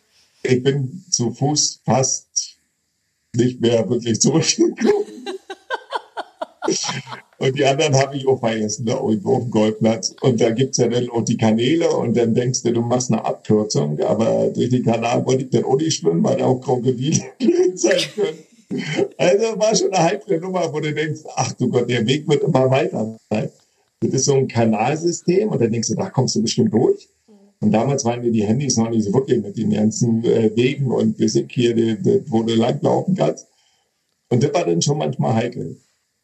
Ich 0.45 0.63
bin 0.63 1.05
zu 1.11 1.33
Fuß 1.33 1.81
fast 1.85 2.59
nicht 3.35 3.61
mehr 3.61 3.89
wirklich 3.89 4.21
zurückgekommen. 4.21 4.85
und 7.39 7.59
die 7.59 7.65
anderen 7.65 7.95
habe 7.97 8.17
ich 8.17 8.27
auch 8.27 8.39
vergessen, 8.39 8.87
da 8.87 8.95
irgendwo 8.95 9.37
auf 9.37 9.43
dem 9.43 9.51
Golfplatz. 9.51 10.15
Und 10.21 10.41
da 10.41 10.51
gibt 10.51 10.73
es 10.73 10.77
ja 10.79 10.89
dann 10.89 11.11
auch 11.11 11.25
die 11.25 11.37
Kanäle 11.37 11.91
und 11.91 12.17
dann 12.17 12.35
denkst 12.35 12.63
du, 12.63 12.73
du 12.73 12.83
machst 12.83 13.11
eine 13.11 13.25
Abkürzung, 13.25 14.01
aber 14.01 14.51
durch 14.55 14.71
den 14.71 14.85
Kanal 14.85 15.27
wollte 15.27 15.45
ich 15.45 15.51
dann 15.51 15.65
auch 15.65 15.77
nicht 15.77 15.99
schwimmen, 15.99 16.23
weil 16.23 16.37
da 16.37 16.47
auch 16.47 16.61
Krokodile 16.61 17.23
sein 17.75 17.99
können. 18.15 18.39
Also 19.19 19.59
war 19.59 19.75
schon 19.75 19.93
eine 19.93 20.05
heikle 20.05 20.41
Nummer, 20.41 20.73
wo 20.73 20.81
du 20.81 20.93
denkst, 20.93 21.21
ach 21.37 21.53
du 21.53 21.69
Gott, 21.69 21.89
der 21.89 22.07
Weg 22.07 22.29
wird 22.29 22.43
immer 22.43 22.71
weiter 22.71 23.17
sein. 23.31 23.51
Das 24.01 24.13
ist 24.13 24.25
so 24.27 24.35
ein 24.35 24.49
Kanalsystem 24.49 25.49
und 25.49 25.61
dann 25.61 25.71
denkst 25.71 25.89
du, 25.89 25.95
da 25.95 26.11
kommst 26.11 26.37
du 26.37 26.43
bestimmt 26.43 26.73
durch. 26.73 27.09
Und 27.65 27.73
damals 27.73 28.05
waren 28.05 28.21
mir 28.21 28.31
die 28.31 28.45
Handys 28.45 28.77
noch 28.77 28.91
nicht 28.91 29.05
so 29.05 29.15
wirklich 29.15 29.41
mit 29.41 29.57
den 29.57 29.71
ganzen 29.71 30.23
äh, 30.23 30.55
Wegen 30.55 30.93
und 30.93 31.19
wir 31.19 31.31
sind 31.31 31.51
hier, 31.51 31.75
die, 31.75 31.97
die, 31.97 32.23
wo 32.27 32.43
du 32.43 32.55
langlaufen 32.55 33.17
kannst. 33.17 33.47
Und 34.29 34.43
das 34.43 34.53
war 34.53 34.67
dann 34.67 34.83
schon 34.83 34.99
manchmal 34.99 35.33
heikel. 35.33 35.79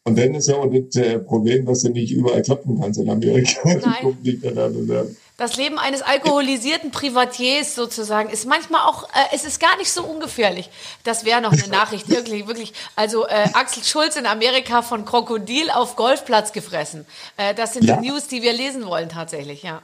Und 0.05 0.19
dann 0.19 0.35
ist 0.35 0.49
ja 0.49 0.57
auch 0.57 0.71
das 0.71 0.97
äh, 0.97 1.19
Problem, 1.19 1.65
dass 1.65 1.81
du 1.81 1.89
nicht 1.89 2.13
überall 2.13 2.43
klopfen 2.43 2.79
kannst 2.79 3.01
in 3.01 3.09
Amerika. 3.09 3.59
Nein. 3.65 5.17
Das 5.39 5.57
Leben 5.57 5.79
eines 5.79 6.03
alkoholisierten 6.03 6.91
Privatiers 6.91 7.75
sozusagen 7.75 8.29
ist 8.29 8.47
manchmal 8.47 8.83
auch, 8.87 9.05
äh, 9.05 9.35
es 9.35 9.47
ist 9.47 9.61
gar 9.61 9.79
nicht 9.79 9.91
so 9.91 10.05
ungefährlich. 10.05 10.69
Das 11.05 11.25
wäre 11.25 11.41
noch 11.41 11.53
eine 11.53 11.69
Nachricht, 11.71 12.11
wirklich, 12.11 12.49
wirklich. 12.49 12.75
Also 12.97 13.27
äh, 13.27 13.49
Axel 13.55 13.83
Schulz 13.83 14.17
in 14.17 14.27
Amerika 14.27 14.83
von 14.83 15.07
Krokodil 15.07 15.71
auf 15.71 15.97
Golfplatz 15.97 16.53
gefressen. 16.53 17.07
Äh, 17.39 17.55
das 17.55 17.73
sind 17.73 17.87
ja. 17.87 17.97
die 17.97 18.09
News, 18.09 18.29
die 18.29 18.43
wir 18.43 18.53
lesen 18.53 18.85
wollen 18.85 19.09
tatsächlich, 19.09 19.63
ja. 19.63 19.81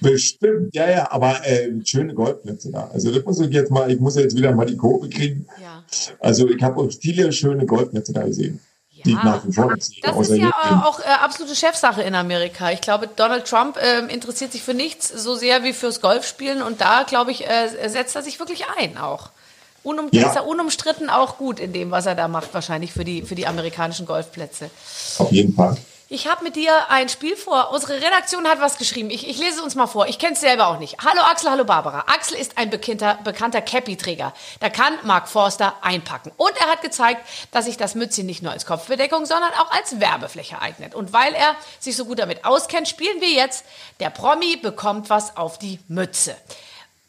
Bestimmt, 0.00 0.74
ja, 0.74 0.90
ja, 0.90 1.10
aber 1.10 1.46
äh, 1.46 1.70
schöne 1.84 2.14
Goldplätze 2.14 2.70
da. 2.70 2.90
Also 2.92 3.10
das 3.10 3.24
muss 3.24 3.40
ich 3.40 3.50
jetzt 3.50 3.70
mal, 3.70 3.90
ich 3.90 3.98
muss 4.00 4.16
jetzt 4.16 4.36
wieder 4.36 4.52
mal 4.52 4.66
die 4.66 4.76
Kurve 4.76 5.08
kriegen. 5.08 5.46
Ja. 5.62 5.84
Also 6.20 6.48
ich 6.48 6.62
habe 6.62 6.90
viele 6.90 7.32
schöne 7.32 7.66
Goldplätze 7.66 8.12
da 8.12 8.22
gesehen. 8.22 8.60
Ich 9.04 9.14
nach 9.14 9.46
wie 9.46 9.52
vor 9.52 9.68
das 9.72 9.88
ist 9.88 10.36
ja 10.36 10.82
auch 10.84 11.00
äh, 11.00 11.04
absolute 11.04 11.54
Chefsache 11.54 12.02
in 12.02 12.14
Amerika. 12.14 12.72
Ich 12.72 12.80
glaube, 12.80 13.08
Donald 13.14 13.46
Trump 13.46 13.76
äh, 13.76 14.00
interessiert 14.12 14.52
sich 14.52 14.62
für 14.62 14.74
nichts 14.74 15.08
so 15.08 15.36
sehr 15.36 15.62
wie 15.64 15.72
fürs 15.72 16.00
Golfspielen 16.00 16.62
und 16.62 16.80
da, 16.80 17.04
glaube 17.04 17.30
ich, 17.30 17.46
äh, 17.46 17.88
setzt 17.88 18.16
er 18.16 18.22
sich 18.22 18.38
wirklich 18.40 18.64
ein 18.78 18.96
auch. 18.96 19.30
Unum 19.82 20.08
ja. 20.10 20.28
Ist 20.28 20.34
er 20.34 20.46
unumstritten 20.46 21.10
auch 21.10 21.38
gut 21.38 21.60
in 21.60 21.72
dem, 21.72 21.92
was 21.92 22.06
er 22.06 22.16
da 22.16 22.26
macht, 22.26 22.52
wahrscheinlich 22.52 22.92
für 22.92 23.04
die, 23.04 23.22
für 23.22 23.36
die 23.36 23.46
amerikanischen 23.46 24.04
Golfplätze. 24.04 24.70
Auf 25.18 25.30
jeden 25.30 25.54
Fall. 25.54 25.76
Ich 26.08 26.28
habe 26.28 26.44
mit 26.44 26.54
dir 26.54 26.88
ein 26.88 27.08
Spiel 27.08 27.34
vor. 27.34 27.72
Unsere 27.72 27.94
Redaktion 27.94 28.46
hat 28.46 28.60
was 28.60 28.78
geschrieben. 28.78 29.10
Ich, 29.10 29.28
ich 29.28 29.38
lese 29.38 29.56
es 29.56 29.60
uns 29.60 29.74
mal 29.74 29.88
vor. 29.88 30.06
Ich 30.06 30.20
kenne 30.20 30.34
es 30.34 30.40
selber 30.40 30.68
auch 30.68 30.78
nicht. 30.78 30.98
Hallo 31.04 31.20
Axel, 31.22 31.50
hallo 31.50 31.64
Barbara. 31.64 32.04
Axel 32.06 32.36
ist 32.36 32.56
ein 32.58 32.70
bekannter, 32.70 33.18
bekannter 33.24 33.60
Cappy-Träger. 33.60 34.32
Da 34.60 34.70
kann 34.70 34.96
Mark 35.02 35.28
Forster 35.28 35.74
einpacken. 35.82 36.30
Und 36.36 36.52
er 36.60 36.68
hat 36.68 36.80
gezeigt, 36.80 37.26
dass 37.50 37.64
sich 37.64 37.76
das 37.76 37.96
Mützchen 37.96 38.24
nicht 38.24 38.40
nur 38.40 38.52
als 38.52 38.66
Kopfbedeckung, 38.66 39.26
sondern 39.26 39.50
auch 39.54 39.72
als 39.72 39.98
Werbefläche 39.98 40.62
eignet. 40.62 40.94
Und 40.94 41.12
weil 41.12 41.34
er 41.34 41.56
sich 41.80 41.96
so 41.96 42.04
gut 42.04 42.20
damit 42.20 42.44
auskennt, 42.44 42.86
spielen 42.86 43.20
wir 43.20 43.30
jetzt 43.30 43.64
Der 43.98 44.10
Promi 44.10 44.58
bekommt 44.58 45.10
was 45.10 45.36
auf 45.36 45.58
die 45.58 45.80
Mütze. 45.88 46.36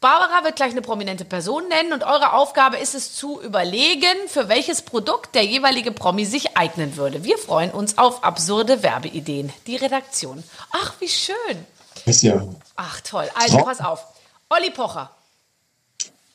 Barbara 0.00 0.44
wird 0.44 0.54
gleich 0.54 0.70
eine 0.70 0.82
prominente 0.82 1.24
Person 1.24 1.66
nennen 1.68 1.92
und 1.92 2.04
eure 2.04 2.32
Aufgabe 2.32 2.76
ist 2.76 2.94
es 2.94 3.14
zu 3.14 3.42
überlegen, 3.42 4.16
für 4.28 4.48
welches 4.48 4.82
Produkt 4.82 5.34
der 5.34 5.44
jeweilige 5.44 5.90
Promi 5.90 6.24
sich 6.24 6.56
eignen 6.56 6.96
würde. 6.96 7.24
Wir 7.24 7.36
freuen 7.36 7.72
uns 7.72 7.98
auf 7.98 8.22
absurde 8.22 8.84
Werbeideen. 8.84 9.52
Die 9.66 9.74
Redaktion. 9.74 10.44
Ach, 10.70 10.94
wie 11.00 11.08
schön. 11.08 11.34
Ist 12.04 12.22
ja. 12.22 12.46
Ach, 12.76 13.00
toll. 13.00 13.28
Also, 13.34 13.58
pass 13.58 13.80
auf. 13.80 14.04
Olli 14.48 14.70
Pocher. 14.70 15.10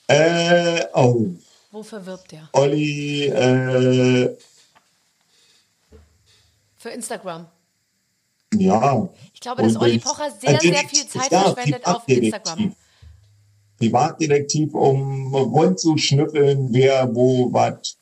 Äh, 0.07 0.85
oh. 0.93 1.27
Wofür 1.71 2.05
wirbt 2.05 2.33
der? 2.33 2.49
Olli, 2.51 3.27
äh. 3.27 4.37
Für 6.77 6.89
Instagram. 6.89 7.47
Ja. 8.55 9.07
Ich 9.33 9.39
glaube, 9.39 9.63
dass 9.63 9.77
Olli 9.77 9.99
Pocher 9.99 10.29
sehr, 10.31 10.59
sehr 10.59 10.87
viel 10.89 11.07
Zeit 11.07 11.29
verschwendet 11.29 11.85
auf 11.85 12.03
Instagram. 12.07 12.75
Privatdetektiv, 13.83 14.73
um 14.73 15.33
rund 15.35 15.79
zu 15.79 15.97
schnüffeln, 15.97 16.69
wer 16.71 17.13
wo 17.13 17.51
was 17.51 17.97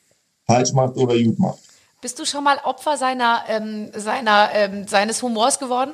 falsch 0.46 0.72
macht 0.72 0.96
oder 0.96 1.20
gut 1.20 1.38
macht. 1.38 1.58
Bist 2.00 2.18
du 2.18 2.24
schon 2.24 2.44
mal 2.44 2.58
Opfer 2.64 2.96
seiner, 2.96 3.44
ähm, 3.48 3.90
seiner, 3.94 4.50
ähm, 4.54 4.86
seines 4.88 5.22
Humors 5.22 5.58
geworden? 5.58 5.92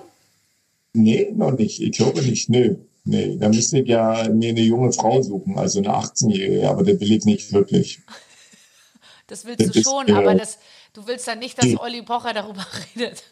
Nee, 0.93 1.33
noch 1.35 1.53
nicht. 1.53 1.81
Ich 1.81 1.93
glaube 1.93 2.23
nicht. 2.23 2.49
Nö. 2.49 2.77
Nee, 3.05 3.37
da 3.39 3.49
müsste 3.49 3.79
ich 3.79 3.89
ja 3.89 4.29
mir 4.29 4.51
eine 4.51 4.61
junge 4.61 4.93
Frau 4.93 5.23
suchen, 5.23 5.59
also 5.59 5.79
eine 5.79 5.91
18-Jährige, 5.91 6.69
aber 6.69 6.83
das 6.83 7.01
will 7.01 7.12
ich 7.12 7.25
nicht 7.25 7.53
wirklich. 7.53 8.01
Das 9.27 9.45
willst 9.45 9.61
das 9.61 9.73
du 9.73 9.83
schon, 9.83 10.07
ist, 10.09 10.15
aber 10.15 10.35
das, 10.35 10.59
du 10.95 11.07
willst 11.07 11.29
dann 11.29 11.39
nicht, 11.39 11.62
dass 11.62 11.79
Olli 11.79 12.01
Pocher 12.01 12.33
darüber 12.33 12.67
redet. 12.97 13.23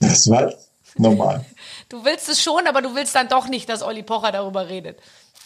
Das 0.00 0.30
was? 0.30 0.70
Normal. 0.96 1.44
Du 1.90 2.02
willst 2.02 2.30
es 2.30 2.42
schon, 2.42 2.66
aber 2.66 2.80
du 2.80 2.94
willst 2.94 3.14
dann 3.14 3.28
doch 3.28 3.46
nicht, 3.46 3.68
dass 3.68 3.82
Olli 3.82 4.02
Pocher 4.02 4.32
darüber 4.32 4.70
redet. 4.70 4.96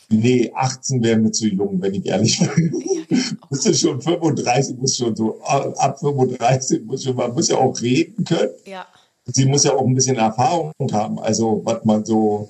Nee, 0.08 0.52
18 0.54 1.02
wäre 1.02 1.18
mir 1.18 1.32
zu 1.32 1.48
jung, 1.48 1.80
wenn 1.82 1.94
ich 1.94 2.06
ehrlich 2.06 2.38
bin. 2.38 3.06
Bist 3.50 3.66
du 3.66 3.74
schon 3.74 4.00
35, 4.00 4.76
muss 4.76 4.96
schon 4.96 5.16
so, 5.16 5.40
ab 5.42 5.98
35 5.98 6.84
muss 6.84 7.02
schon, 7.02 7.16
man 7.16 7.32
muss 7.32 7.48
ja 7.48 7.56
auch 7.56 7.80
reden 7.80 8.24
können. 8.24 8.52
Ja. 8.64 8.86
Sie 9.24 9.44
muss 9.44 9.64
ja 9.64 9.74
auch 9.74 9.84
ein 9.84 9.94
bisschen 9.94 10.16
Erfahrung 10.16 10.72
haben, 10.92 11.18
also 11.18 11.60
was 11.64 11.84
man 11.84 12.04
so. 12.04 12.48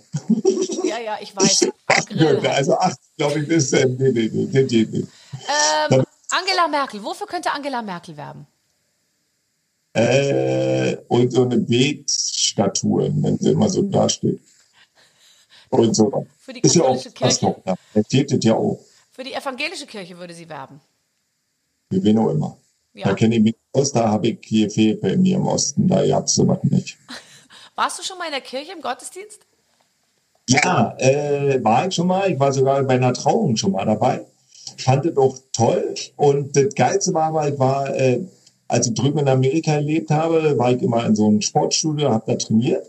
Ja, 0.84 0.98
ja, 0.98 1.16
ich 1.22 1.34
weiß. 1.34 1.70
könnte. 2.07 2.50
Also 2.50 2.76
18, 2.76 2.96
glaube 3.16 3.40
ich, 3.40 3.48
ist, 3.48 3.72
äh, 3.72 3.86
nee, 3.86 4.12
nee, 4.12 4.30
nee, 4.32 4.48
nee, 4.52 4.88
nee. 4.90 5.07
Ähm, 5.90 6.04
Angela 6.30 6.68
Merkel, 6.68 7.02
wofür 7.02 7.26
könnte 7.26 7.52
Angela 7.52 7.80
Merkel 7.82 8.16
werben? 8.16 8.46
Äh, 9.94 10.96
und 11.09 11.32
so 11.32 11.44
eine 11.44 11.57
Betstatue, 11.57 13.11
wenn 13.16 13.38
sie 13.38 13.52
immer 13.52 13.70
so 13.70 13.82
dasteht. 13.82 14.40
Und 15.78 15.94
so. 15.94 16.26
Für 16.38 16.52
die 16.52 16.60
Ist 16.60 16.74
ja 16.74 16.82
auch 16.82 17.02
katholische 17.02 17.10
Kirche? 17.12 17.44
noch, 17.44 17.60
ja. 17.66 17.74
Das 17.94 18.44
ja 18.44 18.54
auch. 18.54 18.80
Für 19.12 19.24
die 19.24 19.32
evangelische 19.32 19.86
Kirche 19.86 20.18
würde 20.18 20.34
sie 20.34 20.48
werben. 20.48 20.80
Wie 21.90 22.02
wen 22.02 22.18
auch 22.18 22.30
immer. 22.30 22.56
Ja. 22.94 23.08
Da 23.08 23.14
kenne 23.14 23.36
ich 23.36 23.42
mich 23.42 23.56
aus, 23.72 23.92
da 23.92 24.08
habe 24.08 24.28
ich 24.28 24.38
hier 24.42 24.70
fehlt 24.70 25.00
bei 25.00 25.16
mir 25.16 25.36
im 25.36 25.46
Osten, 25.46 25.86
da 25.86 26.06
gab 26.06 26.26
es 26.26 26.34
sowas 26.34 26.58
nicht. 26.62 26.96
Warst 27.74 27.98
du 27.98 28.02
schon 28.02 28.16
mal 28.18 28.26
in 28.26 28.32
der 28.32 28.40
Kirche 28.40 28.72
im 28.72 28.80
Gottesdienst? 28.80 29.40
Ja, 30.48 30.94
äh, 30.98 31.62
war 31.62 31.86
ich 31.86 31.94
schon 31.94 32.06
mal. 32.06 32.30
Ich 32.30 32.38
war 32.38 32.52
sogar 32.52 32.82
bei 32.84 32.94
einer 32.94 33.12
Trauung 33.12 33.56
schon 33.56 33.72
mal 33.72 33.84
dabei. 33.84 34.24
Fand 34.78 35.04
es 35.04 35.16
auch 35.16 35.36
toll. 35.52 35.94
Und 36.16 36.56
das 36.56 36.74
Geilste 36.74 37.12
war 37.12 37.24
aber, 37.24 37.48
ich 37.48 37.58
war, 37.58 37.94
äh, 37.94 38.20
als 38.68 38.86
ich 38.86 38.94
drüben 38.94 39.18
in 39.18 39.28
Amerika 39.28 39.76
gelebt 39.78 40.10
habe, 40.10 40.56
war 40.56 40.72
ich 40.72 40.82
immer 40.82 41.04
in 41.04 41.16
so 41.16 41.26
einem 41.26 41.40
Sportstudio, 41.40 42.10
habe 42.10 42.32
da 42.32 42.36
trainiert. 42.36 42.86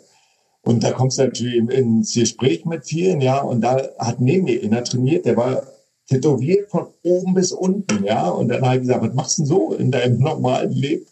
Und 0.67 0.83
da 0.83 0.91
kommst 0.91 1.17
du 1.17 1.23
natürlich 1.23 1.55
ins 1.55 2.13
Gespräch 2.13 2.65
mit 2.65 2.85
vielen, 2.85 3.21
ja. 3.21 3.39
Und 3.39 3.61
da 3.61 3.81
hat 3.99 4.19
neben 4.19 4.43
mir 4.43 4.61
einer 4.61 4.83
trainiert, 4.83 5.25
der 5.25 5.37
war 5.37 5.63
tätowiert 6.09 6.69
von 6.69 6.87
oben 7.03 7.33
bis 7.35 7.53
unten, 7.53 8.03
ja. 8.03 8.27
Und 8.27 8.49
dann 8.49 8.65
habe 8.65 8.75
ich 8.75 8.81
gesagt, 8.81 9.01
was 9.01 9.13
machst 9.13 9.37
du 9.37 9.43
denn 9.43 9.47
so 9.47 9.73
in 9.75 9.91
deinem 9.91 10.19
normalen 10.29 10.73
Leben? 10.73 11.05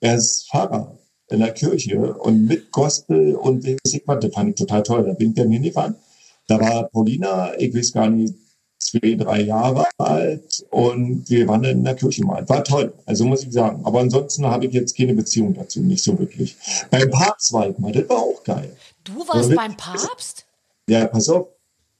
Er 0.00 0.16
ist 0.16 0.50
Pfarrer 0.50 0.98
in 1.30 1.38
der 1.38 1.52
Kirche 1.52 2.12
und 2.18 2.44
mit 2.44 2.70
Gospel 2.70 3.34
und 3.34 3.66
ich 3.66 4.02
fand 4.04 4.24
ich 4.24 4.54
total 4.54 4.82
toll. 4.82 5.04
Da 5.06 5.14
bin 5.14 5.30
ich 5.30 5.36
dann 5.36 5.50
hingefahren. 5.50 5.94
Da 6.46 6.60
war 6.60 6.88
Paulina, 6.90 7.58
ich 7.58 7.74
weiß 7.74 7.94
gar 7.94 8.10
nicht, 8.10 8.34
zwei, 8.78 9.14
drei 9.14 9.40
Jahre 9.40 9.86
alt 9.98 10.66
und 10.70 11.28
wir 11.28 11.48
waren 11.48 11.62
dann 11.62 11.78
in 11.78 11.84
der 11.84 11.94
Kirche 11.94 12.24
mal. 12.24 12.48
War 12.48 12.64
toll, 12.64 12.92
also 13.06 13.24
muss 13.24 13.42
ich 13.42 13.52
sagen. 13.52 13.80
Aber 13.84 14.00
ansonsten 14.00 14.46
habe 14.46 14.66
ich 14.66 14.72
jetzt 14.72 14.96
keine 14.96 15.14
Beziehung 15.14 15.54
dazu, 15.54 15.80
nicht 15.80 16.02
so 16.02 16.18
wirklich. 16.18 16.56
Beim 16.90 17.10
Papst 17.10 17.52
war 17.52 17.68
ich 17.68 17.78
mal, 17.78 17.92
das 17.92 18.08
war 18.08 18.18
auch 18.18 18.42
geil. 18.44 18.70
Du 19.04 19.26
warst 19.28 19.54
beim 19.54 19.76
Papst? 19.76 20.46
Ja, 20.88 21.06
pass 21.06 21.28
auf. 21.28 21.48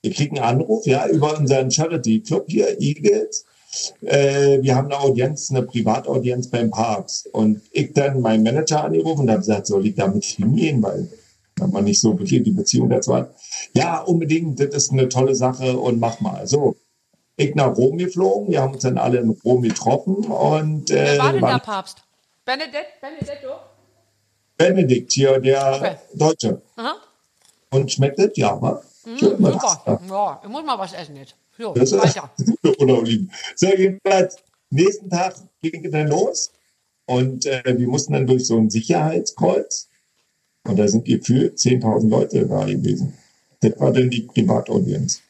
Wir 0.03 0.13
kriegen 0.13 0.39
einen 0.39 0.61
Anruf, 0.61 0.87
ja, 0.87 1.09
über 1.09 1.37
unseren 1.37 1.71
Charity 1.71 2.21
Club 2.21 2.45
hier, 2.49 2.81
Eagles. 2.81 3.45
Äh, 4.03 4.63
wir 4.63 4.77
haben 4.77 4.87
eine 4.87 5.01
Audienz, 5.01 5.51
eine 5.51 5.63
Privataudienz 5.63 6.49
beim 6.49 6.71
Papst. 6.71 7.27
Und 7.29 7.63
ich 7.73 7.93
dann 7.93 8.21
meinen 8.21 8.43
Manager 8.43 8.85
angerufen 8.85 9.23
und 9.23 9.31
habe 9.31 9.41
gesagt, 9.41 9.67
soll 9.67 9.87
ich 9.87 9.95
damit 9.95 10.25
hingehen, 10.25 10.83
weil 10.83 11.09
man 11.67 11.85
nicht 11.85 12.01
so 12.01 12.19
wirklich 12.19 12.45
die 12.45 12.53
Beziehung 12.53 12.89
dazu 12.89 13.15
hat. 13.15 13.35
Ja, 13.75 14.01
unbedingt, 14.01 14.61
das 14.61 14.69
ist 14.69 14.93
eine 14.93 15.09
tolle 15.09 15.35
Sache 15.35 15.79
und 15.79 15.99
mach 15.99 16.21
mal. 16.21 16.47
So, 16.47 16.77
ich 17.37 17.55
nach 17.55 17.77
Rom 17.77 17.99
geflogen, 17.99 18.51
wir 18.51 18.63
haben 18.63 18.75
uns 18.75 18.83
dann 18.83 18.99
alle 18.99 19.19
in 19.19 19.31
Rom 19.45 19.63
getroffen 19.63 20.17
und 20.25 20.91
äh, 20.91 20.95
Wer 20.95 21.19
war 21.19 21.33
denn 21.33 21.45
der 21.45 21.59
Papst? 21.59 22.03
Benedikt, 22.45 23.01
Benedetto? 23.01 23.49
Benedikt 24.59 25.13
hier, 25.13 25.39
der 25.41 25.73
Okay. 25.77 25.97
Deutsche. 26.15 26.61
Aha. 26.77 26.97
Und 27.71 27.91
schmeckt 27.93 28.19
das? 28.19 28.31
Ja, 28.35 28.61
wa? 28.61 28.83
Schön, 29.19 29.37
was? 29.39 29.55
Super. 29.55 30.01
Ja, 30.09 30.41
ich 30.43 30.49
muss 30.51 30.65
mal 30.65 30.79
was 30.79 30.93
essen 30.93 31.17
jetzt. 31.17 31.35
So, 31.57 31.73
Das 31.73 31.93
weiter. 31.93 32.31
oder 32.79 32.99
Oliven. 32.99 33.33
So, 33.57 33.69
jedenfalls, 33.69 34.37
nächsten 34.71 35.09
Tag 35.09 35.35
ging 35.63 35.85
es 35.85 35.91
dann 35.91 36.09
los 36.09 36.51
und 37.07 37.47
äh, 37.47 37.63
wir 37.65 37.89
mussten 37.89 38.13
dann 38.13 38.27
durch 38.27 38.47
so 38.47 38.59
ein 38.59 38.69
Sicherheitskreuz 38.71 39.89
und 40.65 40.77
da 40.79 40.87
sind 40.87 41.05
gefühlt 41.07 41.57
10.000 41.59 42.09
Leute 42.09 42.47
da 42.47 42.65
gewesen. 42.65 43.17
Das 43.61 43.79
war 43.81 43.93
dann 43.93 44.11
die 44.11 44.23
Privataudienz. 44.23 45.23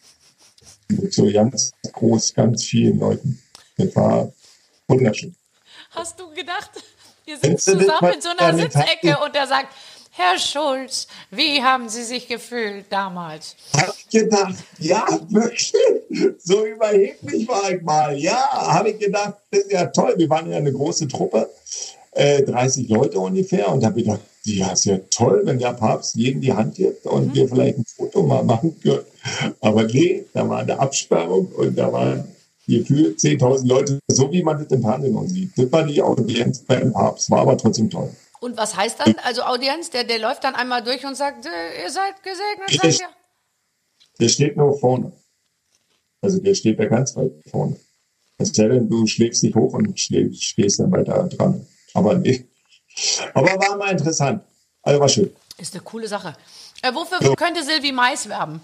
Mit 0.89 1.13
so 1.15 1.31
ganz 1.31 1.73
groß, 1.93 2.35
ganz 2.35 2.65
vielen 2.65 2.99
Leuten. 2.99 3.41
Das 3.77 3.95
war 3.95 4.33
wunderschön. 4.89 5.35
Hast 5.91 6.19
du 6.19 6.29
gedacht, 6.31 6.71
ihr 7.29 7.37
sitzt 7.37 7.65
zusammen 7.65 8.15
in 8.15 8.21
so 8.21 8.31
einer 8.37 8.57
Sitzecke 8.57 9.19
und 9.25 9.35
er 9.35 9.47
sagt, 9.47 9.69
Herr 10.11 10.39
Schulz, 10.39 11.07
wie 11.31 11.63
haben 11.63 11.89
Sie 11.89 12.03
sich 12.03 12.27
gefühlt 12.27 12.87
damals? 12.91 13.55
Hab 13.77 13.95
ich 13.97 14.09
gedacht, 14.09 14.55
ja, 14.79 15.07
wirklich. 15.29 15.73
So 16.41 16.65
überheblich 16.65 17.47
war 17.47 17.71
ich 17.71 17.83
mal. 17.83 18.19
Ja, 18.19 18.49
habe 18.53 18.91
ich 18.91 18.99
gedacht, 18.99 19.35
das 19.51 19.61
ist 19.61 19.73
ja 19.73 19.87
toll. 19.87 20.15
Wir 20.17 20.29
waren 20.29 20.51
ja 20.51 20.57
eine 20.57 20.73
große 20.73 21.07
Truppe, 21.07 21.49
äh, 22.13 22.43
30 22.43 22.89
Leute 22.89 23.21
ungefähr. 23.21 23.69
Und 23.69 23.85
habe 23.85 24.03
gedacht, 24.03 24.21
ja, 24.45 24.73
ist 24.73 24.87
ja 24.87 24.99
toll, 25.11 25.43
wenn 25.45 25.61
der 25.61 25.75
Papst 25.75 26.17
jedem 26.17 26.41
die 26.41 26.53
Hand 26.53 26.75
gibt 26.75 27.07
und 27.07 27.33
wir 27.35 27.49
vielleicht 27.49 27.79
ein 27.79 27.85
Foto 27.87 28.23
mal 28.23 28.43
machen 28.43 28.75
können. 28.81 29.05
Aber 29.61 29.85
nee, 29.85 30.25
da 30.33 30.49
war 30.49 30.61
eine 30.61 30.81
Absperrung 30.81 31.47
und 31.57 31.79
da 31.79 31.93
waren 31.93 32.25
gefühlt 32.69 33.19
10.000 33.19 33.67
Leute, 33.67 33.99
so 34.09 34.31
wie 34.31 34.43
man 34.43 34.59
das 34.63 34.71
im 34.71 34.83
Fernsehen 34.83 35.29
sieht. 35.29 35.57
Das 35.57 35.73
war 35.73 35.85
die 35.85 36.01
Audienz 36.03 36.61
beim 36.61 36.93
Papst, 36.93 37.31
war 37.31 37.41
aber 37.41 37.57
trotzdem 37.57 37.89
toll. 37.91 38.15
Und 38.41 38.57
was 38.57 38.77
heißt 38.77 39.01
dann? 39.01 39.17
Also 39.25 39.43
Audienz, 39.43 39.91
der, 39.91 40.05
der 40.05 40.19
läuft 40.21 40.45
dann 40.45 40.55
einmal 40.55 40.83
durch 40.85 41.05
und 41.05 41.17
sagt, 41.17 41.47
äh, 41.47 41.83
ihr 41.83 41.91
seid 41.91 42.23
gesegnet, 42.23 42.69
Ich- 42.71 42.81
seid 42.81 43.01
ihr? 43.01 43.09
Der 44.21 44.29
steht 44.29 44.57
nur 44.57 44.79
vorne. 44.79 45.13
Also 46.21 46.39
der 46.41 46.55
steht 46.55 46.79
da 46.79 46.85
ganz 46.87 47.17
weit 47.17 47.33
vorne. 47.51 47.77
Es 48.37 48.51
sei 48.51 48.69
denn, 48.69 48.89
du 48.89 49.07
schlägst 49.07 49.43
dich 49.43 49.55
hoch 49.55 49.73
und 49.73 49.99
stehst, 49.99 50.43
stehst 50.45 50.79
dann 50.81 50.93
weiter 50.93 51.25
dran. 51.29 51.67
Aber 51.95 52.15
nee. 52.15 52.47
Aber 53.35 53.49
war 53.49 53.77
mal 53.77 53.91
interessant. 53.93 54.43
Also 54.83 55.01
war 55.01 55.09
schön. 55.09 55.31
Ist 55.59 55.75
eine 55.75 55.83
coole 55.83 56.07
Sache. 56.09 56.37
Äh, 56.83 56.93
wofür 56.95 57.19
So. 57.21 57.35
könnte 57.35 57.63
Silvi 57.65 57.91
Mais 57.93 58.29
werben? 58.29 58.61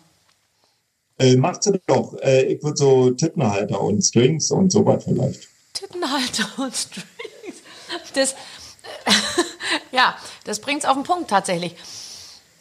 Äh, 1.19 1.37
macht 1.37 1.63
sie 1.63 1.81
doch. 1.87 2.15
Äh, 2.23 2.43
ich 2.45 2.63
würde 2.63 2.77
so 2.77 3.11
Tittenhalter 3.11 3.81
und 3.81 4.03
Strings 4.03 4.51
und 4.51 4.71
sowas 4.71 5.05
vielleicht. 5.05 5.49
Tittenhalter 5.73 6.49
und 6.63 6.75
Strings. 6.75 7.07
Das, 8.15 8.33
äh, 8.33 8.37
ja, 9.93 10.17
das 10.45 10.59
bringt's 10.61 10.85
auf 10.85 10.95
den 10.95 11.05
Punkt 11.05 11.31
tatsächlich. 11.31 11.77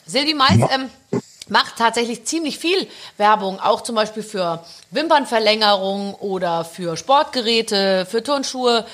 Silvi 0.05 0.33
Mais 0.33 0.59
ähm, 0.71 0.89
macht 1.47 1.77
tatsächlich 1.77 2.25
ziemlich 2.25 2.59
viel 2.59 2.87
Werbung, 3.17 3.59
auch 3.59 3.81
zum 3.81 3.95
Beispiel 3.95 4.23
für 4.23 4.63
Wimpernverlängerung 4.91 6.13
oder 6.15 6.65
für 6.65 6.97
Sportgeräte, 6.97 8.05
für 8.09 8.21
Turnschuhe, 8.21 8.85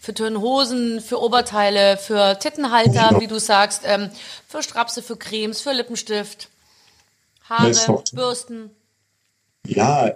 für 0.00 0.14
Turnhosen, 0.14 1.00
für 1.00 1.20
Oberteile, 1.20 1.96
für 1.96 2.38
Tittenhalter, 2.38 3.20
wie 3.20 3.26
du 3.26 3.38
sagst, 3.38 3.82
ähm, 3.84 4.10
für 4.46 4.62
Strapse, 4.62 5.02
für 5.02 5.16
Cremes, 5.16 5.60
für 5.60 5.72
Lippenstift, 5.72 6.48
Haare, 7.48 8.02
Bürsten. 8.12 8.70
Ja, 9.66 10.12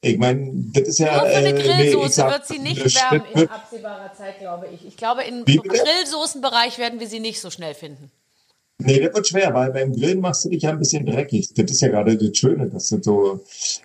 ich 0.00 0.18
meine, 0.18 0.50
das 0.72 0.88
ist 0.88 0.98
ja. 0.98 1.18
Nur 1.18 1.26
für 1.30 1.36
eine 1.36 1.48
äh, 1.48 1.52
nee, 1.52 1.62
Grillsoße 1.62 2.12
sag, 2.12 2.32
wird 2.32 2.46
sie 2.46 2.58
nicht 2.58 2.94
werben 2.94 3.24
in 3.34 3.48
absehbarer 3.48 4.12
Zeit, 4.12 4.38
glaube 4.38 4.68
ich. 4.72 4.86
Ich 4.86 4.96
glaube, 4.96 5.22
im? 5.24 5.44
Grillsoßenbereich 5.44 6.78
werden 6.78 7.00
wir 7.00 7.06
sie 7.06 7.20
nicht 7.20 7.40
so 7.40 7.50
schnell 7.50 7.74
finden. 7.74 8.10
Nee, 8.78 9.00
das 9.00 9.14
wird 9.14 9.28
schwer, 9.28 9.54
weil 9.54 9.70
beim 9.72 9.92
Grillen 9.92 10.20
machst 10.20 10.44
du 10.44 10.48
dich 10.48 10.62
ja 10.62 10.70
ein 10.70 10.78
bisschen 10.78 11.06
dreckig. 11.06 11.54
Das 11.54 11.70
ist 11.70 11.80
ja 11.80 11.88
gerade 11.88 12.16
das 12.16 12.36
Schöne. 12.36 12.68
Das 12.68 12.90
ist, 12.90 13.04
so, 13.04 13.40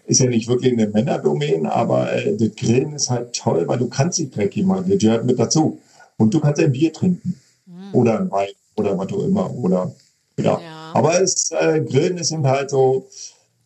ist 0.07 0.19
ja 0.19 0.25
nicht 0.25 0.47
wirklich 0.47 0.73
eine 0.73 0.87
Männerdomain, 0.87 1.67
aber 1.67 2.11
äh, 2.11 2.35
das 2.35 2.55
Grillen 2.55 2.93
ist 2.93 3.09
halt 3.09 3.35
toll, 3.35 3.67
weil 3.67 3.77
du 3.77 3.87
kannst 3.87 4.17
dich 4.17 4.31
dreckig 4.31 4.65
machen. 4.65 4.89
Das 4.89 4.97
gehört 4.97 5.25
mit 5.25 5.37
dazu. 5.39 5.79
Und 6.17 6.33
du 6.33 6.39
kannst 6.39 6.59
ein 6.61 6.71
Bier 6.71 6.91
trinken. 6.91 7.39
Oder 7.93 8.19
ein 8.19 8.31
Wein 8.31 8.49
oder 8.75 8.97
was 8.97 9.11
auch 9.13 9.23
immer. 9.23 9.53
Oder, 9.55 9.93
ja. 10.37 10.59
Ja. 10.59 10.91
Aber 10.93 11.21
es, 11.21 11.51
äh, 11.51 11.81
Grillen 11.81 12.17
ist 12.17 12.31
eben 12.31 12.45
halt 12.45 12.69
so, 12.71 13.07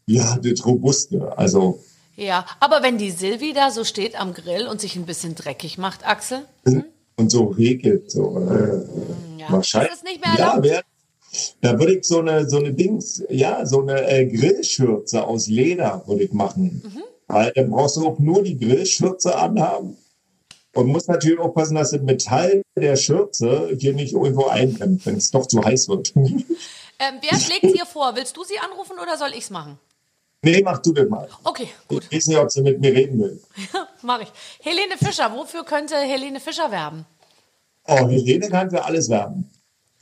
ja, 0.06 0.38
das 0.38 0.66
Robuste. 0.66 1.38
Also, 1.38 1.80
Ja, 2.16 2.45
aber 2.60 2.84
wenn 2.84 2.97
die 2.97 3.12
Silvi 3.12 3.54
da 3.54 3.72
so 3.72 3.84
steht 3.84 4.20
am 4.20 4.34
Grill 4.34 4.68
und 4.68 4.82
sich 4.82 4.95
ein 4.95 5.06
bisschen 5.06 5.36
dreckig 5.36 5.78
macht, 5.78 6.06
Axel, 6.06 6.45
und 7.16 7.32
so 7.32 7.45
regelt. 7.45 8.12
So, 8.12 8.38
äh, 8.38 9.39
ja, 9.39 9.51
wahrscheinlich. 9.51 9.91
ist 9.91 9.97
es 9.97 10.04
nicht 10.04 10.26
mehr 10.26 10.36
ja, 10.38 10.58
wer, 10.62 10.84
da 11.62 11.80
würde 11.80 11.95
ich 11.95 12.06
so 12.06 12.20
eine, 12.20 12.49
so 12.49 12.58
eine 12.58 12.74
Dings, 12.74 13.24
ja, 13.30 13.66
so 13.66 13.82
eine 13.82 14.08
äh, 14.08 14.26
Grillschürze 14.26 15.26
aus 15.26 15.47
Leder 15.47 16.04
würde 16.06 16.24
ich 16.24 16.34
machen. 16.34 16.82
Mhm. 16.84 17.04
Weil 17.28 17.51
dann 17.56 17.72
brauchst 17.72 17.97
du 17.97 18.08
auch 18.08 18.20
nur 18.20 18.43
die 18.43 18.58
Grillschürze 18.58 19.36
anhaben. 19.36 19.97
Und 20.76 20.88
musst 20.88 21.08
natürlich 21.08 21.38
aufpassen, 21.38 21.76
dass 21.76 21.91
das 21.91 22.01
Metall 22.01 22.64
der 22.76 22.95
Schürze 22.95 23.78
hier 23.78 23.93
nicht 23.93 24.14
irgendwo 24.14 24.45
einbrennt, 24.45 25.06
wenn 25.06 25.18
es 25.18 25.30
doch 25.30 25.45
zu 25.45 25.64
heiß 25.64 25.89
wird. 25.89 26.14
Ähm, 26.99 27.16
wer 27.22 27.38
schlägt 27.39 27.76
dir 27.76 27.88
vor? 27.88 28.16
Willst 28.16 28.38
du 28.38 28.43
sie 28.43 28.60
anrufen 28.60 28.97
oder 29.01 29.18
soll 29.18 29.32
ich's 29.36 29.49
machen? 29.49 29.80
Nee, 30.44 30.62
mach 30.64 30.80
du 30.82 30.94
das 30.94 31.10
mal. 31.10 31.28
Okay, 31.44 31.68
gut, 31.88 32.06
Ich 32.10 32.18
weiß 32.18 32.28
nicht, 32.28 32.38
ob 32.38 32.52
sie 32.52 32.62
mit 32.62 32.80
mir 32.80 32.94
reden 32.94 33.20
will. 33.20 33.41
mache 34.04 34.24
ich. 34.24 34.32
Helene 34.62 34.98
Fischer, 34.98 35.32
wofür 35.36 35.64
könnte 35.66 35.96
Helene 35.98 36.39
Fischer 36.39 36.70
werben? 36.72 37.06
Oh, 37.88 38.08
Helene 38.08 38.48
kann 38.50 38.70
für 38.70 38.84
alles 38.86 39.10
werben. 39.10 39.50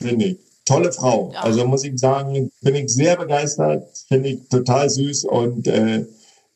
Finde 0.00 0.24
ich. 0.26 0.38
tolle 0.64 0.92
Frau. 0.92 1.30
Ja. 1.32 1.40
Also 1.40 1.64
muss 1.66 1.82
ich 1.84 1.98
sagen, 1.98 2.50
bin 2.60 2.74
ich 2.76 2.88
sehr 2.92 3.16
begeistert, 3.16 3.84
finde 4.08 4.28
ich 4.30 4.48
total 4.48 4.88
süß 4.88 5.24
und 5.24 5.66
äh, 5.66 6.04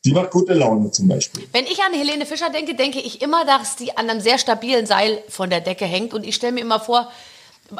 die 0.05 0.13
macht 0.13 0.31
gute 0.31 0.53
Laune 0.53 0.91
zum 0.91 1.09
Beispiel. 1.09 1.43
Wenn 1.51 1.65
ich 1.65 1.81
an 1.83 1.93
Helene 1.93 2.25
Fischer 2.25 2.49
denke, 2.49 2.75
denke 2.75 2.99
ich 2.99 3.21
immer, 3.21 3.43
dass 3.45 3.75
die 3.75 3.97
an 3.97 4.09
einem 4.09 4.21
sehr 4.21 4.37
stabilen 4.37 4.85
Seil 4.85 5.21
von 5.27 5.49
der 5.49 5.59
Decke 5.59 5.83
hängt. 5.85 6.13
Und 6.13 6.25
ich 6.25 6.35
stelle 6.35 6.53
mir 6.53 6.61
immer 6.61 6.79
vor, 6.79 7.11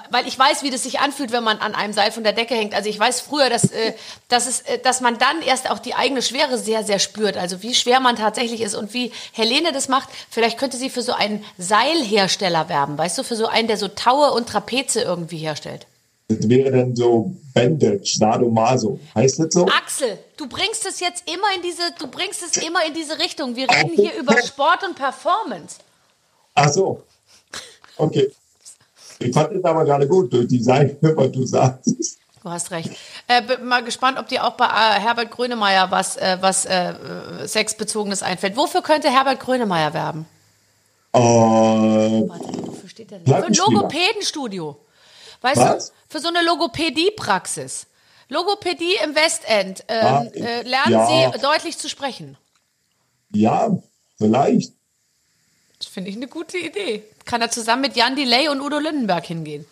weil 0.10 0.28
ich 0.28 0.38
weiß, 0.38 0.64
wie 0.64 0.70
das 0.70 0.84
sich 0.84 1.00
anfühlt, 1.00 1.32
wenn 1.32 1.44
man 1.44 1.60
an 1.60 1.74
einem 1.74 1.94
Seil 1.94 2.12
von 2.12 2.24
der 2.24 2.34
Decke 2.34 2.56
hängt. 2.56 2.74
Also 2.74 2.90
ich 2.90 3.00
weiß 3.00 3.22
früher, 3.22 3.50
dass, 3.50 3.72
äh, 3.72 3.94
dass, 4.28 4.48
es, 4.48 4.62
äh, 4.62 4.80
dass 4.80 5.02
man 5.02 5.18
dann 5.18 5.42
erst 5.42 5.70
auch 5.70 5.80
die 5.80 5.94
eigene 5.94 6.22
Schwere 6.22 6.58
sehr, 6.58 6.84
sehr 6.84 7.00
spürt. 7.00 7.38
Also 7.38 7.64
wie 7.64 7.74
schwer 7.74 8.00
man 8.00 8.16
tatsächlich 8.16 8.62
ist 8.62 8.76
und 8.76 8.94
wie 8.94 9.12
Helene 9.32 9.72
das 9.72 9.88
macht. 9.88 10.10
Vielleicht 10.30 10.58
könnte 10.58 10.78
sie 10.78 10.90
für 10.90 11.02
so 11.02 11.14
einen 11.14 11.44
Seilhersteller 11.58 12.70
werben, 12.70 12.98
weißt 12.98 13.18
du, 13.18 13.24
für 13.24 13.36
so 13.36 13.48
einen, 13.48 13.68
der 13.68 13.78
so 13.78 13.88
Taue 13.88 14.32
und 14.32 14.50
Trapeze 14.50 15.02
irgendwie 15.02 15.38
herstellt. 15.38 15.86
Das 16.30 16.50
wäre 16.50 16.72
dann 16.72 16.94
so 16.94 17.34
Bandage, 17.54 18.18
Sadomaso. 18.18 19.00
Heißt 19.16 19.40
das 19.40 19.54
so? 19.54 19.66
Axel, 19.68 20.20
du 20.36 20.48
bringst 20.48 20.86
es 20.86 21.00
jetzt 21.00 21.24
immer 21.26 21.56
in 21.56 21.62
diese, 21.62 21.84
du 21.98 22.08
bringst 22.08 22.44
es 22.44 22.62
immer 22.62 22.86
in 22.86 22.94
diese 22.94 23.18
Richtung. 23.18 23.56
Wir 23.56 23.70
reden 23.70 23.94
hier 23.96 24.14
über 24.16 24.38
Sport 24.42 24.84
und 24.84 24.96
Performance. 24.96 25.78
Ach 26.54 26.70
so. 26.70 27.04
Okay. 27.96 28.30
Ich 29.20 29.34
fand 29.34 29.54
es 29.54 29.64
aber 29.64 29.86
gerade 29.86 30.08
gut 30.08 30.32
durch 30.32 30.48
die 30.48 30.62
Seite, 30.62 30.98
was 31.16 31.32
du 31.32 31.46
sagst. 31.46 32.20
Du 32.44 32.50
hast 32.50 32.72
recht. 32.72 32.92
Äh, 33.28 33.42
bin 33.42 33.66
mal 33.66 33.84
gespannt, 33.84 34.18
ob 34.20 34.28
dir 34.28 34.46
auch 34.46 34.54
bei 34.54 34.66
äh, 34.66 35.00
Herbert 35.00 35.32
Grönemeyer 35.32 35.92
was, 35.92 36.18
äh, 36.18 36.38
was 36.40 36.66
äh, 36.66 36.94
Sexbezogenes 37.46 38.24
einfällt. 38.24 38.56
Wofür 38.56 38.82
könnte 38.82 39.10
Herbert 39.10 39.40
Grönemeyer 39.40 39.94
werben? 39.94 40.26
Äh, 41.14 41.20
Warte, 41.20 42.68
wofür 42.68 42.90
steht 42.90 43.12
der 43.12 43.20
denn? 43.20 43.36
Für 43.36 43.46
ein 43.46 43.54
Logopädenstudio. 43.54 44.78
Weißt 45.42 45.58
Was? 45.58 45.88
du, 45.88 45.94
für 46.08 46.20
so 46.20 46.30
eine 46.30 46.44
Logopädie-Praxis. 46.44 47.88
Logopädie 48.30 48.96
im 49.04 49.16
Westend. 49.16 49.84
Ähm, 49.88 50.06
ah, 50.06 50.24
äh, 50.34 50.62
lernen 50.64 50.92
ja. 50.92 51.32
Sie 51.34 51.40
deutlich 51.42 51.78
zu 51.78 51.90
sprechen. 51.90 52.38
Ja, 53.32 53.78
vielleicht. 54.18 54.74
Das 55.80 55.88
finde 55.88 56.10
ich 56.10 56.16
eine 56.16 56.28
gute 56.28 56.58
Idee. 56.58 57.04
Kann 57.26 57.42
er 57.42 57.52
zusammen 57.52 57.84
mit 57.84 57.96
Jan 57.96 58.16
Delay 58.16 58.50
und 58.50 58.62
Udo 58.62 58.80
Lindenberg 58.80 59.26
hingehen? 59.26 59.66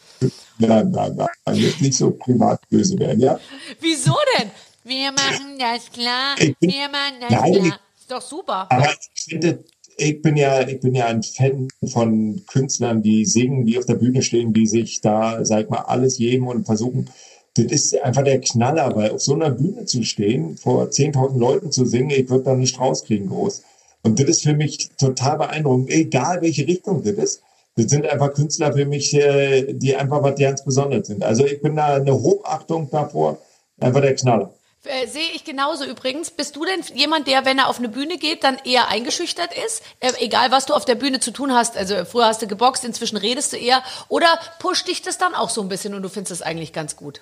Nein, 0.60 0.92
nein, 0.92 1.16
nein. 1.16 1.56
Jetzt 1.56 1.82
nicht 1.82 1.98
so 1.98 2.12
privat 2.12 2.62
böse 2.70 2.98
werden, 3.00 3.20
ja? 3.20 3.40
Wieso 3.80 4.16
denn? 4.38 4.52
Wir 4.84 5.12
machen 5.12 5.58
das 5.58 5.92
klar. 5.92 6.36
Wir 6.38 6.90
machen 6.90 7.16
das 7.22 7.32
nein, 7.32 7.54
klar. 7.54 7.80
Ist 8.00 8.12
doch 8.12 8.22
super. 8.22 8.68
Aber 8.70 8.94
ich 9.16 9.24
finde, 9.24 9.64
ich 9.98 10.22
bin 10.22 10.38
ja, 10.38 10.68
ich 10.68 10.80
bin 10.80 10.94
ja 10.94 11.08
ein 11.08 11.24
Fan 11.24 11.70
von 11.88 12.44
Künstlern, 12.46 13.02
die 13.02 13.26
singen, 13.26 13.66
die 13.66 13.78
auf 13.78 13.86
der 13.86 13.96
Bühne 13.96 14.22
stehen, 14.22 14.54
die 14.54 14.68
sich 14.68 15.02
da, 15.02 15.44
sag 15.44 15.64
ich 15.64 15.70
mal, 15.70 15.80
alles 15.80 16.18
geben 16.18 16.48
und 16.48 16.66
versuchen. 16.66 17.10
Das 17.56 17.66
ist 17.66 18.00
einfach 18.02 18.24
der 18.24 18.42
Knaller, 18.42 18.96
weil 18.96 19.12
auf 19.12 19.22
so 19.22 19.34
einer 19.34 19.50
Bühne 19.50 19.86
zu 19.86 20.04
stehen, 20.04 20.58
vor 20.58 20.84
10.000 20.86 21.40
Leuten 21.40 21.72
zu 21.72 21.86
singen, 21.86 22.10
ich 22.10 22.30
würde 22.30 22.44
da 22.44 22.52
einen 22.52 22.68
Strauß 22.68 23.06
kriegen 23.06 23.30
groß. 23.30 23.64
Und 24.06 24.20
das 24.20 24.28
ist 24.30 24.44
für 24.44 24.54
mich 24.54 24.90
total 25.00 25.40
beeindruckend, 25.40 25.90
egal 25.90 26.40
welche 26.44 26.68
Richtung 26.68 27.04
das 27.04 27.16
ist. 27.16 27.42
Das 27.76 27.88
sind 27.88 28.06
einfach 28.06 28.34
Künstler 28.34 28.72
für 28.72 28.86
mich, 28.86 29.16
äh, 29.16 29.74
die 29.74 29.96
einfach 29.96 30.22
was 30.22 30.40
ganz 30.40 30.64
Besonderes 30.64 31.08
sind. 31.08 31.24
Also 31.24 31.44
ich 31.44 31.60
bin 31.60 31.76
da 31.76 31.96
eine 31.96 32.14
Hochachtung 32.14 32.88
davor, 32.92 33.40
einfach 33.80 34.02
der 34.02 34.14
Knaller. 34.14 34.54
Äh, 34.84 35.08
sehe 35.08 35.32
ich 35.34 35.44
genauso 35.44 35.86
übrigens. 35.86 36.30
Bist 36.30 36.56
du 36.56 36.64
denn 36.66 36.82
jemand, 36.96 37.26
der, 37.26 37.46
wenn 37.46 37.58
er 37.58 37.68
auf 37.68 37.80
eine 37.80 37.90
Bühne 37.90 38.20
geht, 38.20 38.44
dann 38.44 38.58
eher 38.64 38.90
eingeschüchtert 38.90 39.50
ist? 39.66 39.82
Äh, 40.00 40.12
egal, 40.20 40.52
was 40.52 40.68
du 40.68 40.76
auf 40.76 40.86
der 40.86 40.94
Bühne 40.94 41.20
zu 41.20 41.32
tun 41.32 41.52
hast. 41.52 41.76
Also 41.76 42.06
früher 42.06 42.28
hast 42.28 42.44
du 42.44 42.48
geboxt, 42.48 42.86
inzwischen 42.86 43.18
redest 43.18 43.54
du 43.54 43.58
eher. 43.58 43.82
Oder 44.08 44.28
pusht 44.60 44.88
dich 44.88 45.02
das 45.02 45.18
dann 45.18 45.34
auch 45.34 45.50
so 45.50 45.62
ein 45.62 45.68
bisschen 45.68 45.96
und 45.96 46.04
du 46.04 46.10
findest 46.10 46.32
es 46.32 46.42
eigentlich 46.44 46.74
ganz 46.74 46.96
gut? 46.96 47.22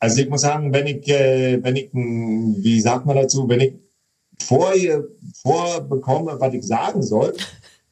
Also 0.00 0.22
ich 0.22 0.30
muss 0.30 0.40
sagen, 0.40 0.72
wenn 0.72 0.86
ich, 0.86 1.06
äh, 1.08 1.62
wenn 1.62 1.76
ich, 1.76 1.90
wie 1.92 2.80
sagt 2.80 3.04
man 3.04 3.16
dazu, 3.16 3.46
wenn 3.50 3.60
ich 3.60 3.74
vor, 4.42 4.72
vorbekomme, 5.42 6.36
was 6.38 6.54
ich 6.54 6.66
sagen 6.66 7.02
soll, 7.02 7.34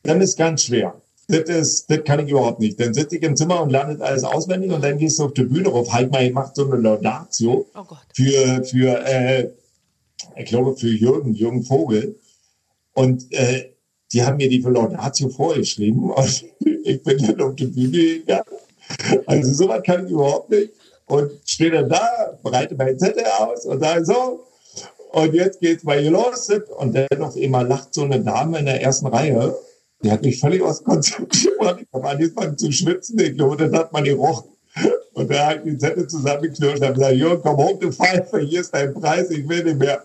dann 0.02 0.20
ist 0.20 0.36
ganz 0.36 0.64
schwer 0.64 0.94
das, 1.28 1.48
ist, 1.48 1.90
das 1.90 2.04
kann 2.04 2.20
ich 2.20 2.30
überhaupt 2.30 2.60
nicht. 2.60 2.78
Dann 2.78 2.94
sitze 2.94 3.16
ich 3.16 3.22
im 3.22 3.36
Zimmer 3.36 3.62
und 3.62 3.70
lerne 3.70 4.02
alles 4.02 4.24
auswendig 4.24 4.70
und 4.70 4.82
dann 4.82 4.98
gehst 4.98 5.18
du 5.18 5.24
auf 5.24 5.32
die 5.32 5.44
Bühne 5.44 5.68
rauf. 5.68 5.92
Halt 5.92 6.12
mal, 6.12 6.24
ich 6.24 6.32
mach 6.32 6.54
so 6.54 6.66
eine 6.66 6.76
Laudatio 6.76 7.66
oh 7.74 7.84
für, 8.14 8.64
für 8.64 9.04
äh, 9.06 9.50
ich 10.36 10.46
glaube, 10.46 10.76
für 10.76 10.88
Jürgen, 10.88 11.34
Jürgen 11.34 11.64
Vogel. 11.64 12.16
Und 12.94 13.32
äh, 13.32 13.70
die 14.12 14.22
haben 14.22 14.36
mir 14.36 14.48
die 14.48 14.60
Laudatio 14.60 15.28
vorgeschrieben 15.30 16.10
und 16.10 16.44
ich 16.84 17.02
bin 17.02 17.18
dann 17.18 17.40
auf 17.40 17.54
die 17.56 17.66
Bühne 17.66 18.18
gegangen. 18.18 18.44
Also 19.26 19.54
sowas 19.54 19.82
kann 19.84 20.06
ich 20.06 20.12
überhaupt 20.12 20.50
nicht. 20.50 20.72
Und 21.06 21.30
stehe 21.44 21.70
dann 21.70 21.88
da, 21.88 22.38
bereite 22.42 22.74
meinen 22.74 22.98
Zettel 22.98 23.24
aus 23.38 23.64
und 23.64 23.80
sage 23.80 24.04
so, 24.04 24.44
und 25.12 25.34
jetzt 25.34 25.60
geht's 25.60 25.84
bei 25.84 26.00
ihr 26.00 26.10
los. 26.10 26.48
Und 26.76 26.94
dann 26.94 27.06
noch 27.18 27.36
immer 27.36 27.64
lacht 27.64 27.94
so 27.94 28.02
eine 28.02 28.20
Dame 28.20 28.58
in 28.58 28.66
der 28.66 28.82
ersten 28.82 29.06
Reihe 29.06 29.54
die 30.02 30.10
hat 30.10 30.22
mich 30.22 30.40
völlig 30.40 30.62
aus 30.62 30.82
Konzept 30.82 31.42
gebracht. 31.42 31.80
Ich 31.82 31.88
habe 31.92 32.08
angefangen 32.08 32.58
zu 32.58 32.72
schwitzen. 32.72 33.18
Ich 33.20 33.34
glaube, 33.34 33.56
dann 33.56 33.74
hat 33.76 33.92
man 33.92 34.04
die 34.04 34.10
gerochen. 34.10 34.50
Und 35.12 35.30
da 35.30 35.48
hat 35.48 35.66
die 35.66 35.76
Zettel 35.76 36.06
zusammengeknirscht 36.06 36.78
und 36.80 36.86
hat 36.86 36.94
gesagt, 36.94 37.14
Jürgen, 37.14 37.42
komm 37.42 37.56
hoch, 37.56 37.78
du 37.78 37.92
Pfeife, 37.92 38.40
hier 38.40 38.62
ist 38.62 38.72
dein 38.72 38.94
Preis, 38.94 39.30
ich 39.30 39.46
will 39.46 39.62
nicht 39.62 39.78
mehr. 39.78 40.02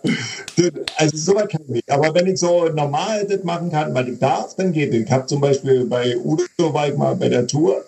Also 0.98 1.18
sowas 1.18 1.48
kann 1.48 1.62
ich 1.64 1.70
nicht. 1.70 1.90
Aber 1.90 2.14
wenn 2.14 2.28
ich 2.28 2.40
so 2.40 2.68
normal 2.68 3.26
das 3.26 3.44
machen 3.44 3.72
kann, 3.72 3.94
weil 3.94 4.10
ich 4.10 4.20
darf, 4.20 4.56
dann 4.56 4.74
geht 4.74 4.94
es. 4.94 5.00
Ich 5.00 5.12
habe 5.12 5.26
zum 5.26 5.40
Beispiel 5.40 5.86
bei 5.86 6.18
Udo, 6.18 6.44
war 6.74 6.90
ich 6.90 6.98
mal 6.98 7.16
bei 7.16 7.30
der 7.30 7.48
Tour 7.48 7.86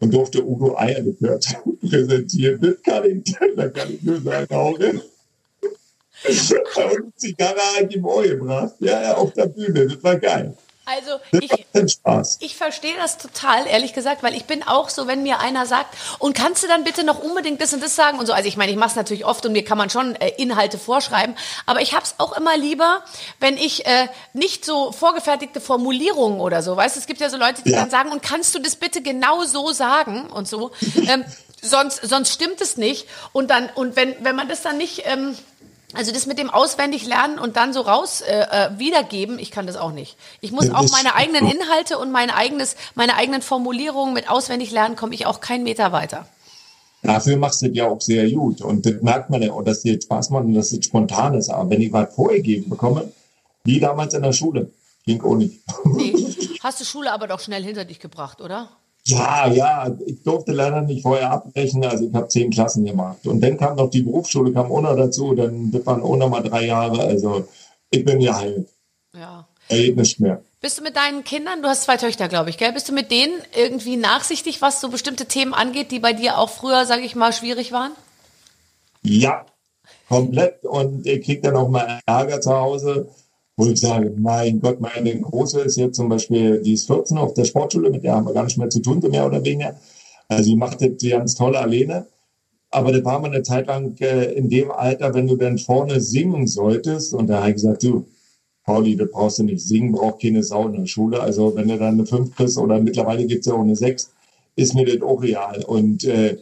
und 0.00 0.12
durfte 0.14 0.44
Udo 0.44 0.76
Eierlikör 0.78 1.38
präsentieren. 1.88 2.60
Das 2.60 2.82
kann 2.82 3.04
ich, 3.04 3.36
da 3.54 3.68
kann 3.68 3.92
ich 3.92 4.02
nur 4.02 4.20
sagen, 4.22 4.54
Auge. 4.54 5.02
Und 6.24 7.18
Zigarre 7.18 7.60
hat 7.78 7.92
ihm 7.92 8.04
Ohr 8.04 8.22
gebracht. 8.22 8.74
Ja, 8.80 9.02
ja, 9.02 9.14
auf 9.14 9.32
der 9.32 9.46
Bühne. 9.46 9.86
Das 9.86 10.02
war 10.02 10.16
geil. 10.16 10.56
Also 10.84 11.20
ich, 11.30 11.50
ich 12.40 12.56
verstehe 12.56 12.96
das 12.96 13.16
total, 13.16 13.68
ehrlich 13.68 13.92
gesagt, 13.92 14.24
weil 14.24 14.34
ich 14.34 14.46
bin 14.46 14.64
auch 14.64 14.88
so, 14.88 15.06
wenn 15.06 15.22
mir 15.22 15.38
einer 15.38 15.64
sagt, 15.64 15.94
und 16.18 16.34
kannst 16.34 16.64
du 16.64 16.66
dann 16.66 16.82
bitte 16.82 17.04
noch 17.04 17.22
unbedingt 17.22 17.60
das 17.60 17.72
und 17.72 17.80
das 17.80 17.94
sagen 17.94 18.18
und 18.18 18.26
so. 18.26 18.32
Also 18.32 18.48
ich 18.48 18.56
meine, 18.56 18.72
ich 18.72 18.76
mache 18.76 18.90
es 18.90 18.96
natürlich 18.96 19.24
oft 19.24 19.46
und 19.46 19.52
mir 19.52 19.64
kann 19.64 19.78
man 19.78 19.90
schon 19.90 20.16
äh, 20.16 20.30
Inhalte 20.38 20.78
vorschreiben, 20.78 21.36
aber 21.66 21.82
ich 21.82 21.94
habe 21.94 22.04
es 22.04 22.16
auch 22.18 22.36
immer 22.36 22.56
lieber, 22.56 23.04
wenn 23.38 23.56
ich 23.56 23.86
äh, 23.86 24.08
nicht 24.32 24.64
so 24.64 24.90
vorgefertigte 24.90 25.60
Formulierungen 25.60 26.40
oder 26.40 26.62
so, 26.62 26.76
weißt 26.76 26.96
du, 26.96 27.00
es 27.00 27.06
gibt 27.06 27.20
ja 27.20 27.30
so 27.30 27.36
Leute, 27.36 27.62
die 27.62 27.70
ja. 27.70 27.80
dann 27.80 27.90
sagen, 27.90 28.10
und 28.10 28.20
kannst 28.20 28.52
du 28.56 28.58
das 28.58 28.74
bitte 28.74 29.02
genau 29.02 29.44
so 29.44 29.70
sagen 29.70 30.30
und 30.30 30.48
so. 30.48 30.72
Ähm, 31.08 31.24
sonst, 31.62 32.00
sonst 32.02 32.32
stimmt 32.32 32.60
es 32.60 32.76
nicht. 32.76 33.06
Und 33.32 33.50
dann, 33.50 33.70
und 33.76 33.94
wenn, 33.94 34.16
wenn 34.24 34.34
man 34.34 34.48
das 34.48 34.62
dann 34.62 34.78
nicht... 34.78 35.02
Ähm, 35.06 35.36
also 35.94 36.12
das 36.12 36.26
mit 36.26 36.38
dem 36.38 36.50
auswendig 36.50 37.06
lernen 37.06 37.38
und 37.38 37.56
dann 37.56 37.72
so 37.72 37.80
raus 37.80 38.20
äh, 38.22 38.40
äh, 38.40 38.78
wiedergeben, 38.78 39.38
ich 39.38 39.50
kann 39.50 39.66
das 39.66 39.76
auch 39.76 39.92
nicht. 39.92 40.16
Ich 40.40 40.52
muss 40.52 40.70
auch 40.70 40.90
meine 40.90 41.14
eigenen 41.14 41.46
Inhalte 41.46 41.98
und 41.98 42.10
mein 42.10 42.30
eigenes, 42.30 42.76
meine 42.94 43.16
eigenen 43.16 43.42
Formulierungen 43.42 44.14
mit 44.14 44.30
auswendig 44.30 44.70
lernen, 44.70 44.96
komme 44.96 45.14
ich 45.14 45.26
auch 45.26 45.40
keinen 45.40 45.64
Meter 45.64 45.92
weiter. 45.92 46.26
Dafür 47.02 47.36
machst 47.36 47.62
du 47.62 47.68
das 47.68 47.76
ja 47.76 47.88
auch 47.88 48.00
sehr 48.00 48.30
gut. 48.30 48.62
Und 48.62 48.86
das 48.86 49.02
merkt 49.02 49.28
man 49.28 49.42
ja, 49.42 49.60
dass 49.62 49.82
dir 49.82 50.00
Spaß 50.00 50.30
macht 50.30 50.44
und 50.44 50.54
dass 50.54 50.72
es 50.72 50.84
spontan 50.84 51.34
ist. 51.34 51.50
Aber 51.50 51.68
wenn 51.70 51.80
ich 51.80 51.92
was 51.92 52.14
vorgegeben 52.14 52.70
bekomme, 52.70 53.10
wie 53.64 53.80
damals 53.80 54.14
in 54.14 54.22
der 54.22 54.32
Schule, 54.32 54.70
ging 55.04 55.20
auch 55.22 55.34
nicht. 55.34 55.60
Nee. 55.84 56.14
Hast 56.62 56.80
du 56.80 56.84
Schule 56.84 57.12
aber 57.12 57.26
doch 57.26 57.40
schnell 57.40 57.64
hinter 57.64 57.84
dich 57.84 57.98
gebracht, 57.98 58.40
oder? 58.40 58.70
Ja, 59.04 59.48
ja, 59.48 59.90
ich 60.06 60.22
durfte 60.22 60.52
leider 60.52 60.82
nicht 60.82 61.02
vorher 61.02 61.32
abbrechen, 61.32 61.84
also 61.84 62.06
ich 62.06 62.14
habe 62.14 62.28
zehn 62.28 62.50
Klassen 62.50 62.84
gemacht. 62.84 63.26
Und 63.26 63.40
dann 63.40 63.56
kam 63.56 63.76
noch 63.76 63.90
die 63.90 64.02
Berufsschule, 64.02 64.52
kam 64.52 64.68
noch 64.68 64.96
dazu, 64.96 65.34
dann 65.34 65.72
das 65.72 65.84
waren 65.86 66.02
auch 66.02 66.16
noch 66.16 66.28
mal 66.28 66.42
drei 66.42 66.66
Jahre, 66.66 67.00
also 67.00 67.48
ich 67.90 68.04
bin 68.04 68.20
ja 68.20 68.38
halt. 68.38 68.68
Ja. 69.14 69.48
Ey, 69.68 69.92
nicht 69.92 70.20
mehr. 70.20 70.42
Bist 70.60 70.78
du 70.78 70.82
mit 70.82 70.96
deinen 70.96 71.24
Kindern, 71.24 71.62
du 71.62 71.68
hast 71.68 71.82
zwei 71.82 71.96
Töchter, 71.96 72.28
glaube 72.28 72.50
ich, 72.50 72.58
gell? 72.58 72.72
Bist 72.72 72.88
du 72.88 72.92
mit 72.92 73.10
denen 73.10 73.34
irgendwie 73.56 73.96
nachsichtig, 73.96 74.62
was 74.62 74.80
so 74.80 74.88
bestimmte 74.88 75.26
Themen 75.26 75.54
angeht, 75.54 75.90
die 75.90 75.98
bei 75.98 76.12
dir 76.12 76.38
auch 76.38 76.50
früher, 76.50 76.86
sage 76.86 77.02
ich 77.02 77.16
mal, 77.16 77.32
schwierig 77.32 77.72
waren? 77.72 77.92
Ja, 79.02 79.44
komplett. 80.08 80.64
Und 80.64 81.06
ich 81.06 81.24
krieg 81.24 81.42
dann 81.42 81.56
auch 81.56 81.68
mal 81.68 82.00
Ärger 82.06 82.40
zu 82.40 82.52
Hause 82.52 83.08
wo 83.56 83.66
ich 83.66 83.80
sage, 83.80 84.12
mein 84.16 84.60
Gott, 84.60 84.80
meine 84.80 85.20
Große 85.20 85.60
ist 85.60 85.76
jetzt 85.76 85.96
zum 85.96 86.08
Beispiel, 86.08 86.62
die 86.62 86.72
ist 86.72 86.86
14 86.86 87.18
auf 87.18 87.34
der 87.34 87.44
Sportschule, 87.44 87.90
mit 87.90 88.02
der 88.02 88.14
haben 88.14 88.26
wir 88.26 88.32
gar 88.32 88.44
nicht 88.44 88.58
mehr 88.58 88.70
zu 88.70 88.80
tun, 88.80 89.00
so 89.00 89.08
mehr 89.08 89.26
oder 89.26 89.44
weniger. 89.44 89.76
Also 90.28 90.50
die 90.50 90.56
macht 90.56 90.80
das 90.80 90.90
ganz 91.10 91.34
toll 91.34 91.56
alleine. 91.56 92.06
Aber 92.70 92.90
das 92.90 93.04
war 93.04 93.20
mal 93.20 93.28
eine 93.28 93.42
Zeit 93.42 93.66
lang 93.66 93.94
äh, 94.00 94.32
in 94.32 94.48
dem 94.48 94.70
Alter, 94.70 95.12
wenn 95.12 95.26
du 95.26 95.36
dann 95.36 95.58
vorne 95.58 96.00
singen 96.00 96.46
solltest, 96.46 97.12
und 97.12 97.26
da 97.26 97.40
habe 97.40 97.50
ich 97.50 97.56
gesagt, 97.56 97.82
du, 97.82 98.06
Pauli, 98.64 98.96
das 98.96 99.10
brauchst 99.10 99.38
du 99.38 99.42
nicht. 99.42 99.60
Singen 99.60 99.92
braucht 99.92 100.22
keine 100.22 100.42
Sau 100.42 100.68
in 100.68 100.74
der 100.74 100.86
Schule. 100.86 101.20
Also 101.20 101.54
wenn 101.54 101.68
du 101.68 101.76
dann 101.76 101.94
eine 101.94 102.06
5 102.06 102.34
kriegst 102.34 102.56
oder 102.56 102.80
mittlerweile 102.80 103.26
gibt's 103.26 103.46
ja 103.46 103.54
auch 103.54 103.60
eine 103.60 103.76
6, 103.76 104.10
ist 104.56 104.74
mir 104.74 104.86
das 104.86 105.02
auch 105.02 105.22
real. 105.22 105.64
Und 105.66 106.04
äh, 106.04 106.38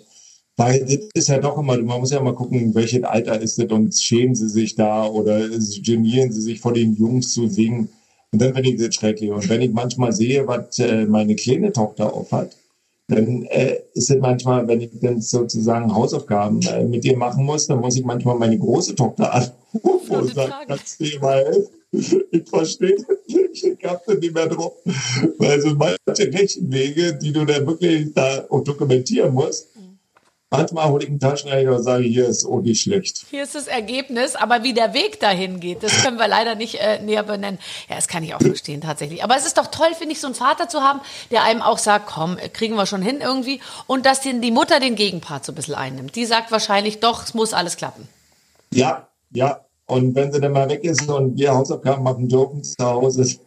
weil 0.60 0.80
das 0.80 1.08
ist 1.14 1.28
ja 1.28 1.38
doch 1.38 1.56
immer, 1.56 1.78
man 1.78 2.00
muss 2.00 2.10
ja 2.10 2.20
mal 2.20 2.34
gucken, 2.34 2.74
welches 2.74 3.02
Alter 3.02 3.40
ist 3.40 3.58
das 3.58 3.70
und 3.70 3.94
schämen 3.94 4.34
sie 4.34 4.50
sich 4.50 4.74
da 4.74 5.06
oder 5.06 5.48
genieren 5.82 6.32
sie 6.32 6.42
sich 6.42 6.60
vor 6.60 6.74
den 6.74 6.94
Jungs 6.96 7.32
zu 7.32 7.48
singen. 7.48 7.88
Und 8.30 8.42
dann 8.42 8.52
finde 8.52 8.68
ich 8.68 8.76
das 8.76 8.94
schrecklich. 8.94 9.30
Und 9.30 9.48
wenn 9.48 9.62
ich 9.62 9.72
manchmal 9.72 10.12
sehe, 10.12 10.46
was 10.46 10.78
äh, 10.78 11.06
meine 11.06 11.34
kleine 11.34 11.72
Tochter 11.72 12.12
aufhat, 12.12 12.54
dann 13.08 13.44
äh, 13.44 13.78
ist 13.94 14.10
es 14.10 14.20
manchmal, 14.20 14.68
wenn 14.68 14.82
ich 14.82 14.90
dann 15.00 15.22
sozusagen 15.22 15.94
Hausaufgaben 15.94 16.60
äh, 16.60 16.84
mit 16.84 17.04
dir 17.04 17.16
machen 17.16 17.46
muss, 17.46 17.66
dann 17.66 17.80
muss 17.80 17.96
ich 17.96 18.04
manchmal 18.04 18.36
meine 18.36 18.58
große 18.58 18.94
Tochter 18.94 19.32
anrufen 19.32 20.14
und 20.14 20.34
sagen, 20.34 20.52
kannst 20.68 21.00
du 21.00 21.04
dir 21.04 21.20
mal 21.20 21.42
helfen? 21.42 21.80
Ich 22.32 22.48
verstehe 22.48 22.96
das 22.96 23.16
nicht, 23.26 23.64
ich 23.64 23.84
hab 23.84 24.04
da 24.04 24.14
nicht 24.14 24.34
mehr 24.34 24.46
drauf. 24.46 24.74
Weil 25.38 25.60
so 25.62 25.74
manche 25.74 26.32
Rechenwege, 26.32 27.14
die 27.14 27.32
du 27.32 27.46
dann 27.46 27.66
wirklich 27.66 28.12
da 28.12 28.44
auch 28.50 28.62
dokumentieren 28.62 29.32
musst, 29.32 29.69
Manchmal 30.52 30.88
hole 30.88 31.04
ich 31.04 31.10
einen 31.10 31.20
Taschenrechner 31.20 31.76
und 31.76 31.82
sage, 31.84 32.02
hier 32.02 32.26
ist 32.26 32.44
auch 32.44 32.60
nicht 32.60 32.80
schlecht. 32.80 33.24
Hier 33.30 33.44
ist 33.44 33.54
das 33.54 33.68
Ergebnis, 33.68 34.34
aber 34.34 34.64
wie 34.64 34.74
der 34.74 34.94
Weg 34.94 35.20
dahin 35.20 35.60
geht, 35.60 35.84
das 35.84 36.02
können 36.02 36.18
wir 36.18 36.26
leider 36.26 36.56
nicht 36.56 36.74
äh, 36.74 37.00
näher 37.00 37.22
benennen. 37.22 37.60
Ja, 37.88 37.94
das 37.94 38.08
kann 38.08 38.24
ich 38.24 38.34
auch 38.34 38.40
verstehen 38.40 38.80
tatsächlich. 38.80 39.22
Aber 39.22 39.36
es 39.36 39.46
ist 39.46 39.58
doch 39.58 39.68
toll, 39.68 39.94
finde 39.96 40.12
ich, 40.12 40.20
so 40.20 40.26
einen 40.26 40.34
Vater 40.34 40.68
zu 40.68 40.80
haben, 40.80 41.00
der 41.30 41.44
einem 41.44 41.62
auch 41.62 41.78
sagt, 41.78 42.06
komm, 42.06 42.36
kriegen 42.52 42.74
wir 42.74 42.86
schon 42.86 43.00
hin 43.00 43.20
irgendwie. 43.20 43.60
Und 43.86 44.06
dass 44.06 44.22
den, 44.22 44.42
die 44.42 44.50
Mutter 44.50 44.80
den 44.80 44.96
Gegenpart 44.96 45.44
so 45.44 45.52
ein 45.52 45.54
bisschen 45.54 45.76
einnimmt. 45.76 46.16
Die 46.16 46.26
sagt 46.26 46.50
wahrscheinlich, 46.50 46.98
doch, 46.98 47.24
es 47.24 47.32
muss 47.32 47.52
alles 47.52 47.76
klappen. 47.76 48.08
Ja, 48.72 49.06
ja. 49.30 49.60
Und 49.86 50.16
wenn 50.16 50.32
sie 50.32 50.40
dann 50.40 50.52
mal 50.52 50.68
weg 50.68 50.82
ist 50.82 51.08
und 51.08 51.38
wir 51.38 51.52
Hausaufgaben 51.54 52.02
machen 52.02 52.28
dürfen 52.28 52.64
zu 52.64 52.84
Hause, 52.84 53.22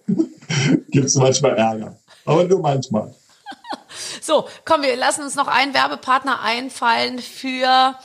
gibt 0.90 1.06
es 1.06 1.16
manchmal 1.16 1.58
Ärger. 1.58 1.98
Aber 2.24 2.46
nur 2.46 2.60
manchmal. 2.60 3.14
So, 4.22 4.48
komm, 4.66 4.82
wir 4.82 4.96
lassen 4.96 5.24
uns 5.24 5.36
noch 5.36 5.48
einen 5.48 5.74
Werbepartner 5.74 6.42
einfallen 6.42 7.20
für 7.20 7.96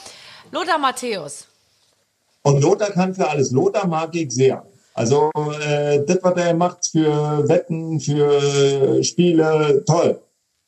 Lothar 0.50 0.78
Matthäus. 0.78 1.46
Und 2.42 2.60
Lothar 2.60 2.90
kann 2.90 3.14
für 3.14 3.28
alles. 3.28 3.50
Lothar 3.52 3.86
mag 3.86 4.14
ich 4.14 4.30
sehr. 4.32 4.64
Also 4.94 5.30
äh, 5.60 6.04
das, 6.04 6.18
was 6.22 6.36
er 6.36 6.54
macht 6.54 6.88
für 6.90 7.48
Wetten, 7.48 8.00
für 8.00 9.02
Spiele, 9.04 9.84
toll. 9.86 10.20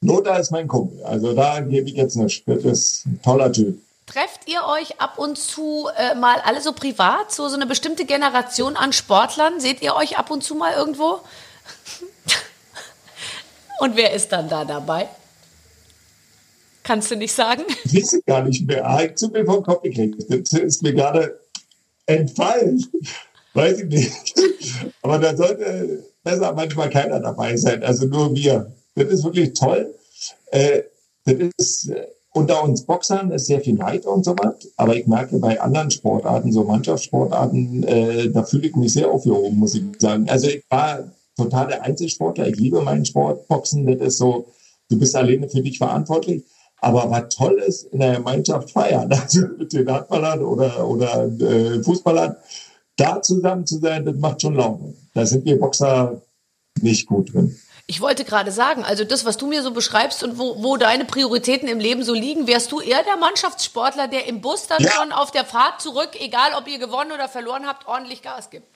Lothar 0.02 0.38
ist 0.38 0.50
mein 0.50 0.68
Kumpel. 0.68 1.02
Also 1.04 1.34
da 1.34 1.60
gebe 1.60 1.88
ich 1.88 1.96
jetzt 1.96 2.16
nicht. 2.16 2.46
Das 2.46 2.64
ist 2.64 3.06
ein 3.06 3.20
toller 3.22 3.52
Typ. 3.52 3.78
Trefft 4.06 4.48
ihr 4.48 4.60
euch 4.66 5.00
ab 5.00 5.18
und 5.18 5.36
zu 5.36 5.88
äh, 5.96 6.14
mal 6.14 6.40
alle 6.44 6.60
so 6.60 6.72
privat, 6.72 7.32
so, 7.32 7.48
so 7.48 7.54
eine 7.54 7.66
bestimmte 7.66 8.04
Generation 8.04 8.76
an 8.76 8.92
Sportlern? 8.92 9.60
Seht 9.60 9.82
ihr 9.82 9.94
euch 9.94 10.18
ab 10.18 10.30
und 10.30 10.42
zu 10.42 10.54
mal 10.54 10.74
irgendwo? 10.74 11.20
Und 13.80 13.96
wer 13.96 14.12
ist 14.12 14.30
dann 14.30 14.48
da 14.48 14.64
dabei? 14.64 15.08
Kannst 16.82 17.10
du 17.10 17.16
nicht 17.16 17.32
sagen? 17.32 17.62
Ich 17.84 18.02
weiß 18.02 18.22
gar 18.26 18.42
nicht 18.42 18.66
mehr. 18.66 18.86
Ah, 18.86 19.02
ich 19.02 19.14
zu 19.16 19.28
mir 19.28 19.44
vom 19.44 19.62
Kopf 19.62 19.82
gekriegt. 19.82 20.24
Das 20.28 20.52
ist 20.52 20.82
mir 20.82 20.94
gerade 20.94 21.40
entfallen. 22.06 22.84
Weiß 23.54 23.80
ich 23.80 23.86
nicht. 23.86 24.34
Aber 25.02 25.18
da 25.18 25.36
sollte 25.36 26.04
besser 26.22 26.52
manchmal 26.52 26.90
keiner 26.90 27.20
dabei 27.20 27.56
sein. 27.56 27.82
Also 27.82 28.06
nur 28.06 28.34
wir. 28.34 28.72
Das 28.94 29.08
ist 29.08 29.24
wirklich 29.24 29.52
toll. 29.54 29.94
Äh, 30.50 30.82
das 31.24 31.34
ist 31.58 31.88
äh, 31.90 32.06
unter 32.32 32.62
uns 32.62 32.82
Boxern 32.82 33.32
ist 33.32 33.46
sehr 33.46 33.60
viel 33.60 33.74
Neid 33.74 34.06
und 34.06 34.24
so 34.24 34.36
was. 34.38 34.54
Aber 34.76 34.94
ich 34.94 35.06
merke 35.06 35.38
bei 35.38 35.60
anderen 35.60 35.90
Sportarten, 35.90 36.52
so 36.52 36.64
Mannschaftssportarten, 36.64 37.82
äh, 37.84 38.30
da 38.30 38.44
fühle 38.44 38.68
ich 38.68 38.76
mich 38.76 38.92
sehr 38.92 39.10
aufgehoben, 39.10 39.58
muss 39.58 39.74
ich 39.74 39.82
sagen. 39.98 40.28
Also 40.28 40.48
ich 40.48 40.64
war 40.68 41.10
total 41.44 41.68
der 41.68 41.82
Einzelsportler. 41.82 42.48
Ich 42.48 42.56
liebe 42.56 42.80
meinen 42.82 43.04
Sport. 43.04 43.48
Boxen, 43.48 43.86
das 43.86 44.06
ist 44.06 44.18
so, 44.18 44.46
du 44.88 44.98
bist 44.98 45.16
alleine 45.16 45.48
für 45.48 45.62
dich 45.62 45.78
verantwortlich. 45.78 46.44
Aber 46.82 47.10
was 47.10 47.34
toll 47.34 47.62
ist, 47.66 47.84
in 47.92 48.00
der 48.00 48.16
Gemeinschaft 48.16 48.70
feiern, 48.70 49.12
also 49.22 49.46
mit 49.58 49.72
den 49.72 49.90
Handballern 49.90 50.42
oder, 50.42 50.86
oder 50.86 51.26
äh, 51.26 51.82
Fußballern, 51.82 52.36
da 52.96 53.22
zusammen 53.22 53.66
zu 53.66 53.78
sein, 53.78 54.04
das 54.04 54.16
macht 54.16 54.42
schon 54.42 54.54
Laune. 54.54 54.94
Da 55.14 55.24
sind 55.26 55.44
wir 55.44 55.58
Boxer 55.58 56.20
nicht 56.80 57.06
gut 57.06 57.32
drin. 57.32 57.56
Ich 57.86 58.00
wollte 58.00 58.24
gerade 58.24 58.52
sagen, 58.52 58.84
also 58.84 59.04
das, 59.04 59.24
was 59.24 59.36
du 59.36 59.48
mir 59.48 59.62
so 59.62 59.72
beschreibst 59.72 60.22
und 60.22 60.38
wo, 60.38 60.62
wo 60.62 60.76
deine 60.76 61.04
Prioritäten 61.04 61.68
im 61.68 61.80
Leben 61.80 62.04
so 62.04 62.14
liegen, 62.14 62.46
wärst 62.46 62.70
du 62.70 62.80
eher 62.80 63.02
der 63.02 63.16
Mannschaftssportler, 63.16 64.06
der 64.06 64.28
im 64.28 64.40
Bus 64.40 64.68
dann 64.68 64.80
ja. 64.80 64.92
schon 64.92 65.10
auf 65.10 65.32
der 65.32 65.44
Fahrt 65.44 65.80
zurück, 65.80 66.10
egal 66.20 66.52
ob 66.56 66.68
ihr 66.68 66.78
gewonnen 66.78 67.10
oder 67.10 67.28
verloren 67.28 67.66
habt, 67.66 67.88
ordentlich 67.88 68.22
Gas 68.22 68.50
gibt. 68.50 68.66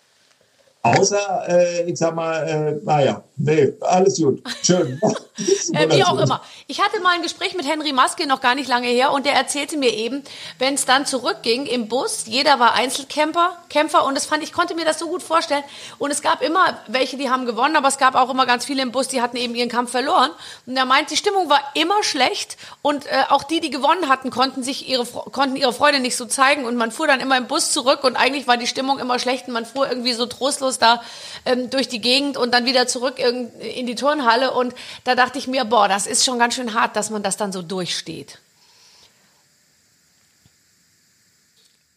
Außer, 0.84 1.48
äh, 1.48 1.90
ich 1.90 1.98
sag 1.98 2.14
mal, 2.14 2.46
äh, 2.46 2.84
naja, 2.84 3.24
nee, 3.36 3.72
alles 3.80 4.18
gut. 4.18 4.42
Schön. 4.62 5.00
äh, 5.72 5.88
wie 5.88 6.04
auch 6.04 6.18
immer. 6.18 6.42
Ich 6.66 6.82
hatte 6.82 7.00
mal 7.00 7.14
ein 7.14 7.22
Gespräch 7.22 7.56
mit 7.56 7.66
Henry 7.66 7.94
Maske 7.94 8.26
noch 8.26 8.42
gar 8.42 8.54
nicht 8.54 8.68
lange 8.68 8.88
her 8.88 9.10
und 9.12 9.24
der 9.24 9.32
erzählte 9.32 9.78
mir 9.78 9.94
eben, 9.94 10.22
wenn 10.58 10.74
es 10.74 10.84
dann 10.84 11.06
zurückging 11.06 11.64
im 11.64 11.88
Bus, 11.88 12.24
jeder 12.26 12.60
war 12.60 12.74
Einzelkämpfer, 12.74 13.56
Kämpfer 13.70 14.04
und 14.04 14.14
das 14.14 14.26
fand 14.26 14.42
ich 14.42 14.52
konnte 14.52 14.74
mir 14.74 14.84
das 14.84 14.98
so 14.98 15.08
gut 15.08 15.22
vorstellen 15.22 15.64
und 15.96 16.10
es 16.10 16.20
gab 16.20 16.42
immer 16.42 16.76
welche, 16.86 17.16
die 17.16 17.30
haben 17.30 17.46
gewonnen, 17.46 17.76
aber 17.76 17.88
es 17.88 17.96
gab 17.96 18.14
auch 18.14 18.28
immer 18.28 18.44
ganz 18.44 18.66
viele 18.66 18.82
im 18.82 18.92
Bus, 18.92 19.08
die 19.08 19.22
hatten 19.22 19.38
eben 19.38 19.54
ihren 19.54 19.70
Kampf 19.70 19.90
verloren 19.90 20.32
und 20.66 20.76
er 20.76 20.84
meint, 20.84 21.10
die 21.10 21.16
Stimmung 21.16 21.48
war 21.48 21.62
immer 21.72 22.02
schlecht 22.02 22.58
und 22.82 23.06
äh, 23.06 23.22
auch 23.30 23.44
die, 23.44 23.60
die 23.60 23.70
gewonnen 23.70 24.10
hatten, 24.10 24.28
konnten 24.28 24.62
sich 24.62 24.86
ihre 24.86 25.06
konnten 25.06 25.56
ihre 25.56 25.72
Freude 25.72 25.98
nicht 25.98 26.16
so 26.16 26.26
zeigen 26.26 26.66
und 26.66 26.76
man 26.76 26.92
fuhr 26.92 27.06
dann 27.06 27.20
immer 27.20 27.38
im 27.38 27.46
Bus 27.46 27.72
zurück 27.72 28.04
und 28.04 28.16
eigentlich 28.16 28.46
war 28.46 28.58
die 28.58 28.66
Stimmung 28.66 28.98
immer 28.98 29.18
schlecht 29.18 29.48
und 29.48 29.54
man 29.54 29.64
fuhr 29.64 29.88
irgendwie 29.88 30.12
so 30.12 30.26
trostlos 30.26 30.73
da 30.78 31.02
ähm, 31.44 31.70
durch 31.70 31.88
die 31.88 32.00
Gegend 32.00 32.36
und 32.36 32.52
dann 32.52 32.66
wieder 32.66 32.86
zurück 32.86 33.18
in, 33.18 33.50
in 33.60 33.86
die 33.86 33.94
Turnhalle 33.94 34.52
und 34.52 34.74
da 35.04 35.14
dachte 35.14 35.38
ich 35.38 35.46
mir, 35.46 35.64
boah, 35.64 35.88
das 35.88 36.06
ist 36.06 36.24
schon 36.24 36.38
ganz 36.38 36.54
schön 36.54 36.74
hart, 36.74 36.96
dass 36.96 37.10
man 37.10 37.22
das 37.22 37.36
dann 37.36 37.52
so 37.52 37.62
durchsteht. 37.62 38.38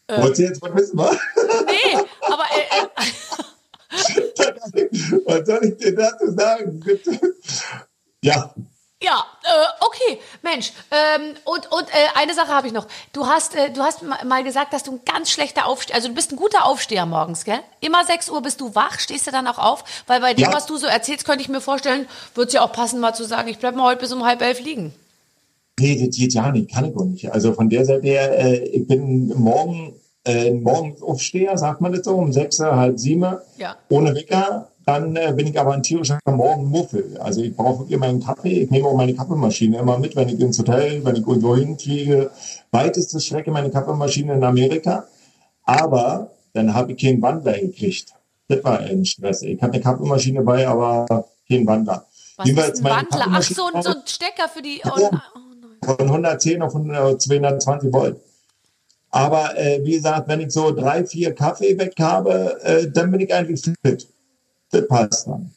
Ähm, 0.07 0.23
Wollt 0.23 0.39
ihr 0.39 0.47
jetzt 0.47 0.61
mal 0.61 0.73
wissen, 0.75 0.97
was? 0.97 1.17
Nee, 1.65 1.97
aber. 2.21 2.45
Äh, 2.53 2.85
äh, 2.95 3.11
was 5.25 5.47
soll 5.47 5.65
ich 5.65 5.77
dir 5.77 5.95
dazu 5.95 6.31
sagen? 6.31 6.83
Ja, 8.21 8.53
ja, 9.01 9.23
äh, 9.43 9.85
okay, 9.85 10.19
Mensch. 10.41 10.73
Ähm, 10.89 11.35
und 11.45 11.71
und 11.71 11.83
äh, 11.89 12.19
eine 12.19 12.33
Sache 12.33 12.47
habe 12.47 12.65
ich 12.65 12.73
noch. 12.73 12.87
Du 13.13 13.27
hast, 13.27 13.55
äh, 13.55 13.71
du 13.71 13.81
hast 13.81 14.01
mal 14.01 14.43
gesagt, 14.43 14.73
dass 14.73 14.81
du 14.81 14.93
ein 14.93 15.01
ganz 15.05 15.29
schlechter 15.29 15.67
Aufsteher, 15.67 15.95
also 15.95 16.07
du 16.07 16.15
bist 16.15 16.31
ein 16.31 16.35
guter 16.35 16.65
Aufsteher 16.65 17.05
morgens, 17.05 17.45
gell? 17.45 17.59
Immer 17.79 18.03
6 18.05 18.31
Uhr 18.31 18.41
bist 18.41 18.59
du 18.59 18.73
wach, 18.73 18.99
stehst 18.99 19.27
du 19.27 19.31
dann 19.31 19.45
auch 19.45 19.59
auf? 19.59 19.83
Weil 20.07 20.21
bei 20.21 20.33
dem, 20.33 20.45
ja. 20.45 20.53
was 20.53 20.65
du 20.65 20.77
so 20.77 20.87
erzählst, 20.87 21.25
könnte 21.25 21.43
ich 21.43 21.49
mir 21.49 21.61
vorstellen, 21.61 22.07
wird 22.33 22.47
es 22.47 22.53
ja 22.53 22.61
auch 22.63 22.71
passen, 22.71 22.99
mal 22.99 23.13
zu 23.13 23.23
sagen, 23.23 23.49
ich 23.49 23.59
bleib 23.59 23.75
mal 23.75 23.83
heute 23.83 24.01
bis 24.01 24.11
um 24.11 24.25
halb 24.25 24.41
elf 24.41 24.59
liegen. 24.61 24.93
Nee, 25.79 26.03
das 26.03 26.17
geht 26.17 26.33
ja 26.33 26.51
nicht, 26.51 26.71
kann 26.71 26.85
ich 26.85 26.95
auch 26.95 27.05
nicht. 27.05 27.31
Also 27.31 27.53
von 27.53 27.69
der 27.69 27.85
Seite 27.85 28.01
her, 28.01 28.39
äh, 28.39 28.57
ich 28.69 28.87
bin 28.87 29.27
morgen, 29.39 29.93
äh, 30.25 30.49
morgens 30.49 31.03
Aufsteher, 31.03 31.55
sagt 31.59 31.81
man 31.81 31.93
das 31.93 32.03
so, 32.03 32.15
um 32.15 32.33
sechs, 32.33 32.59
halb 32.59 32.97
sieben, 32.97 33.37
ja. 33.59 33.77
ohne 33.89 34.15
Wecker 34.15 34.69
dann 34.87 35.17
äh, 35.17 35.33
bin 35.35 35.47
ich 35.47 35.59
aber 35.59 35.73
ein 35.73 35.83
tierischer 35.83 36.17
Morgenmuffel. 36.25 37.17
Also 37.17 37.41
ich 37.41 37.53
brauche 37.53 37.79
wirklich 37.79 37.99
meinen 37.99 38.23
Kaffee. 38.23 38.61
Ich 38.61 38.71
nehme 38.71 38.87
auch 38.87 38.95
meine 38.95 39.13
Kaffeemaschine 39.13 39.79
immer 39.79 39.99
mit, 39.99 40.15
wenn 40.15 40.29
ich 40.29 40.39
ins 40.39 40.57
Hotel, 40.59 41.03
wenn 41.03 41.17
ich 41.17 41.27
irgendwo 41.27 41.57
hinfliege. 41.57 42.31
Weiteste 42.71 43.19
Strecke 43.19 43.51
meine 43.51 43.69
Kaffeemaschine 43.69 44.35
in 44.35 44.43
Amerika. 44.45 45.05
Aber 45.65 46.31
dann 46.53 46.73
habe 46.73 46.93
ich 46.93 47.01
keinen 47.01 47.21
Wandler 47.21 47.59
gekriegt. 47.59 48.13
Das 48.47 48.63
war 48.63 48.79
ein 48.79 49.03
Stress. 49.03 49.41
Ich 49.41 49.61
hatte 49.61 49.73
eine 49.73 49.83
Kaffeemaschine 49.83 50.41
bei, 50.41 50.65
aber 50.65 51.05
keinen 51.49 51.67
Wandler. 51.67 52.05
Was 52.37 52.47
ist 52.47 52.77
ein 52.77 52.83
Wandler? 52.85 53.25
Ach, 53.29 53.41
so, 53.41 53.69
so 53.81 53.89
ein 53.89 54.03
Stecker 54.05 54.47
für 54.47 54.61
die... 54.61 54.81
Oh, 54.85 55.09
oh 55.11 55.95
Von 55.97 55.99
110 55.99 56.61
auf 56.61 56.71
220 56.71 57.91
Volt. 57.91 58.21
Aber 59.11 59.57
äh, 59.57 59.83
wie 59.83 59.91
gesagt, 59.91 60.29
wenn 60.29 60.39
ich 60.39 60.51
so 60.51 60.71
drei, 60.71 61.03
vier 61.03 61.35
Kaffee 61.35 61.77
weg 61.77 61.93
habe, 61.99 62.57
äh, 62.63 62.89
dann 62.89 63.11
bin 63.11 63.19
ich 63.19 63.33
eigentlich 63.33 63.61
fit 63.83 64.07
das 64.71 64.87
passt 64.87 65.27
dann. 65.27 65.51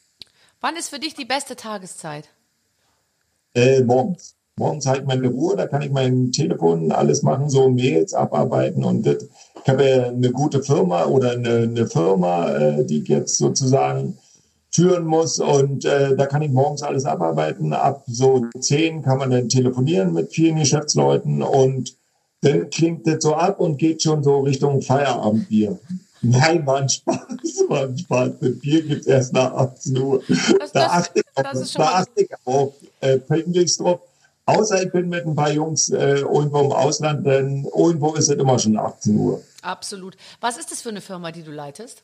Wann 0.59 0.75
ist 0.75 0.89
für 0.89 0.99
dich 0.99 1.15
die 1.15 1.25
beste 1.25 1.55
Tageszeit? 1.55 2.29
Äh, 3.53 3.81
morgens. 3.81 4.35
Morgens 4.57 4.85
ich 4.85 5.03
meine 5.05 5.27
Ruhe, 5.27 5.55
da 5.55 5.65
kann 5.65 5.81
ich 5.81 5.91
mein 5.91 6.31
Telefon 6.31 6.91
alles 6.91 7.23
machen, 7.23 7.49
so 7.49 7.69
Mails 7.69 8.13
abarbeiten 8.13 8.83
und 8.83 9.05
das. 9.05 9.25
Ich 9.63 9.69
habe 9.69 9.87
ja 9.87 10.07
eine 10.07 10.31
gute 10.31 10.61
Firma 10.61 11.05
oder 11.05 11.31
eine, 11.31 11.63
eine 11.63 11.87
Firma, 11.87 12.49
äh, 12.51 12.85
die 12.85 12.99
ich 12.99 13.07
jetzt 13.07 13.37
sozusagen 13.37 14.17
führen 14.71 15.05
muss 15.05 15.39
und 15.39 15.85
äh, 15.85 16.15
da 16.15 16.25
kann 16.25 16.41
ich 16.41 16.51
morgens 16.51 16.81
alles 16.81 17.05
abarbeiten. 17.05 17.73
Ab 17.73 18.03
so 18.07 18.45
zehn 18.59 19.01
kann 19.01 19.17
man 19.17 19.31
dann 19.31 19.49
telefonieren 19.49 20.13
mit 20.13 20.33
vielen 20.33 20.57
Geschäftsleuten 20.57 21.41
und 21.41 21.95
dann 22.41 22.69
klingt 22.69 23.05
das 23.07 23.21
so 23.21 23.35
ab 23.35 23.59
und 23.59 23.77
geht 23.77 24.01
schon 24.01 24.23
so 24.23 24.39
Richtung 24.39 24.81
Feierabendbier. 24.81 25.79
Nein, 26.21 26.65
war 26.65 26.77
ein 26.77 26.89
Spaß, 26.89 27.19
war 27.67 27.83
ein 27.83 27.97
Spaß. 27.97 28.31
Das 28.39 28.59
Bier 28.59 28.83
gibt 28.83 29.01
es 29.01 29.07
erst 29.07 29.33
nach 29.33 29.53
18 29.53 29.97
Uhr. 29.97 30.23
Das, 30.59 30.71
da 30.71 30.87
achte 30.87 31.19
ich 31.19 31.25
auf, 31.35 31.73
da 31.73 31.85
achte 31.85 32.21
ich 32.21 32.29
auf 32.45 32.73
äh, 33.01 33.19
drauf. 33.77 34.01
Außer 34.45 34.83
ich 34.83 34.91
bin 34.91 35.09
mit 35.09 35.25
ein 35.25 35.35
paar 35.35 35.51
Jungs 35.51 35.89
äh, 35.89 36.19
irgendwo 36.19 36.59
im 36.59 36.71
Ausland, 36.71 37.25
denn 37.25 37.65
irgendwo 37.75 38.13
ist 38.13 38.29
es 38.29 38.37
immer 38.37 38.59
schon 38.59 38.77
18 38.77 39.15
Uhr. 39.17 39.41
Absolut. 39.61 40.15
Was 40.39 40.57
ist 40.57 40.71
das 40.71 40.81
für 40.81 40.89
eine 40.89 41.01
Firma, 41.01 41.31
die 41.31 41.43
du 41.43 41.51
leitest? 41.51 42.03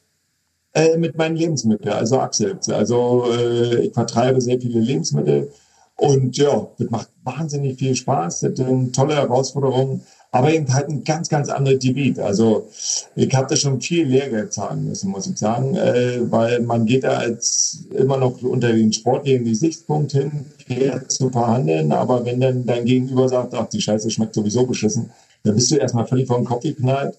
Äh, 0.73 0.97
mit 0.97 1.17
meinen 1.17 1.35
Lebensmitteln, 1.35 1.93
also 1.93 2.19
Axel. 2.19 2.59
Also 2.69 3.25
äh, 3.31 3.87
ich 3.87 3.93
vertreibe 3.93 4.39
sehr 4.41 4.59
viele 4.59 4.79
Lebensmittel 4.79 5.51
und 5.95 6.37
ja, 6.37 6.67
das 6.77 6.89
macht 6.89 7.09
wahnsinnig 7.23 7.79
viel 7.79 7.95
Spaß. 7.95 8.41
Das 8.41 8.51
ist 8.51 8.59
eine 8.59 8.91
tolle 8.91 9.15
Herausforderung. 9.15 10.03
Aber 10.31 10.53
eben 10.53 10.73
halt 10.73 10.89
ein 10.89 11.03
ganz, 11.03 11.29
ganz 11.29 11.49
anderes 11.49 11.79
Gebiet. 11.79 12.19
Also 12.19 12.67
ich 13.15 13.33
habe 13.33 13.47
da 13.49 13.55
schon 13.55 13.81
viel 13.81 14.07
Lehrgeld 14.07 14.53
zahlen 14.53 14.85
müssen, 14.85 15.11
muss 15.11 15.27
ich 15.27 15.37
sagen, 15.37 15.75
äh, 15.75 16.19
weil 16.29 16.61
man 16.61 16.85
geht 16.85 17.03
da 17.03 17.17
als 17.17 17.85
immer 17.95 18.17
noch 18.17 18.41
unter 18.41 18.71
den 18.73 18.91
sportlichen 18.91 19.45
Gesichtspunkt 19.45 20.11
hin, 20.11 20.45
fair 20.67 21.07
zu 21.07 21.29
verhandeln, 21.29 21.91
aber 21.91 22.25
wenn 22.25 22.39
dann 22.39 22.65
dein 22.65 22.85
Gegenüber 22.85 23.29
sagt, 23.29 23.53
ach, 23.53 23.69
die 23.69 23.81
Scheiße 23.81 24.11
schmeckt 24.11 24.35
sowieso 24.35 24.65
beschissen, 24.65 25.11
dann 25.43 25.55
bist 25.55 25.71
du 25.71 25.75
erstmal 25.75 26.07
völlig 26.07 26.27
vom 26.27 26.43
Kopf 26.43 26.63
geknallt 26.63 27.17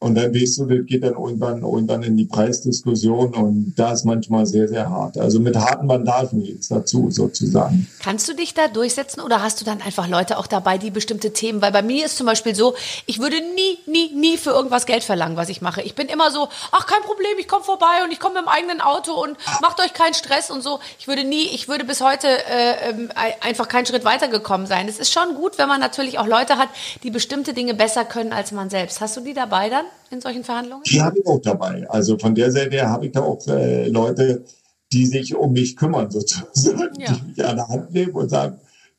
und 0.00 0.14
dann 0.14 0.32
weißt 0.32 0.58
du, 0.58 0.66
das 0.66 0.86
geht 0.86 1.02
dann 1.02 1.14
irgendwann, 1.14 1.62
irgendwann 1.62 2.04
in 2.04 2.16
die 2.16 2.24
Preisdiskussion 2.24 3.34
und 3.34 3.74
da 3.76 3.92
ist 3.92 4.04
manchmal 4.04 4.46
sehr, 4.46 4.68
sehr 4.68 4.88
hart. 4.88 5.18
Also 5.18 5.40
mit 5.40 5.56
harten 5.56 5.88
Bandagen 5.88 6.44
geht's 6.44 6.68
dazu 6.68 7.10
sozusagen. 7.10 7.88
Kannst 8.00 8.28
du 8.28 8.34
dich 8.34 8.54
da 8.54 8.68
durchsetzen 8.68 9.20
oder 9.20 9.42
hast 9.42 9.60
du 9.60 9.64
dann 9.64 9.82
einfach 9.82 10.06
Leute 10.06 10.38
auch 10.38 10.46
dabei, 10.46 10.78
die 10.78 10.92
bestimmte 10.92 11.32
Themen, 11.32 11.60
weil 11.62 11.72
bei 11.72 11.82
mir 11.82 12.06
ist 12.06 12.16
zum 12.16 12.26
Beispiel 12.26 12.54
so, 12.54 12.76
ich 13.06 13.18
würde 13.18 13.38
nie, 13.56 13.78
nie, 13.86 14.14
nie 14.14 14.36
für 14.36 14.50
irgendwas 14.50 14.86
Geld 14.86 15.02
verlangen, 15.02 15.36
was 15.36 15.48
ich 15.48 15.62
mache. 15.62 15.82
Ich 15.82 15.96
bin 15.96 16.06
immer 16.06 16.30
so, 16.30 16.48
ach 16.70 16.86
kein 16.86 17.02
Problem, 17.02 17.32
ich 17.40 17.48
komme 17.48 17.64
vorbei 17.64 18.04
und 18.04 18.12
ich 18.12 18.20
komme 18.20 18.34
mit 18.34 18.44
dem 18.44 18.48
eigenen 18.48 18.80
Auto 18.80 19.20
und 19.20 19.36
macht 19.62 19.80
euch 19.80 19.94
keinen 19.94 20.14
Stress 20.14 20.52
und 20.52 20.62
so. 20.62 20.78
Ich 21.00 21.08
würde 21.08 21.24
nie, 21.24 21.48
ich 21.48 21.66
würde 21.66 21.84
bis 21.84 22.00
heute 22.00 22.28
äh, 22.28 22.90
ähm, 22.90 23.10
einfach 23.40 23.66
keinen 23.66 23.86
Schritt 23.86 24.04
weitergekommen 24.04 24.68
sein. 24.68 24.86
Es 24.88 25.00
ist 25.00 25.12
schon 25.12 25.34
gut, 25.34 25.58
wenn 25.58 25.66
man 25.66 25.80
natürlich 25.80 26.20
auch 26.20 26.26
Leute 26.28 26.56
hat, 26.56 26.68
die 27.02 27.10
bestimmte 27.10 27.52
Dinge 27.52 27.74
besser 27.74 28.04
können 28.04 28.32
als 28.32 28.52
man 28.52 28.70
selbst. 28.70 29.00
Hast 29.00 29.16
du 29.16 29.22
die 29.22 29.34
dabei 29.34 29.68
dann? 29.68 29.87
In 30.10 30.20
solchen 30.20 30.44
Verhandlungen? 30.44 30.84
Die 30.84 31.00
habe 31.00 31.18
ich 31.18 31.26
auch 31.26 31.40
dabei. 31.40 31.88
Also 31.88 32.18
von 32.18 32.34
der 32.34 32.50
Seite 32.50 32.76
her 32.76 32.90
habe 32.90 33.06
ich 33.06 33.12
da 33.12 33.20
auch 33.20 33.46
äh, 33.46 33.88
Leute, 33.88 34.44
die 34.92 35.06
sich 35.06 35.34
um 35.34 35.52
mich 35.52 35.76
kümmern 35.76 36.10
sozusagen, 36.10 36.98
ja. 36.98 37.12
die 37.12 37.28
mich 37.28 37.44
an 37.44 37.56
der 37.56 37.68
Hand 37.68 37.92
nehmen 37.92 38.12
und 38.12 38.28
sagen, 38.28 38.58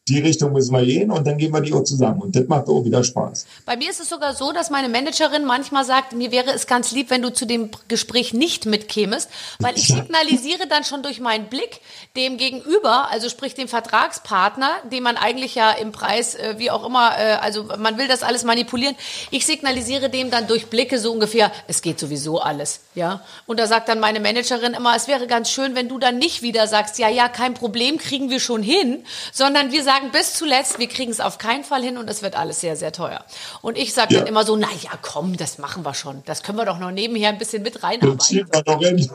die 0.10 0.20
Richtung 0.20 0.54
müssen 0.54 0.74
wir 0.74 0.84
gehen 0.84 1.12
und 1.12 1.26
dann 1.26 1.38
gehen 1.38 1.54
wir 1.54 1.62
die 1.62 1.74
auch 1.74 1.84
zusammen. 1.84 2.22
Und 2.22 2.36
das 2.36 2.48
macht 2.48 2.68
auch 2.68 2.84
wieder 2.84 3.04
Spaß. 3.04 3.46
Bei 3.66 3.78
mir 3.78 3.90
ist 3.90 4.00
es 4.00 4.10
sogar 4.10 4.34
so, 4.34 4.52
dass 4.52 4.70
meine 4.70 4.90
Managerin 4.90 5.46
manchmal 5.46 5.86
sagt, 5.86 6.14
mir 6.14 6.32
wäre 6.32 6.52
es 6.52 6.68
ganz 6.68 6.92
lieb, 6.92 7.10
wenn 7.10 7.22
du 7.22 7.32
zu 7.32 7.46
dem 7.46 7.70
Gespräch 7.88 8.34
nicht 8.34 8.66
mitkämest, 8.66 9.30
weil 9.60 9.78
ich 9.78 9.88
signalisiere 9.88 10.68
dann 10.68 10.84
schon 10.84 11.04
durch 11.04 11.20
meinen 11.20 11.48
Blick 11.48 11.82
dem 12.16 12.38
Gegenüber, 12.38 13.12
also 13.12 13.30
sprich 13.30 13.54
dem 13.54 13.68
Vertragspartner, 13.68 14.72
den 14.92 15.04
man 15.04 15.18
eigentlich 15.18 15.56
ja 15.56 15.72
im 15.72 15.92
Preis, 15.92 16.36
äh, 16.36 16.56
wie 16.58 16.72
auch 16.72 16.86
immer, 16.86 17.18
äh, 17.18 17.34
also 17.34 17.66
man 17.78 17.98
will 17.98 18.08
das 18.08 18.24
alles 18.24 18.44
manipulieren, 18.44 18.96
ich 19.32 19.46
signalisiere 19.46 20.10
dem 20.10 20.32
dann 20.32 20.48
durch 20.48 20.68
Blicke 20.68 21.00
so 21.00 21.12
ungefähr, 21.12 21.52
es 21.68 21.82
geht 21.82 22.00
sowieso 22.00 22.40
alles, 22.40 22.82
ja. 22.96 23.22
Und 23.46 23.60
da 23.60 23.68
sagt 23.68 23.90
dann 23.90 24.00
meine 24.00 24.20
Managerin 24.20 24.74
immer, 24.74 24.96
es 24.96 25.08
wäre 25.08 25.28
ganz 25.28 25.52
schön, 25.52 25.76
wenn 25.76 25.90
du 25.90 26.00
dann 26.00 26.18
nicht 26.18 26.42
wieder 26.42 26.68
sagst, 26.68 26.98
ja, 27.00 27.10
ja, 27.10 27.30
kein 27.30 27.54
Problem, 27.54 27.98
kriegen 27.98 28.30
wir 28.30 28.40
schon 28.40 28.64
hin, 28.64 29.04
sondern 29.32 29.72
wir 29.72 29.84
sagen, 29.84 29.99
sagen 30.00 30.12
bis 30.12 30.34
zuletzt, 30.34 30.80
wir 30.80 30.88
kriegen 30.88 31.12
es 31.12 31.20
auf 31.20 31.38
keinen 31.38 31.64
Fall 31.64 31.84
hin 31.84 31.98
und 31.98 32.10
es 32.10 32.22
wird 32.22 32.38
alles 32.38 32.62
sehr, 32.62 32.76
sehr 32.76 32.92
teuer. 32.92 33.24
Und 33.62 33.78
ich 33.78 33.94
sage 33.94 34.14
ja. 34.14 34.20
dann 34.20 34.28
immer 34.28 34.46
so, 34.46 34.56
na 34.56 34.68
ja, 34.82 34.92
komm, 35.02 35.38
das 35.38 35.58
machen 35.58 35.84
wir 35.84 35.94
schon. 35.94 36.24
Das 36.26 36.44
können 36.44 36.58
wir 36.58 36.66
doch 36.66 36.80
noch 36.80 36.92
nebenher 36.92 37.30
ein 37.30 37.38
bisschen 37.38 37.64
mit 37.64 37.84
reinarbeiten. 37.84 38.48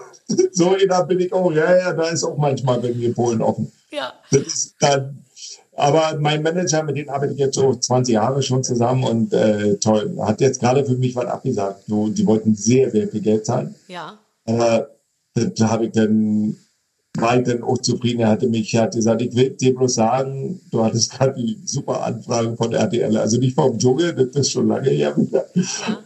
So 0.52 0.74
da 0.88 1.02
bin 1.02 1.20
ich 1.20 1.32
auch. 1.34 1.52
Ja, 1.52 1.76
ja, 1.76 1.92
da 1.92 2.04
ist 2.08 2.24
auch 2.24 2.38
manchmal 2.38 2.80
bei 2.80 2.94
mir 2.94 3.12
Polen 3.12 3.42
offen. 3.42 3.70
Ja. 3.90 4.14
Das 4.30 4.40
ist 4.40 4.74
dann, 4.80 5.22
aber 5.76 6.16
mein 6.18 6.42
Manager, 6.42 6.82
mit 6.82 6.96
dem 6.96 7.10
arbeite 7.10 7.34
ich 7.34 7.38
jetzt 7.38 7.56
so 7.56 7.74
20 7.74 8.14
Jahre 8.14 8.42
schon 8.42 8.64
zusammen 8.64 9.04
und 9.04 9.34
äh, 9.34 9.76
toll, 9.76 10.16
hat 10.20 10.40
jetzt 10.40 10.60
gerade 10.60 10.86
für 10.86 10.94
mich 10.94 11.14
was 11.14 11.26
abgesagt. 11.26 11.82
So, 11.88 12.08
die 12.08 12.26
wollten 12.26 12.54
sehr, 12.54 12.90
sehr 12.90 13.08
viel 13.08 13.20
Geld 13.20 13.44
zahlen. 13.44 13.74
Ja. 13.86 14.18
Aber 14.46 14.88
da 15.34 15.68
habe 15.68 15.86
ich 15.86 15.92
dann 15.92 16.56
war 17.16 17.38
ich 17.38 17.44
dann 17.44 17.62
auch 17.62 17.78
zufrieden. 17.78 18.20
Er 18.20 18.28
hatte 18.28 18.48
mich, 18.48 18.74
er 18.74 18.82
hat 18.82 18.94
gesagt, 18.94 19.22
ich 19.22 19.34
will 19.34 19.50
dir 19.50 19.74
bloß 19.74 19.94
sagen, 19.94 20.60
du 20.70 20.84
hattest 20.84 21.12
gerade 21.12 21.34
die 21.40 21.58
super 21.64 22.02
Anfragen 22.02 22.56
von 22.56 22.72
RTL, 22.72 23.16
also 23.16 23.38
nicht 23.38 23.54
vom 23.54 23.78
Dschungel, 23.78 24.14
das 24.14 24.34
ist 24.34 24.50
schon 24.50 24.68
lange 24.68 24.90
her 24.90 25.16
wieder. 25.16 25.46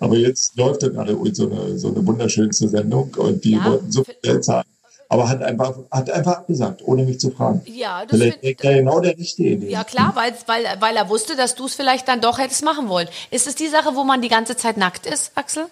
Aber 0.00 0.16
jetzt 0.16 0.56
läuft 0.56 0.82
da 0.82 0.88
gerade 0.88 1.16
so 1.32 1.50
eine, 1.50 1.78
so 1.78 1.88
eine 1.88 2.06
wunderschönste 2.06 2.68
Sendung 2.68 3.14
und 3.16 3.44
die 3.44 3.52
ja, 3.52 3.64
wollten 3.64 3.90
so 3.90 4.04
viel 4.04 4.16
Geld 4.22 4.44
zahlen. 4.44 4.64
Aber 5.10 5.26
hat 5.26 5.42
einfach, 5.42 5.74
hat 5.90 6.10
einfach 6.10 6.38
abgesagt, 6.38 6.82
ohne 6.84 7.04
mich 7.04 7.18
zu 7.18 7.30
fragen. 7.30 7.62
Ja, 7.64 8.04
das 8.04 8.18
vielleicht 8.18 8.40
find, 8.40 8.62
er 8.62 8.74
genau 8.74 9.00
der 9.00 9.16
richtige 9.16 9.66
Ja, 9.66 9.82
klar, 9.82 10.12
weil, 10.14 10.34
weil, 10.44 10.64
weil 10.80 10.96
er 10.96 11.08
wusste, 11.08 11.34
dass 11.34 11.54
du 11.54 11.64
es 11.64 11.74
vielleicht 11.74 12.08
dann 12.08 12.20
doch 12.20 12.38
hättest 12.38 12.62
machen 12.62 12.90
wollen. 12.90 13.08
Ist 13.30 13.46
es 13.46 13.54
die 13.54 13.68
Sache, 13.68 13.96
wo 13.96 14.04
man 14.04 14.20
die 14.20 14.28
ganze 14.28 14.54
Zeit 14.54 14.76
nackt 14.76 15.06
ist, 15.06 15.32
Axel? 15.34 15.64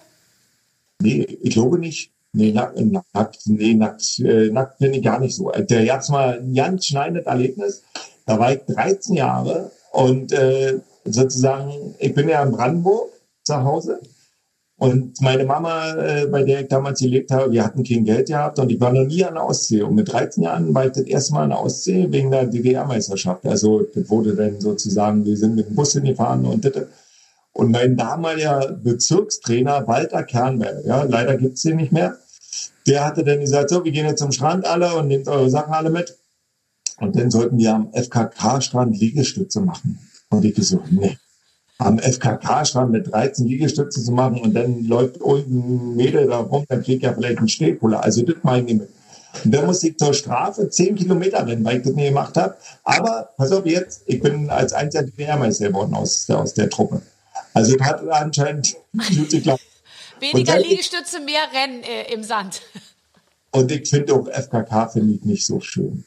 Nee, 0.99 1.37
ich 1.43 1.53
glaube 1.53 1.77
nicht. 1.77 2.09
Nee, 2.37 2.51
nackt, 2.51 2.79
nackt, 3.13 3.39
nee, 3.47 3.73
nackt, 3.73 4.19
äh, 4.19 4.51
nackt 4.51 4.77
bin 4.77 4.93
ich 4.93 5.03
gar 5.03 5.19
nicht 5.19 5.35
so. 5.35 5.49
Der 5.51 5.83
jetzt 5.83 6.11
mal 6.11 6.39
ein 6.39 6.53
ganz 6.53 6.85
schneidendes 6.85 7.25
Erlebnis. 7.25 7.81
Da 8.27 8.37
war 8.37 8.53
ich 8.53 8.59
13 8.67 9.15
Jahre 9.15 9.71
und 9.91 10.31
äh, 10.33 10.79
sozusagen, 11.05 11.95
ich 11.97 12.13
bin 12.13 12.29
ja 12.29 12.43
in 12.43 12.51
Brandenburg 12.51 13.09
zu 13.43 13.63
Hause. 13.63 13.99
Und 14.79 15.19
meine 15.21 15.45
Mama, 15.45 15.95
äh, 15.95 16.27
bei 16.27 16.43
der 16.43 16.61
ich 16.61 16.67
damals 16.67 16.99
gelebt 16.99 17.31
habe, 17.31 17.51
wir 17.51 17.63
hatten 17.65 17.83
kein 17.83 18.05
Geld 18.05 18.27
gehabt 18.27 18.59
und 18.59 18.71
ich 18.71 18.79
war 18.79 18.93
noch 18.93 19.05
nie 19.07 19.23
an 19.23 19.33
der 19.33 19.45
Ostsee. 19.45 19.81
Und 19.81 19.95
mit 19.95 20.11
13 20.11 20.43
Jahren 20.43 20.75
war 20.75 20.85
ich 20.85 20.91
das 20.91 21.05
erste 21.05 21.33
Mal 21.33 21.43
an 21.45 21.49
der 21.49 21.63
Ostsee 21.63 22.05
wegen 22.11 22.29
der 22.29 22.45
DDR-Meisterschaft. 22.45 23.47
Also 23.47 23.81
das 23.95 24.07
wurde 24.11 24.35
dann 24.35 24.61
sozusagen, 24.61 25.25
wir 25.25 25.35
sind 25.35 25.55
mit 25.55 25.69
dem 25.69 25.75
Bus 25.75 25.93
hingefahren 25.93 26.45
und 26.45 26.63
das. 26.63 26.83
Und 27.53 27.71
mein 27.71 27.97
damaliger 27.97 28.77
Bezirkstrainer 28.83 29.87
Walter 29.87 30.21
Kernberg, 30.21 30.85
ja, 30.85 31.01
leider 31.01 31.37
gibt's 31.37 31.63
den 31.63 31.77
nicht 31.77 31.91
mehr, 31.91 32.15
der 32.87 33.05
hatte 33.05 33.23
dann 33.23 33.39
gesagt, 33.39 33.69
so, 33.69 33.83
wir 33.83 33.91
gehen 33.91 34.05
jetzt 34.05 34.19
zum 34.19 34.31
Strand 34.31 34.65
alle 34.65 34.95
und 34.95 35.07
nehmt 35.07 35.27
eure 35.27 35.49
Sachen 35.49 35.73
alle 35.73 35.89
mit. 35.89 36.17
Und 36.99 37.15
dann 37.15 37.29
sollten 37.29 37.57
wir 37.57 37.75
am 37.75 37.91
FKK-Strand 37.93 38.97
Liegestütze 38.97 39.61
machen. 39.61 39.99
Und 40.29 40.45
ich 40.45 40.55
so, 40.57 40.81
nee. 40.89 41.17
Am 41.79 41.99
FKK-Strand 41.99 42.91
mit 42.91 43.11
13 43.11 43.45
Liegestütze 43.45 44.03
zu 44.03 44.11
machen 44.11 44.41
und 44.41 44.55
dann 44.55 44.83
läuft 44.85 45.17
irgendein 45.17 45.95
Mädel 45.95 46.27
da 46.27 46.37
rum, 46.37 46.65
dann 46.67 46.81
kriegt 46.81 47.03
ja 47.03 47.13
vielleicht 47.13 47.37
einen 47.37 47.49
Stehpuller. 47.49 48.03
Also 48.03 48.23
das 48.23 48.37
meine 48.41 48.59
ich 48.59 48.73
nicht 48.73 48.79
mit. 48.79 48.89
Und 49.45 49.53
dann 49.53 49.67
musste 49.67 49.89
ich 49.89 49.97
zur 49.97 50.15
Strafe 50.15 50.69
10 50.69 50.95
Kilometer 50.95 51.45
rennen, 51.45 51.63
weil 51.63 51.77
ich 51.77 51.83
das 51.83 51.93
nie 51.93 52.07
gemacht 52.07 52.35
habe. 52.35 52.55
Aber 52.83 53.29
pass 53.37 53.51
auf 53.51 53.65
jetzt, 53.67 54.01
ich 54.07 54.19
bin 54.21 54.49
als 54.49 54.73
einziger 54.73 55.03
DDR-Meister 55.03 55.67
geworden 55.67 55.93
aus, 55.93 56.27
aus 56.31 56.55
der 56.55 56.69
Truppe. 56.69 57.01
Also 57.53 57.79
hat 57.79 58.07
anscheinend 58.09 58.75
gut 59.15 59.29
geklappt. 59.29 59.61
Weniger 60.19 60.59
Liegestütze, 60.59 61.19
mehr 61.19 61.41
Rennen 61.53 61.83
äh, 61.83 62.13
im 62.13 62.23
Sand. 62.23 62.61
Und 63.51 63.71
ich 63.71 63.89
finde 63.89 64.13
auch 64.13 64.27
FKK 64.27 64.89
finde 64.89 65.15
ich 65.15 65.23
nicht 65.23 65.45
so 65.45 65.59
schön. 65.59 66.03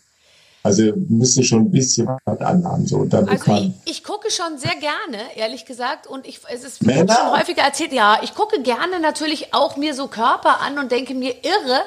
Also 0.62 0.92
müsste 1.08 1.42
schon 1.42 1.62
ein 1.62 1.70
bisschen 1.70 2.06
was 2.24 2.40
anhaben. 2.40 2.86
So, 2.86 3.04
damit 3.06 3.30
also 3.30 3.54
ich, 3.54 3.72
ich, 3.86 4.04
gucke 4.04 4.30
schon 4.30 4.58
sehr 4.58 4.76
gerne, 4.76 5.36
ehrlich 5.36 5.64
gesagt. 5.64 6.06
Und 6.06 6.26
ich, 6.26 6.40
es 6.52 6.64
ist 6.64 6.84
schon 6.84 7.08
häufiger 7.08 7.62
erzählt, 7.62 7.92
ja, 7.92 8.20
ich 8.22 8.34
gucke 8.34 8.60
gerne 8.60 9.00
natürlich 9.00 9.54
auch 9.54 9.78
mir 9.78 9.94
so 9.94 10.06
Körper 10.08 10.60
an 10.60 10.78
und 10.78 10.92
denke 10.92 11.14
mir 11.14 11.34
irre, 11.42 11.80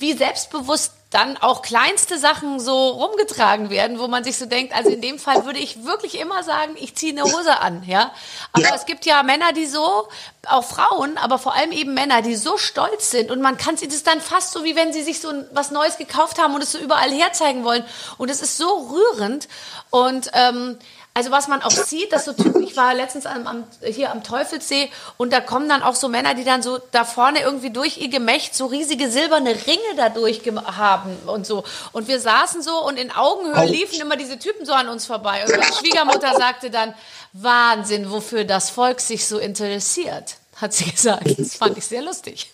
wie 0.00 0.14
selbstbewusst 0.14 0.92
dann 1.10 1.38
auch 1.38 1.62
kleinste 1.62 2.18
Sachen 2.18 2.60
so 2.60 2.90
rumgetragen 2.90 3.70
werden, 3.70 3.98
wo 3.98 4.08
man 4.08 4.24
sich 4.24 4.36
so 4.36 4.44
denkt, 4.44 4.74
also 4.74 4.90
in 4.90 5.00
dem 5.00 5.18
Fall 5.18 5.46
würde 5.46 5.58
ich 5.58 5.84
wirklich 5.84 6.20
immer 6.20 6.42
sagen, 6.42 6.76
ich 6.78 6.94
ziehe 6.96 7.12
eine 7.12 7.22
Hose 7.24 7.58
an, 7.60 7.82
ja. 7.86 8.12
Aber 8.52 8.64
ja. 8.64 8.74
es 8.74 8.84
gibt 8.84 9.06
ja 9.06 9.22
Männer, 9.22 9.52
die 9.52 9.64
so, 9.64 10.08
auch 10.46 10.64
Frauen, 10.64 11.16
aber 11.16 11.38
vor 11.38 11.54
allem 11.54 11.72
eben 11.72 11.94
Männer, 11.94 12.20
die 12.20 12.36
so 12.36 12.58
stolz 12.58 13.10
sind 13.10 13.30
und 13.30 13.40
man 13.40 13.56
kann 13.56 13.78
sie 13.78 13.88
das 13.88 14.02
dann 14.02 14.20
fast 14.20 14.52
so, 14.52 14.64
wie 14.64 14.76
wenn 14.76 14.92
sie 14.92 15.02
sich 15.02 15.20
so 15.20 15.32
was 15.52 15.70
Neues 15.70 15.96
gekauft 15.96 16.38
haben 16.38 16.54
und 16.54 16.62
es 16.62 16.72
so 16.72 16.78
überall 16.78 17.10
herzeigen 17.10 17.64
wollen. 17.64 17.84
Und 18.18 18.30
es 18.30 18.42
ist 18.42 18.58
so 18.58 18.68
rührend 18.90 19.48
und 19.90 20.30
ähm, 20.34 20.78
also 21.18 21.32
was 21.32 21.48
man 21.48 21.62
auch 21.62 21.72
sieht, 21.72 22.12
dass 22.12 22.26
so 22.26 22.32
Typen, 22.32 22.62
ich 22.62 22.76
war 22.76 22.94
letztens 22.94 23.26
am, 23.26 23.48
am, 23.48 23.64
hier 23.82 24.12
am 24.12 24.22
Teufelssee 24.22 24.88
und 25.16 25.32
da 25.32 25.40
kommen 25.40 25.68
dann 25.68 25.82
auch 25.82 25.96
so 25.96 26.08
Männer, 26.08 26.34
die 26.34 26.44
dann 26.44 26.62
so 26.62 26.78
da 26.92 27.04
vorne 27.04 27.40
irgendwie 27.40 27.70
durch 27.70 27.98
ihr 27.98 28.08
Gemächt 28.08 28.54
so 28.54 28.66
riesige 28.66 29.10
silberne 29.10 29.50
Ringe 29.50 29.96
dadurch 29.96 30.42
haben 30.64 31.16
und 31.26 31.44
so. 31.44 31.64
Und 31.90 32.06
wir 32.06 32.20
saßen 32.20 32.62
so 32.62 32.86
und 32.86 33.00
in 33.00 33.10
Augenhöhe 33.10 33.66
liefen 33.66 34.00
immer 34.00 34.14
diese 34.14 34.38
Typen 34.38 34.64
so 34.64 34.72
an 34.72 34.88
uns 34.88 35.06
vorbei. 35.06 35.42
Und 35.44 35.58
meine 35.58 35.72
Schwiegermutter 35.72 36.36
sagte 36.36 36.70
dann, 36.70 36.94
Wahnsinn, 37.32 38.12
wofür 38.12 38.44
das 38.44 38.70
Volk 38.70 39.00
sich 39.00 39.26
so 39.26 39.38
interessiert, 39.38 40.36
hat 40.54 40.72
sie 40.72 40.88
gesagt. 40.88 41.36
Das 41.36 41.56
fand 41.56 41.76
ich 41.76 41.84
sehr 41.84 42.02
lustig. 42.02 42.52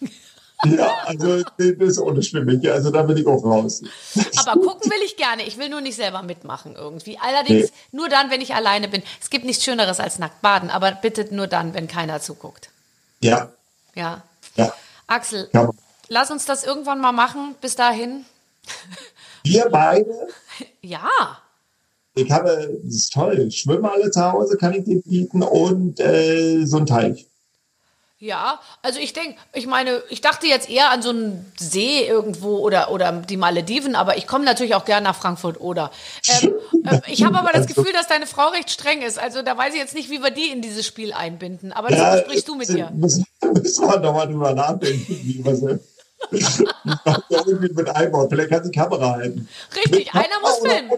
Ja, 0.66 0.96
also 1.04 1.42
das 1.42 1.52
ist 1.58 1.98
unschwimmig. 1.98 2.70
Also 2.70 2.90
da 2.90 3.02
bin 3.02 3.16
ich 3.16 3.26
auch 3.26 3.44
raus. 3.44 3.82
Aber 4.36 4.60
gucken 4.60 4.90
will 4.90 5.00
ich 5.04 5.16
gerne. 5.16 5.42
Ich 5.44 5.58
will 5.58 5.68
nur 5.68 5.80
nicht 5.80 5.96
selber 5.96 6.22
mitmachen 6.22 6.74
irgendwie. 6.76 7.18
Allerdings 7.18 7.70
nee. 7.70 7.98
nur 7.98 8.08
dann, 8.08 8.30
wenn 8.30 8.40
ich 8.40 8.54
alleine 8.54 8.88
bin. 8.88 9.02
Es 9.20 9.30
gibt 9.30 9.44
nichts 9.44 9.64
Schöneres 9.64 10.00
als 10.00 10.18
nackt 10.18 10.40
baden, 10.42 10.70
aber 10.70 10.92
bitte 10.92 11.34
nur 11.34 11.46
dann, 11.46 11.74
wenn 11.74 11.88
keiner 11.88 12.20
zuguckt. 12.20 12.70
Ja. 13.20 13.52
Ja. 13.94 14.22
ja. 14.56 14.72
Axel, 15.06 15.48
ja. 15.52 15.70
lass 16.08 16.30
uns 16.30 16.44
das 16.44 16.64
irgendwann 16.64 17.00
mal 17.00 17.12
machen. 17.12 17.54
Bis 17.60 17.76
dahin. 17.76 18.24
Wir 19.42 19.68
beide? 19.70 20.10
Ja. 20.80 21.08
Ich 22.14 22.30
habe, 22.30 22.78
das 22.84 22.94
ist 22.94 23.12
toll, 23.12 23.50
Schwimmen 23.50 23.86
alle 23.86 24.10
zu 24.10 24.20
Hause 24.20 24.56
kann 24.56 24.72
ich 24.72 24.84
dir 24.84 25.00
bieten 25.02 25.42
und 25.42 25.98
äh, 25.98 26.64
so 26.64 26.76
ein 26.76 26.86
Teich. 26.86 27.26
Ja, 28.24 28.58
also 28.80 29.00
ich 29.00 29.12
denke, 29.12 29.36
ich 29.52 29.66
meine, 29.66 30.02
ich 30.08 30.22
dachte 30.22 30.46
jetzt 30.46 30.70
eher 30.70 30.90
an 30.90 31.02
so 31.02 31.10
einen 31.10 31.52
See 31.58 32.06
irgendwo 32.06 32.56
oder, 32.56 32.90
oder 32.90 33.12
die 33.12 33.36
Malediven, 33.36 33.94
aber 33.94 34.16
ich 34.16 34.26
komme 34.26 34.46
natürlich 34.46 34.74
auch 34.74 34.86
gerne 34.86 35.04
nach 35.04 35.14
Frankfurt 35.14 35.60
oder. 35.60 35.90
Ähm, 36.40 36.54
äh, 36.86 37.00
ich 37.06 37.22
habe 37.22 37.38
aber 37.38 37.52
das 37.52 37.66
Gefühl, 37.66 37.92
dass 37.92 38.08
deine 38.08 38.26
Frau 38.26 38.48
recht 38.48 38.70
streng 38.70 39.02
ist. 39.02 39.18
Also 39.18 39.42
da 39.42 39.58
weiß 39.58 39.74
ich 39.74 39.78
jetzt 39.78 39.94
nicht, 39.94 40.08
wie 40.08 40.22
wir 40.22 40.30
die 40.30 40.48
in 40.48 40.62
dieses 40.62 40.86
Spiel 40.86 41.12
einbinden. 41.12 41.70
Aber 41.70 41.90
das 41.90 41.98
ja, 41.98 42.18
sprichst 42.20 42.48
du 42.48 42.54
mit 42.54 42.70
ihr. 42.70 42.90
Müssen, 42.94 43.26
müssen 43.42 43.86
wir 43.86 44.00
nochmal 44.00 44.26
drüber 44.26 44.54
nachdenken, 44.54 45.04
wie 45.06 45.44
wir 45.44 45.80
irgendwie 47.28 47.74
mit 47.74 47.90
einbauen. 47.90 48.30
Vielleicht 48.30 48.48
kann 48.48 48.62
die 48.62 48.70
Kamera 48.70 49.16
halten. 49.16 49.46
Richtig, 49.76 50.14
einer 50.14 50.40
muss 50.40 50.60
filmen. 50.66 50.90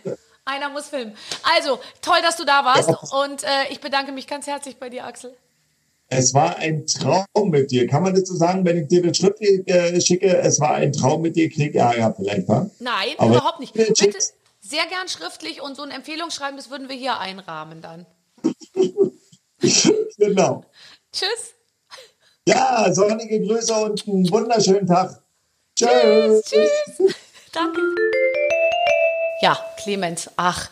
Einer 0.44 0.68
muss 0.68 0.86
filmen. 0.86 1.16
Also, 1.56 1.80
toll, 2.02 2.18
dass 2.22 2.36
du 2.36 2.44
da 2.44 2.64
warst. 2.64 2.88
Und 3.12 3.42
äh, 3.42 3.48
ich 3.70 3.80
bedanke 3.80 4.12
mich 4.12 4.28
ganz 4.28 4.46
herzlich 4.46 4.76
bei 4.76 4.90
dir, 4.90 5.04
Axel. 5.04 5.36
Es 6.08 6.34
war 6.34 6.56
ein 6.56 6.86
Traum 6.86 7.50
mit 7.50 7.70
dir. 7.70 7.86
Kann 7.88 8.02
man 8.02 8.14
das 8.14 8.28
so 8.28 8.36
sagen, 8.36 8.64
wenn 8.64 8.78
ich 8.78 8.88
dir 8.88 9.02
den 9.02 9.14
Schritt 9.14 9.40
äh, 9.40 10.00
schicke? 10.00 10.36
Es 10.38 10.60
war 10.60 10.74
ein 10.74 10.92
Traum 10.92 11.22
mit 11.22 11.34
dir. 11.34 11.50
Krieg 11.50 11.74
ja, 11.74 11.94
ja, 11.94 12.12
vielleicht, 12.12 12.48
wa? 12.48 12.70
Nein, 12.78 13.14
Aber 13.18 13.36
überhaupt 13.36 13.60
nicht. 13.60 13.74
Bitte 13.74 14.12
sehr 14.60 14.86
gern 14.86 15.08
schriftlich 15.08 15.60
und 15.62 15.76
so 15.76 15.82
ein 15.82 15.90
Empfehlungsschreiben, 15.90 16.56
das 16.56 16.70
würden 16.70 16.88
wir 16.88 16.96
hier 16.96 17.18
einrahmen 17.18 17.82
dann. 17.82 18.06
genau. 20.18 20.64
Tschüss. 21.12 21.54
Ja, 22.48 22.92
sonnige 22.92 23.40
Grüße 23.40 23.74
und 23.74 24.06
einen 24.06 24.30
wunderschönen 24.30 24.86
Tag. 24.86 25.22
Tschüss. 25.76 26.42
Tschüss. 26.44 26.70
tschüss. 26.96 27.14
Danke. 27.52 27.80
Ja, 29.40 29.58
Clemens, 29.82 30.30
ach, 30.36 30.70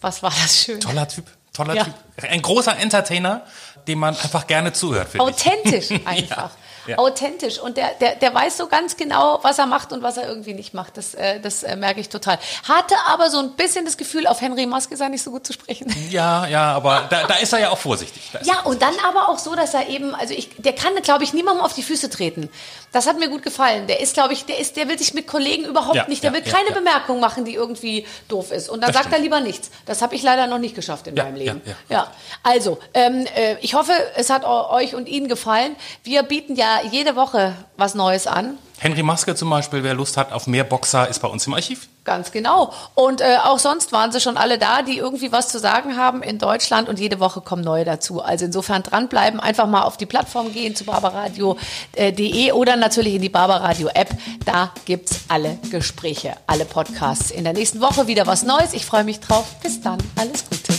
was 0.00 0.22
war 0.22 0.30
das 0.30 0.64
schön. 0.64 0.80
Toller 0.80 1.08
Typ, 1.08 1.26
toller 1.52 1.74
ja. 1.74 1.84
Typ. 1.84 1.94
Ein 2.28 2.42
großer 2.42 2.76
Entertainer, 2.78 3.42
dem 3.86 3.98
man 3.98 4.16
einfach 4.16 4.46
gerne 4.46 4.72
zuhört. 4.72 5.18
Authentisch 5.18 5.90
einfach. 6.04 6.50
ja 6.86 6.96
authentisch 6.96 7.58
und 7.58 7.76
der, 7.76 7.90
der, 8.00 8.16
der 8.16 8.34
weiß 8.34 8.56
so 8.56 8.66
ganz 8.66 8.96
genau, 8.96 9.38
was 9.42 9.58
er 9.58 9.66
macht 9.66 9.92
und 9.92 10.02
was 10.02 10.16
er 10.16 10.26
irgendwie 10.28 10.54
nicht 10.54 10.74
macht. 10.74 10.96
Das, 10.96 11.14
äh, 11.14 11.40
das 11.40 11.62
äh, 11.62 11.76
merke 11.76 12.00
ich 12.00 12.08
total. 12.08 12.38
Hatte 12.68 12.94
aber 13.06 13.30
so 13.30 13.38
ein 13.38 13.52
bisschen 13.52 13.84
das 13.84 13.96
Gefühl, 13.96 14.26
auf 14.26 14.40
Henry 14.40 14.66
Maske 14.66 14.96
sei 14.96 15.08
nicht 15.08 15.22
so 15.22 15.30
gut 15.30 15.46
zu 15.46 15.52
sprechen. 15.52 15.94
Ja, 16.10 16.46
ja, 16.46 16.72
aber 16.74 17.06
da, 17.08 17.26
da 17.26 17.34
ist 17.34 17.52
er 17.52 17.60
ja 17.60 17.70
auch 17.70 17.78
vorsichtig. 17.78 18.22
Ja, 18.42 18.60
und 18.64 18.82
dann 18.82 18.94
aber 19.06 19.28
auch 19.28 19.38
so, 19.38 19.54
dass 19.54 19.72
er 19.72 19.88
eben, 19.88 20.14
also 20.14 20.34
ich, 20.34 20.50
der 20.58 20.74
kann, 20.74 20.92
glaube 21.02 21.24
ich, 21.24 21.32
niemandem 21.32 21.64
auf 21.64 21.74
die 21.74 21.82
Füße 21.82 22.10
treten. 22.10 22.50
Das 22.92 23.06
hat 23.06 23.18
mir 23.18 23.28
gut 23.28 23.42
gefallen. 23.42 23.86
Der 23.86 24.00
ist, 24.00 24.14
glaube 24.14 24.34
ich, 24.34 24.44
der 24.44 24.58
ist, 24.58 24.76
der 24.76 24.88
will 24.88 24.98
sich 24.98 25.14
mit 25.14 25.26
Kollegen 25.26 25.64
überhaupt 25.64 25.96
ja, 25.96 26.06
nicht, 26.08 26.22
der 26.22 26.32
will 26.32 26.42
keine 26.42 26.70
Bemerkung 26.72 27.20
machen, 27.20 27.44
die 27.44 27.54
irgendwie 27.54 28.06
doof 28.28 28.52
ist. 28.52 28.68
Und 28.68 28.82
dann 28.82 28.88
das 28.88 28.96
sagt 28.96 29.06
stimmt. 29.06 29.16
er 29.16 29.22
lieber 29.22 29.40
nichts. 29.40 29.70
Das 29.86 30.02
habe 30.02 30.14
ich 30.14 30.22
leider 30.22 30.46
noch 30.46 30.58
nicht 30.58 30.74
geschafft 30.74 31.06
in 31.06 31.14
meinem 31.14 31.36
Leben. 31.36 31.62
Ja, 31.88 32.12
also, 32.42 32.78
ähm, 32.94 33.26
äh, 33.34 33.56
ich 33.60 33.74
hoffe, 33.74 33.92
es 34.16 34.30
hat 34.30 34.44
euch 34.44 34.94
und 34.94 35.08
Ihnen 35.08 35.28
gefallen. 35.28 35.74
Wir 36.04 36.22
bieten 36.22 36.54
ja 36.54 36.80
jede 36.90 37.16
Woche 37.16 37.54
was 37.76 37.94
Neues 37.94 38.26
an. 38.26 38.58
Henry 38.78 39.02
Maske 39.02 39.34
zum 39.34 39.48
Beispiel, 39.48 39.82
wer 39.82 39.94
Lust 39.94 40.16
hat 40.16 40.32
auf 40.32 40.46
mehr 40.46 40.64
Boxer, 40.64 41.08
ist 41.08 41.20
bei 41.20 41.28
uns 41.28 41.46
im 41.46 41.54
Archiv. 41.54 41.88
Ganz 42.04 42.32
genau. 42.32 42.72
Und 42.94 43.20
äh, 43.20 43.36
auch 43.44 43.60
sonst 43.60 43.92
waren 43.92 44.10
sie 44.10 44.20
schon 44.20 44.36
alle 44.36 44.58
da, 44.58 44.82
die 44.82 44.98
irgendwie 44.98 45.30
was 45.30 45.48
zu 45.48 45.60
sagen 45.60 45.96
haben 45.96 46.22
in 46.22 46.38
Deutschland 46.38 46.88
und 46.88 46.98
jede 46.98 47.20
Woche 47.20 47.40
kommen 47.40 47.62
neue 47.62 47.84
dazu. 47.84 48.20
Also 48.20 48.44
insofern 48.44 48.82
dranbleiben, 48.82 49.38
einfach 49.38 49.68
mal 49.68 49.82
auf 49.82 49.96
die 49.96 50.06
Plattform 50.06 50.52
gehen 50.52 50.74
zu 50.74 50.84
barbaradio.de 50.84 52.52
oder 52.52 52.74
natürlich 52.74 53.14
in 53.14 53.22
die 53.22 53.28
Barbaradio 53.28 53.88
App. 53.94 54.10
Da 54.44 54.72
gibt's 54.84 55.20
alle 55.28 55.58
Gespräche, 55.70 56.34
alle 56.48 56.64
Podcasts. 56.64 57.30
In 57.30 57.44
der 57.44 57.52
nächsten 57.52 57.80
Woche 57.80 58.08
wieder 58.08 58.26
was 58.26 58.42
Neues. 58.42 58.72
Ich 58.72 58.84
freue 58.84 59.04
mich 59.04 59.20
drauf. 59.20 59.44
Bis 59.62 59.80
dann. 59.80 59.98
Alles 60.16 60.44
Gute. 60.50 60.72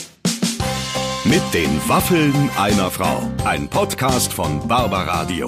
Mit 1.24 1.42
den 1.54 1.82
Waffeln 1.88 2.50
einer 2.58 2.92
Frau. 2.92 3.22
Ein 3.46 3.70
Podcast 3.70 4.34
von 4.34 4.68
Barbaradio. 4.68 5.48